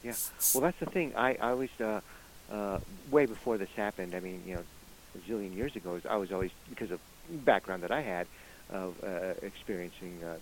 [0.04, 0.14] yeah,
[0.54, 1.14] well, that's the thing.
[1.16, 2.02] I I always uh,
[2.52, 2.80] uh,
[3.12, 4.16] way before this happened.
[4.16, 4.64] I mean, you know,
[5.16, 7.00] a zillion years ago, I was always because of
[7.30, 8.28] background that I had
[8.70, 10.38] of uh, experiencing uh,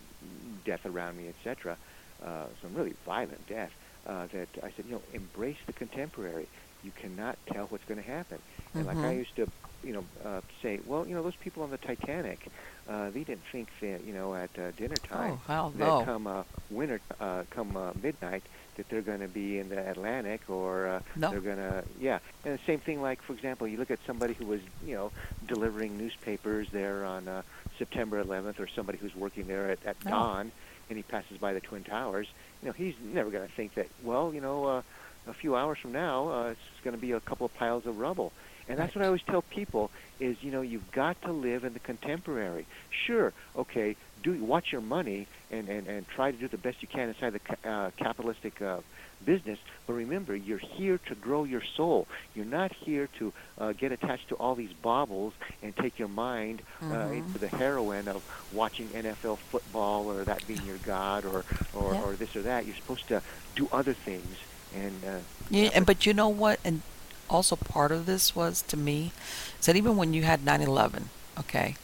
[0.65, 1.77] death around me, etc.
[2.23, 3.71] Uh, some really violent death.
[4.07, 6.47] Uh, that I said, you know, embrace the contemporary
[6.85, 8.37] you cannot tell what's going to happen.
[8.73, 8.97] And mm-hmm.
[8.97, 9.19] like I mm-hmm.
[9.19, 9.49] used to,
[9.83, 12.47] you know, uh, say, well, you know, those people on the Titanic,
[12.87, 16.03] uh, they didn't think that, you know, at uh, dinner time oh, hell that no.
[16.03, 18.43] come uh, winter, uh, come uh, midnight,
[18.75, 21.31] that they're going to be in the Atlantic or uh, no.
[21.31, 22.19] they're going to, yeah.
[22.43, 25.11] And the same thing, like for example, you look at somebody who was, you know,
[25.47, 27.41] delivering newspapers there on uh,
[27.77, 30.11] September 11th, or somebody who's working there at, at no.
[30.11, 30.51] dawn,
[30.89, 32.27] and he passes by the Twin Towers.
[32.61, 34.65] You know, he's never going to think that, well, you know.
[34.65, 34.81] Uh,
[35.27, 37.97] a few hours from now, uh, it's going to be a couple of piles of
[37.97, 38.31] rubble.
[38.67, 41.73] And that's what I always tell people is, you know, you've got to live in
[41.73, 42.65] the contemporary.
[42.89, 43.95] Sure, okay,
[44.25, 47.31] do watch your money and, and, and try to do the best you can inside
[47.31, 48.79] the ca- uh, capitalistic uh,
[49.23, 49.59] business.
[49.87, 52.07] But remember, you're here to grow your soul.
[52.33, 55.33] You're not here to uh, get attached to all these baubles
[55.63, 57.13] and take your mind uh, mm-hmm.
[57.13, 62.01] into the heroin of watching NFL football or that being your god or, or, yeah.
[62.03, 62.65] or this or that.
[62.65, 63.21] You're supposed to
[63.55, 64.35] do other things
[64.75, 65.19] and uh,
[65.49, 66.59] yeah, and but you know what?
[66.63, 66.81] And
[67.29, 69.11] also part of this was to me
[69.59, 71.03] is that even when you had 9/11,
[71.39, 71.75] okay,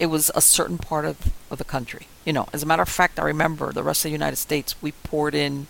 [0.00, 2.08] it was a certain part of, of the country.
[2.24, 4.74] You know, as a matter of fact, I remember the rest of the United States.
[4.82, 5.66] We poured in.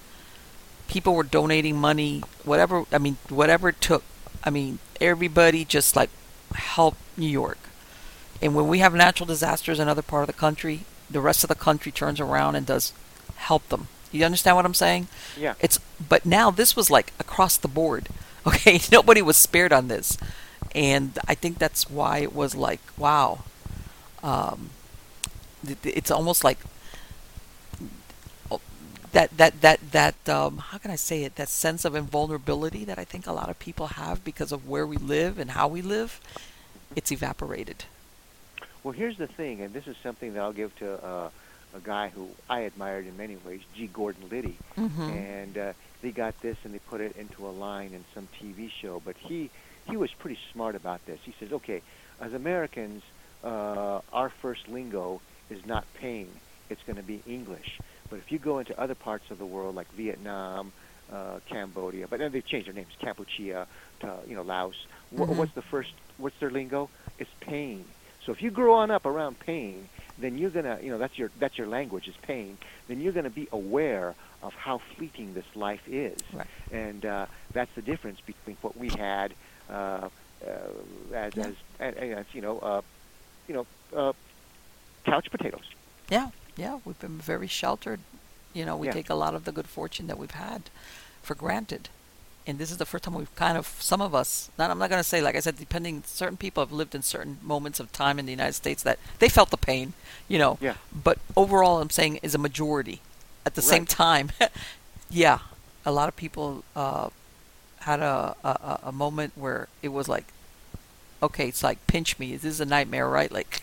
[0.89, 2.85] People were donating money, whatever.
[2.93, 4.05] I mean, whatever it took.
[4.45, 6.11] I mean, everybody just like
[6.55, 7.59] helped New York.
[8.41, 11.49] And when we have natural disasters in other part of the country, the rest of
[11.49, 12.93] the country turns around and does
[13.35, 13.89] help them.
[14.13, 15.09] You understand what I'm saying?
[15.37, 15.55] Yeah.
[15.59, 18.09] It's but now this was like across the board.
[18.47, 20.17] Okay, nobody was spared on this,
[20.75, 23.41] and I think that's why it was like wow.
[24.23, 24.71] Um,
[25.85, 26.59] it's almost like
[29.13, 31.37] that that that that um, how can I say it?
[31.37, 34.87] That sense of invulnerability that I think a lot of people have because of where
[34.87, 36.21] we live and how we live.
[36.97, 37.85] It's evaporated.
[38.83, 41.05] Well, here's the thing, and this is something that I'll give to.
[41.05, 41.31] Uh,
[41.75, 43.87] a guy who I admired in many ways, G.
[43.87, 45.03] Gordon Liddy, mm-hmm.
[45.03, 45.73] and uh,
[46.03, 49.01] they got this and they put it into a line in some TV show.
[49.05, 49.51] But he
[49.89, 51.21] he was pretty smart about this.
[51.25, 51.83] He says, okay,
[52.21, 53.03] as Americans,
[53.45, 56.29] uh, our first lingo is not pain;
[56.69, 57.79] it's going to be English.
[58.09, 60.73] But if you go into other parts of the world, like Vietnam,
[61.13, 63.67] uh, Cambodia, but then they changed their names, Kampuchea
[64.01, 64.75] to you know Laos.
[65.11, 65.37] Wh- Mhm.
[65.37, 65.93] What's the first?
[66.19, 66.91] What's their lingo?
[67.19, 67.85] It's pain.
[68.25, 69.89] So if you grow on up around pain,
[70.19, 72.59] then you're gonna, you know, that's your that's your language is pain.
[72.89, 76.47] Then you're gonna be aware of how fleeting this life is, Right.
[76.71, 79.33] and uh, that's the difference between what we had
[79.71, 79.73] uh,
[80.47, 80.49] uh,
[81.15, 81.47] as Yeah.
[81.49, 82.83] as, and as you know, uh,
[83.51, 83.67] you know,
[84.01, 84.13] uh,
[85.05, 85.65] couch potatoes.
[86.09, 87.99] Yeah, yeah, we've been very sheltered.
[88.55, 88.93] You know, we Yeah.
[88.93, 90.63] take a lot of the good fortune that we've had
[91.23, 91.89] for granted.
[92.47, 94.89] And this is the first time we've kind of, some of us, not, I'm not
[94.89, 97.93] going to say, like I said, depending, certain people have lived in certain moments of
[97.93, 99.93] time in the United States that they felt the pain,
[100.29, 100.57] you know.
[100.61, 100.75] Yeah.
[100.93, 103.01] But overall, I'm saying is a majority.
[103.45, 104.31] At the same time,
[105.11, 105.39] yeah,
[105.85, 107.11] a lot of people uh,
[107.81, 110.27] had a, a- a moment where it was like,
[111.23, 112.33] okay, it's like pinch me.
[112.33, 113.31] This is a nightmare, right?
[113.31, 113.63] Like,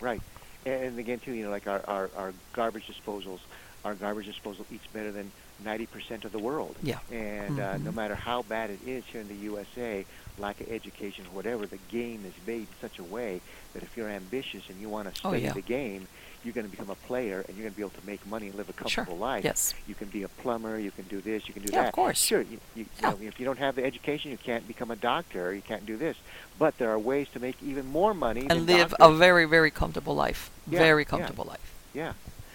[0.00, 0.20] Right.
[0.66, 3.38] And again, too, you know, like our, our, our garbage disposals,
[3.84, 5.30] our garbage disposal eats better than
[5.64, 6.74] 90% of the world.
[6.82, 6.98] Yeah.
[7.10, 7.94] And uh, no Mhm.
[7.94, 10.04] matter how bad it is here in the USA,
[10.38, 13.40] lack of education or whatever, the game is made in such a way
[13.74, 15.52] that if you're ambitious and you want to Oh, study yeah.
[15.52, 16.08] the game,
[16.44, 18.46] you're going to become a player and you're going to be able to make money
[18.48, 19.04] and live a Sure.
[19.04, 19.44] comfortable life.
[19.44, 19.74] Yes.
[19.86, 21.88] You can be a plumber, you can do this, you can do Yeah, that.
[21.88, 22.20] of course.
[22.20, 23.10] Sure, you, you, Yeah.
[23.10, 25.86] you know, if you don't have the education, you can't become a doctor, you can't
[25.86, 26.16] do this.
[26.58, 30.14] But there are ways to make even more money and live a very, very comfortable
[30.14, 30.50] life.
[30.68, 31.72] Yeah, very comfortable life.
[31.94, 32.12] Yeah.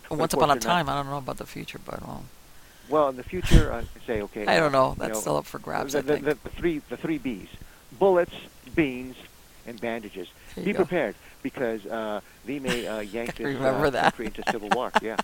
[0.10, 2.26] But once upon a time, I don't know about the future, but um,
[2.90, 4.46] Well, in the future, I say okay.
[4.48, 4.96] I don't know.
[4.98, 5.94] That's know, still up for grabs.
[5.94, 6.26] The, I the, think.
[6.26, 7.50] the, the three the three B's:
[8.00, 8.34] bullets,
[8.76, 9.18] beans,
[9.66, 10.30] and bandages.
[10.56, 10.78] Be go.
[10.78, 11.16] prepared
[11.48, 14.92] because uh, they may uh, yank this uh, country into civil war.
[15.02, 15.16] Yeah.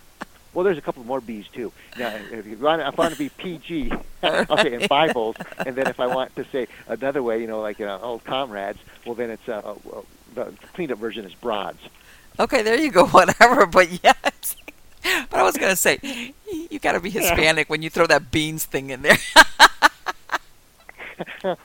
[0.54, 1.70] Well, there's a couple more B's too.
[1.98, 3.92] Now, if you want, if I want to be PG,
[4.22, 5.36] I'll say in Bibles,
[5.66, 8.78] and then if I want to say another way, you know, like uh, old comrades,
[9.04, 10.00] well, then it's uh, uh,
[10.34, 11.80] the cleaned up version is broads.
[12.38, 13.06] Okay, there you go.
[13.18, 13.66] Whatever.
[13.66, 16.32] But yeah, but I was gonna say, you,
[16.70, 19.18] you got to be Hispanic when you throw that beans thing in there.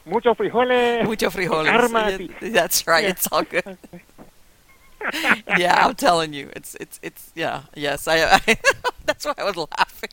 [0.06, 1.06] Mucho frijoles.
[1.06, 2.30] Mucho frijoles.
[2.54, 3.04] That's right.
[3.04, 3.10] Yeah.
[3.12, 3.78] It's all good.
[5.58, 7.64] Yeah, I'm telling you, it's it's it's yeah.
[7.76, 8.40] Yes, I.
[8.48, 8.58] I
[9.06, 10.10] that's why I was laughing.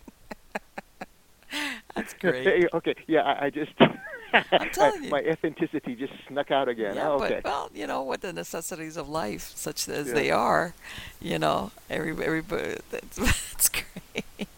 [1.95, 2.69] that's great.
[2.73, 3.73] Okay, yeah, I, I just
[4.33, 5.11] I'm telling you.
[5.11, 6.97] my authenticity just snuck out again.
[6.97, 7.41] Yeah, oh, okay.
[7.43, 10.15] but well, you know what the necessities of life, such as Yeah.
[10.15, 10.75] they are,
[11.21, 14.49] you know, every everybody that's, that's great.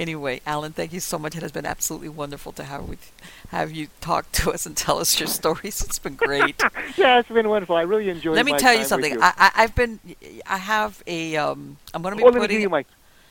[0.00, 1.36] Anyway, Alan, thank you so much.
[1.36, 3.12] It has been absolutely wonderful to have with
[3.50, 5.82] have you talk to us and tell us your stories.
[5.82, 6.60] It's been great.
[6.96, 7.76] yeah, it's been wonderful.
[7.76, 8.32] I really enjoyed.
[8.32, 8.36] It.
[8.36, 9.12] Let me tell you something.
[9.12, 9.20] You.
[9.20, 10.00] I, I I've been
[10.46, 12.84] I have a um I'm going to be oh, let me putting give you my.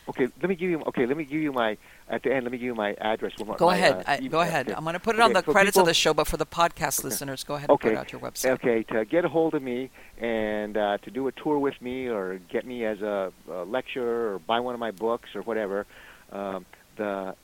[0.09, 0.81] Okay, let me give you.
[0.87, 1.77] Okay, let me give you my.
[2.11, 3.33] At the end, let me give you my address.
[3.37, 3.97] Go my, ahead.
[3.97, 4.67] uh, I, go ahead.
[4.67, 4.75] Okay.
[4.75, 6.37] I'm going to put it Okay, on the credits people- of the show, but for
[6.37, 7.89] the podcast listeners, go ahead and Okay.
[7.89, 8.49] put out your website.
[8.53, 12.07] Okay, to get a hold of me and uh, to do a tour with me
[12.07, 15.85] or get me as a, a lecturer or buy one of my books or whatever,
[16.31, 16.65] um,
[16.97, 17.35] the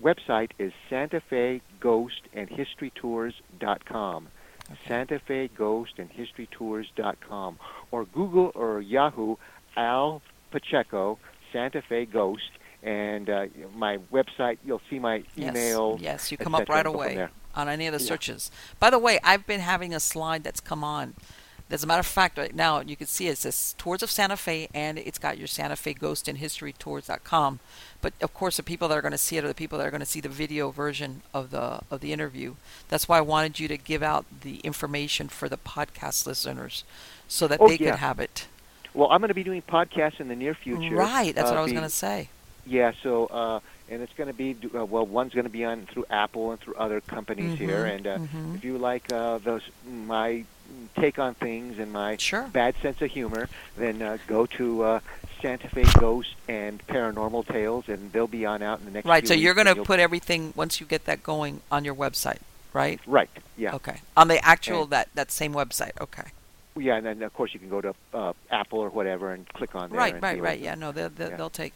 [0.00, 4.28] website is Santa Fe Ghost and History Tours.com.
[4.88, 7.58] Santa Fe Ghost and History Tours.com.
[7.90, 9.36] Or Google or Yahoo
[9.76, 11.18] Al Pacheco
[11.52, 12.50] Santa Fe Ghost
[12.82, 14.58] and uh, my website.
[14.64, 15.98] You'll see my email.
[16.00, 16.32] Yes, yes.
[16.32, 18.08] you come up right and go from away on any of the Yeah.
[18.08, 18.50] searches.
[18.80, 21.14] By the way, I've been having a slide that's come on.
[21.68, 24.36] As a matter of fact, right now you can see it says Tours of Santa
[24.36, 27.58] Fe, and it's got your Santa Fe Ghost and History Tours.com.
[28.06, 29.86] But of course, the people that are going to see it are the people that
[29.88, 32.54] are going to see the video version of the of the interview.
[32.88, 36.84] That's why I wanted you to give out the information for the podcast listeners,
[37.26, 37.90] so that Oh, they yeah.
[37.90, 38.46] could have it.
[38.94, 40.94] Well, I'm going to be doing podcasts in the near future.
[40.94, 42.28] Right, that's uh, what I was going to say.
[42.64, 43.58] Yeah, so uh,
[43.90, 46.60] and it's going to be uh, well, one's going to be on through Apple and
[46.60, 47.86] through other companies here.
[47.86, 48.54] Mhm, And uh, mhm.
[48.54, 50.44] if you like uh, those my
[50.94, 52.46] take on things and my Sure.
[52.52, 55.00] bad sense of humor, then uh, go to uh,
[55.42, 59.06] Santa Fe Ghost and Paranormal Tales, and they'll be on out in the next.
[59.06, 62.38] Right, so you're going to put everything once you get that going on your website,
[62.72, 63.00] right?
[63.06, 63.30] right.
[63.56, 63.74] Yeah.
[63.74, 64.00] Okay.
[64.16, 65.92] On the actual And- that that same website.
[66.00, 66.24] Okay.
[66.78, 69.74] Yeah, and then of course you can go to uh, Apple or whatever and click
[69.74, 69.98] on there.
[69.98, 70.60] Right, right, right.
[70.60, 71.36] Yeah, no, they'll they'll, Yeah.
[71.36, 71.74] they'll take.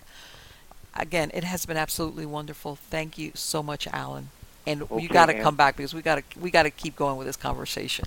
[0.95, 2.77] Again, it has been absolutely wonderful.
[2.77, 4.29] Thank you so much, Alan.
[4.67, 7.17] And you got to come back because we got to we got to keep going
[7.17, 8.05] with this conversation.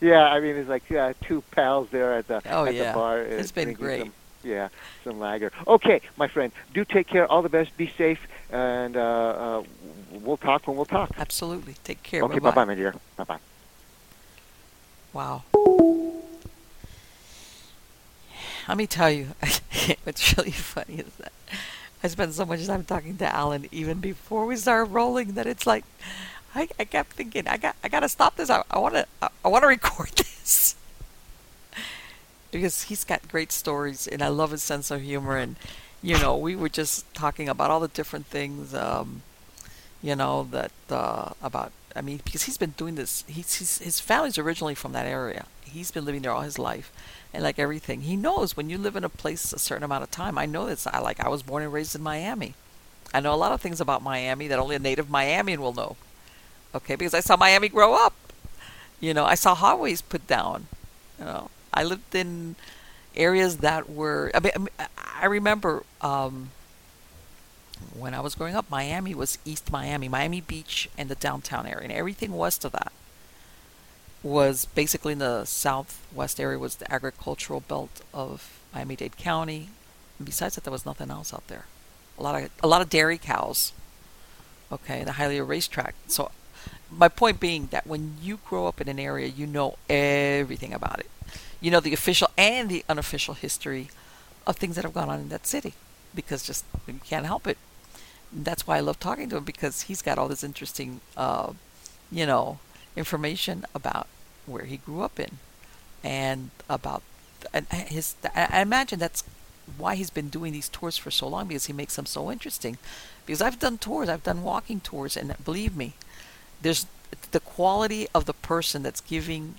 [0.00, 2.90] Yeah, I mean it's like uh, two pals there at the Oh, at yeah.
[2.92, 3.20] the bar.
[3.20, 4.00] uh, It's been great.
[4.02, 4.68] Some, yeah,
[5.04, 5.52] some lager.
[5.66, 7.26] Okay, my friend, do take care.
[7.30, 7.76] All the best.
[7.76, 9.62] Be safe, and uh, uh,
[10.12, 11.10] we'll talk when we'll talk.
[11.18, 11.74] Absolutely.
[11.84, 12.22] Take care.
[12.22, 12.50] Okay, Bye-bye.
[12.50, 12.94] bye bye, my dear.
[13.16, 13.38] Bye bye.
[15.12, 15.42] Wow.
[18.68, 19.28] Let me tell you,
[20.04, 21.32] what's really funny is that
[22.02, 25.66] I spent so much time talking to Alan even before we started rolling that it's
[25.66, 25.84] like
[26.54, 28.50] I, I kept thinking I got I got to stop this.
[28.50, 30.74] I want to I, I want to record this.
[32.50, 35.36] Because he's got great stories, and I love his sense of humor.
[35.36, 35.56] And
[36.02, 39.22] you know, we were just talking about all the different things, um,
[40.02, 41.72] you know, that uh, about.
[41.94, 43.24] I mean, because he's been doing this.
[43.26, 45.46] He's, he's his family's originally from that area.
[45.64, 46.92] He's been living there all his life,
[47.32, 50.10] and like everything, he knows when you live in a place a certain amount of
[50.10, 50.38] time.
[50.38, 50.86] I know this.
[50.86, 51.20] I like.
[51.20, 52.54] I was born and raised in Miami.
[53.14, 55.96] I know a lot of things about Miami that only a native Miamian will know.
[56.74, 58.14] Okay, because I saw Miami grow up.
[59.00, 60.66] You know, I saw highways put down.
[61.18, 62.56] You know, I lived in
[63.14, 64.30] areas that were.
[64.34, 64.68] I mean,
[65.20, 66.50] I remember um,
[67.96, 71.84] when I was growing up, Miami was East Miami, Miami Beach, and the downtown area,
[71.84, 72.92] and everything west of that
[74.22, 79.68] was basically in the southwest area was the agricultural belt of Miami-Dade County.
[80.18, 81.66] And besides that, there was nothing else out there.
[82.18, 83.72] A lot of a lot of dairy cows.
[84.72, 85.94] Okay, the Hialeah racetrack.
[86.08, 86.30] So,
[86.90, 90.98] my point being that when you grow up in an area, you know everything about
[90.98, 91.10] it
[91.60, 93.88] you know, the official and the unofficial history
[94.46, 95.74] of things that have gone on in that city
[96.14, 97.58] because just you can't help it.
[98.32, 101.52] That's why I love talking to him because he's got all this interesting, uh,
[102.10, 102.58] you know,
[102.96, 104.06] information about
[104.46, 105.38] where he grew up in
[106.02, 107.02] and about
[107.52, 108.14] and his.
[108.34, 109.24] I imagine that's
[109.76, 112.78] why he's been doing these tours for so long because he makes them so interesting.
[113.24, 115.94] Because I've done tours, I've done walking tours, and believe me,
[116.62, 116.86] there's
[117.32, 119.56] the quality of the person that's giving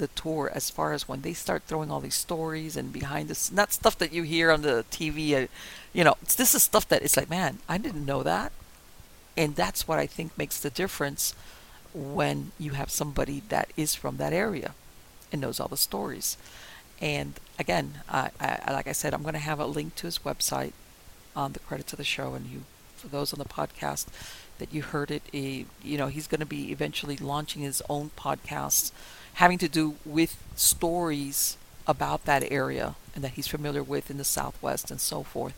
[0.00, 3.52] the tour as far as when they start throwing all these stories and behind this
[3.52, 5.46] not stuff that you hear on the TV uh,
[5.92, 8.50] you know this is stuff that it's like man I didn't know that.
[9.36, 11.34] And that's what I think makes the difference
[11.94, 14.74] when you have somebody that is from that area
[15.30, 16.36] and knows all the stories.
[17.00, 20.20] And again I, I like I said I'm going to have a link to his
[20.20, 20.72] website
[21.36, 22.32] on the credits of the show.
[22.34, 22.62] And you
[22.96, 24.06] for those on the podcast
[24.58, 28.10] that you heard it a, you know he's going to be eventually launching his own
[28.16, 28.92] podcast
[29.34, 34.24] having to do with stories about that area and that he's familiar with in the
[34.24, 35.54] Southwest and so forth.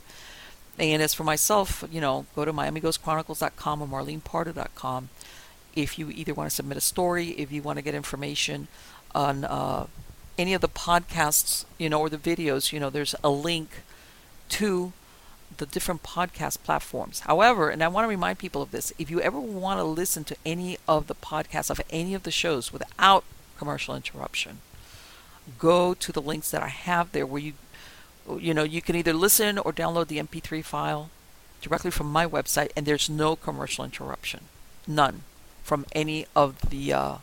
[0.79, 5.11] And as for myself, you know, go to MiamiGhostChronicles.com or MarlenePardo.com
[5.75, 8.69] if you either want to submit a story, if you want to get information
[9.15, 9.87] on uh,
[10.39, 13.83] any of the podcasts, you know, or the videos, you know, there's a link
[14.51, 14.93] to
[15.59, 17.21] the different podcast platforms.
[17.21, 20.25] However, and I want to remind people of this, if you ever want to listen
[20.25, 23.25] to any of the podcasts of any of the shows without
[23.63, 24.59] commercial interruption.
[25.57, 27.53] Go to the links that I have there where you
[28.39, 31.11] you know, you can either listen or download the MP3 file
[31.61, 34.41] directly from my website and there's no commercial interruption.
[34.87, 35.23] None
[35.63, 37.17] from any of the uh,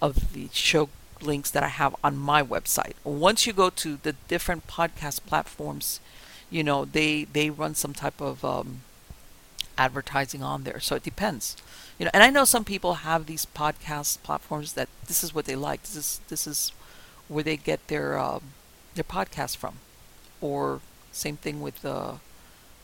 [0.00, 0.88] of the show
[1.20, 2.94] links that I have on my website.
[3.04, 6.00] Once you go to the different podcast platforms,
[6.50, 8.80] you know, they they run some type of um,
[9.76, 10.80] advertising on there.
[10.80, 11.56] So it depends
[11.98, 15.44] you know and i know some people have these podcast platforms that this is what
[15.44, 15.82] they like.
[15.82, 16.72] This is this is
[17.28, 18.42] where they get their um,
[18.94, 19.76] their podcast from.
[20.40, 20.80] Or
[21.12, 22.16] same thing with the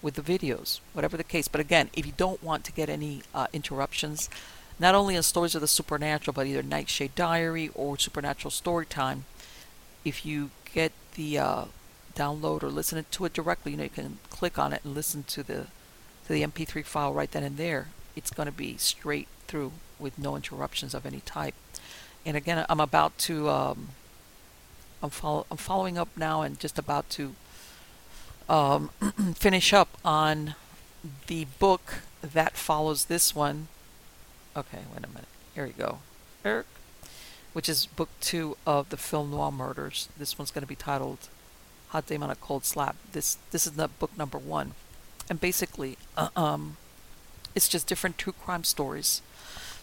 [0.02, 1.48] with the videos whatever the case.
[1.48, 4.28] But again if you don't want to get any uh, interruptions
[4.78, 9.24] not only in stories of the supernatural but either nightshade diary or supernatural story time
[10.04, 11.64] if you get the uh,
[12.14, 15.22] download or listen to it directly you know you can click on it and listen
[15.24, 15.66] to the
[16.26, 17.88] to the mp3 file right then and there
[18.20, 21.54] it's going to be straight through with no interruptions of any type.
[22.26, 23.88] And again, I'm about to, um,
[25.02, 27.34] I'm, follow, I'm following up now and just about to
[28.46, 28.90] um,
[29.36, 30.54] finish up on
[31.28, 33.68] the book that follows this one.
[34.54, 35.28] Okay, wait a minute.
[35.54, 36.00] Here we go.
[36.44, 36.66] Eric,
[37.54, 40.08] which is book two of the film noir murders.
[40.18, 41.28] This one's going to be titled
[41.88, 44.72] "Hot Dame on a Cold Slab." This this is the book number one,
[45.28, 46.76] and basically, uh, um,
[47.54, 49.22] it's just different true crime stories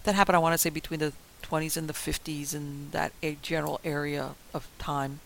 [0.03, 1.13] that happened, I want to say, between the
[1.43, 5.19] 20s and the 50s in that a general area of time.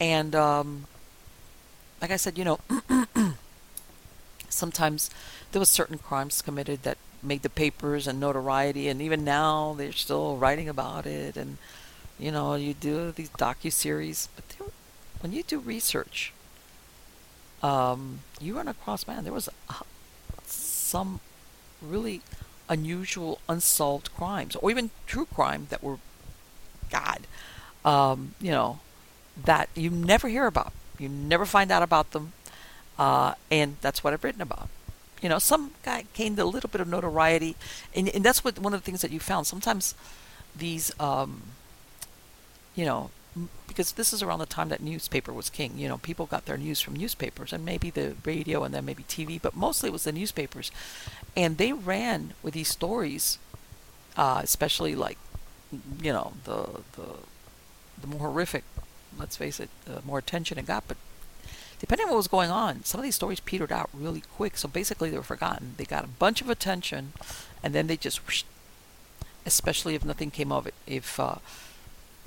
[0.00, 0.86] And um,
[2.00, 2.58] like I said, you know,
[4.48, 5.10] sometimes
[5.52, 9.92] there was certain crimes committed that made the papers and notoriety, and even now they're
[9.92, 11.36] still writing about it.
[11.36, 11.58] And
[12.18, 14.68] you know, you do these docu series, but there,
[15.20, 16.32] when you do research,
[17.62, 19.48] um, you run across man, there was
[20.44, 21.20] some
[21.82, 22.20] really
[22.68, 25.96] unusual unsolved crimes or even true crime that were
[26.90, 27.20] god
[27.84, 28.80] um, you know
[29.44, 30.72] that you never hear about.
[30.98, 32.32] You never find out about them
[32.98, 34.68] uh, and that's what i've written about.
[35.22, 37.56] You know some guy gained a little bit of notoriety
[37.94, 39.46] and, and that's what one of the things that you found.
[39.46, 39.94] Sometimes
[40.56, 41.42] these um,
[42.74, 43.10] you know
[43.66, 45.78] because this is around the time that newspaper was king.
[45.78, 49.04] You know, people got their news from newspapers and maybe the radio and then maybe
[49.04, 50.70] TV, but mostly it was the newspapers.
[51.36, 53.38] And they ran with these stories,
[54.16, 55.18] uh, especially like,
[56.02, 57.18] you know, the, the,
[58.00, 58.64] the more horrific
[59.18, 60.86] let's face it, the more attention it got.
[60.86, 60.96] But
[61.78, 64.56] depending on what was going on, some of these stories petered out really quick.
[64.56, 65.74] So basically, they were forgotten.
[65.76, 67.12] They got a bunch of attention,
[67.62, 68.20] and then they just,
[69.44, 70.74] especially if nothing came of it.
[70.86, 71.36] If uh,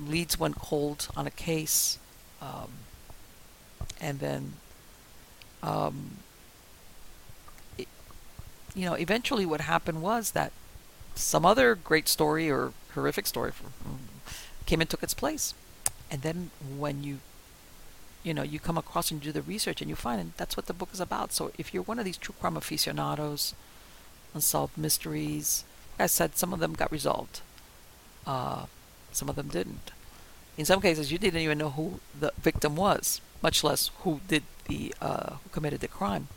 [0.08, 1.98] leads went cold on a case,
[2.40, 2.70] um,
[4.00, 4.54] and then,
[5.62, 6.18] um,
[7.78, 7.88] it,
[8.74, 10.52] you know, eventually what happened was that
[11.14, 13.52] some other great story or horrific story
[14.66, 15.54] came and took its place.
[16.10, 17.18] And then when you
[18.22, 20.66] you know, you come across and do the research and you find and that's what
[20.66, 21.32] the book is about.
[21.32, 23.54] So if you're one of these true crime aficionados,
[24.32, 25.64] unsolved mysteries,
[25.98, 27.40] like I said, some of them got resolved.
[28.26, 28.66] Uh,
[29.14, 29.90] some of them didn't.
[30.56, 34.42] In some cases, you didn't even know who the victim was, much less who did
[34.68, 36.28] the uh, who committed the crime.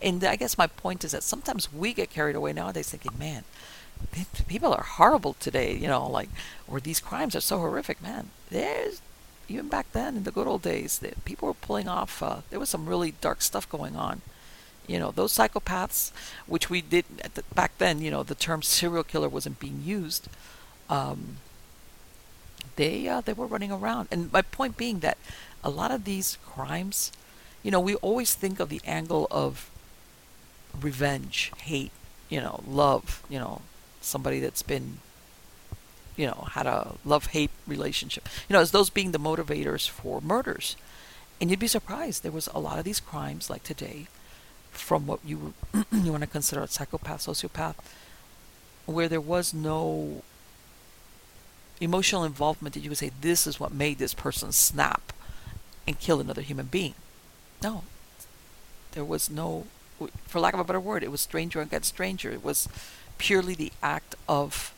[0.00, 3.44] And I guess my point is that sometimes we get carried away nowadays, thinking, "Man,
[4.46, 6.28] people are horrible today," you know, like,
[6.68, 8.00] or these crimes are so horrific.
[8.00, 9.02] Man, there's
[9.48, 12.22] even back then in the good old days, people were pulling off.
[12.22, 14.20] Uh, there was some really dark stuff going on.
[14.86, 16.12] You know, those psychopaths,
[16.46, 17.04] which we did
[17.34, 18.00] the, back then.
[18.00, 20.28] You know, the term serial killer wasn't being used.
[20.88, 21.38] Um,
[22.78, 25.18] they uh, they were running around, and my point being that
[25.62, 27.12] a lot of these crimes,
[27.62, 29.68] you know, we always think of the angle of
[30.80, 31.90] revenge, hate,
[32.28, 33.62] you know, love, you know,
[34.00, 34.98] somebody that's been
[36.16, 38.28] you know, had a love hate relationship.
[38.48, 40.76] You know, as those being the motivators for murders.
[41.40, 42.24] And you'd be surprised.
[42.24, 44.08] There was a lot of these crimes, like today,
[44.72, 45.54] from what you
[45.92, 47.76] you want to consider a psychopath, sociopath,
[48.86, 50.22] where there was no
[51.80, 55.12] emotional involvement that you would say this is what made this person snap
[55.86, 56.94] and kill another human being.
[57.62, 57.84] No,
[58.92, 59.66] there was no,
[60.26, 62.30] for lack of a better word, it was stranger against stranger.
[62.30, 62.68] It was
[63.18, 64.72] purely the act of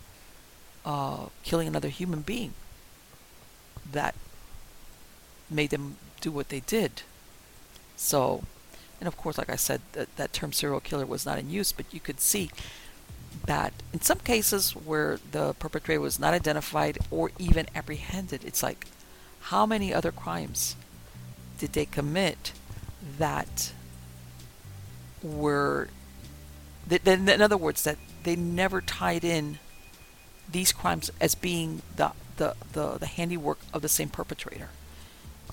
[0.85, 2.55] uh, killing another human being
[3.91, 4.15] that
[5.51, 7.03] made them do what they did.
[7.97, 8.45] So,
[9.01, 11.73] and of course, like I said, that, that term serial killer was not in use,
[11.73, 12.51] but you could see
[13.47, 18.87] that in some cases where the perpetrator was not identified or even apprehended, it's like,
[19.41, 20.77] how many other crimes
[21.59, 22.53] did they commit
[23.19, 23.73] that
[25.23, 25.89] were,
[26.87, 29.59] that, in other words, that they never tied in
[30.51, 34.69] these crimes as being the, the, the, the handiwork of the same perpetrator.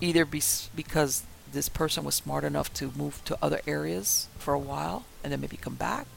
[0.01, 0.41] Either be,
[0.75, 5.31] because this person was smart enough to move to other areas for a while and
[5.31, 6.07] then maybe come back,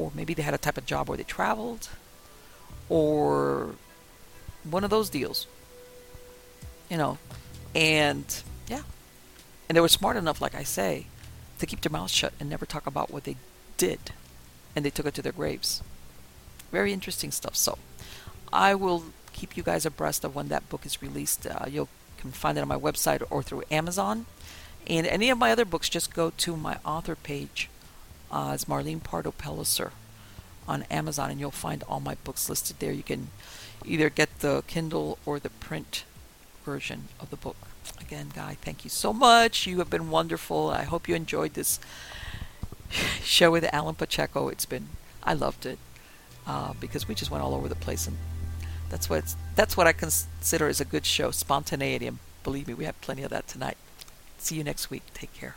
[0.00, 1.88] or maybe they had a type of job where they traveled,
[2.88, 3.74] or
[4.64, 5.46] one of those deals.
[6.88, 7.18] You know,
[7.74, 8.82] and yeah,
[9.68, 11.06] and they were smart enough, like I say,
[11.58, 13.36] to keep their mouths shut and never talk about what they
[13.76, 14.00] did,
[14.74, 15.82] and they took it to their graves.
[16.72, 17.56] Very interesting stuff.
[17.56, 17.78] So
[18.52, 21.46] I will keep you guys abreast of when that book is released.
[21.46, 24.26] Uh, you can find it on my website or through Amazon.
[24.86, 27.68] And any of my other books, just go to my author page
[28.30, 29.90] uh, as Marlene Pardo Pellicer
[30.68, 32.92] on Amazon, and you'll find all my books listed there.
[32.92, 33.28] You can
[33.84, 36.04] either get the Kindle or the print
[36.64, 37.56] version of the book.
[38.00, 39.66] Again, Guy, thank you so much.
[39.66, 40.70] You have been wonderful.
[40.70, 41.80] I hope you enjoyed this
[43.22, 44.48] show with Alan Pacheco.
[44.48, 44.88] It's been,
[45.22, 45.78] I loved it
[46.46, 48.16] uh, because we just went all over the place, and
[48.88, 52.06] that's what that's what I consider as a good show, spontaneity.
[52.06, 53.76] And believe me, we have plenty of that tonight.
[54.38, 55.02] See you next week.
[55.14, 55.54] Take care.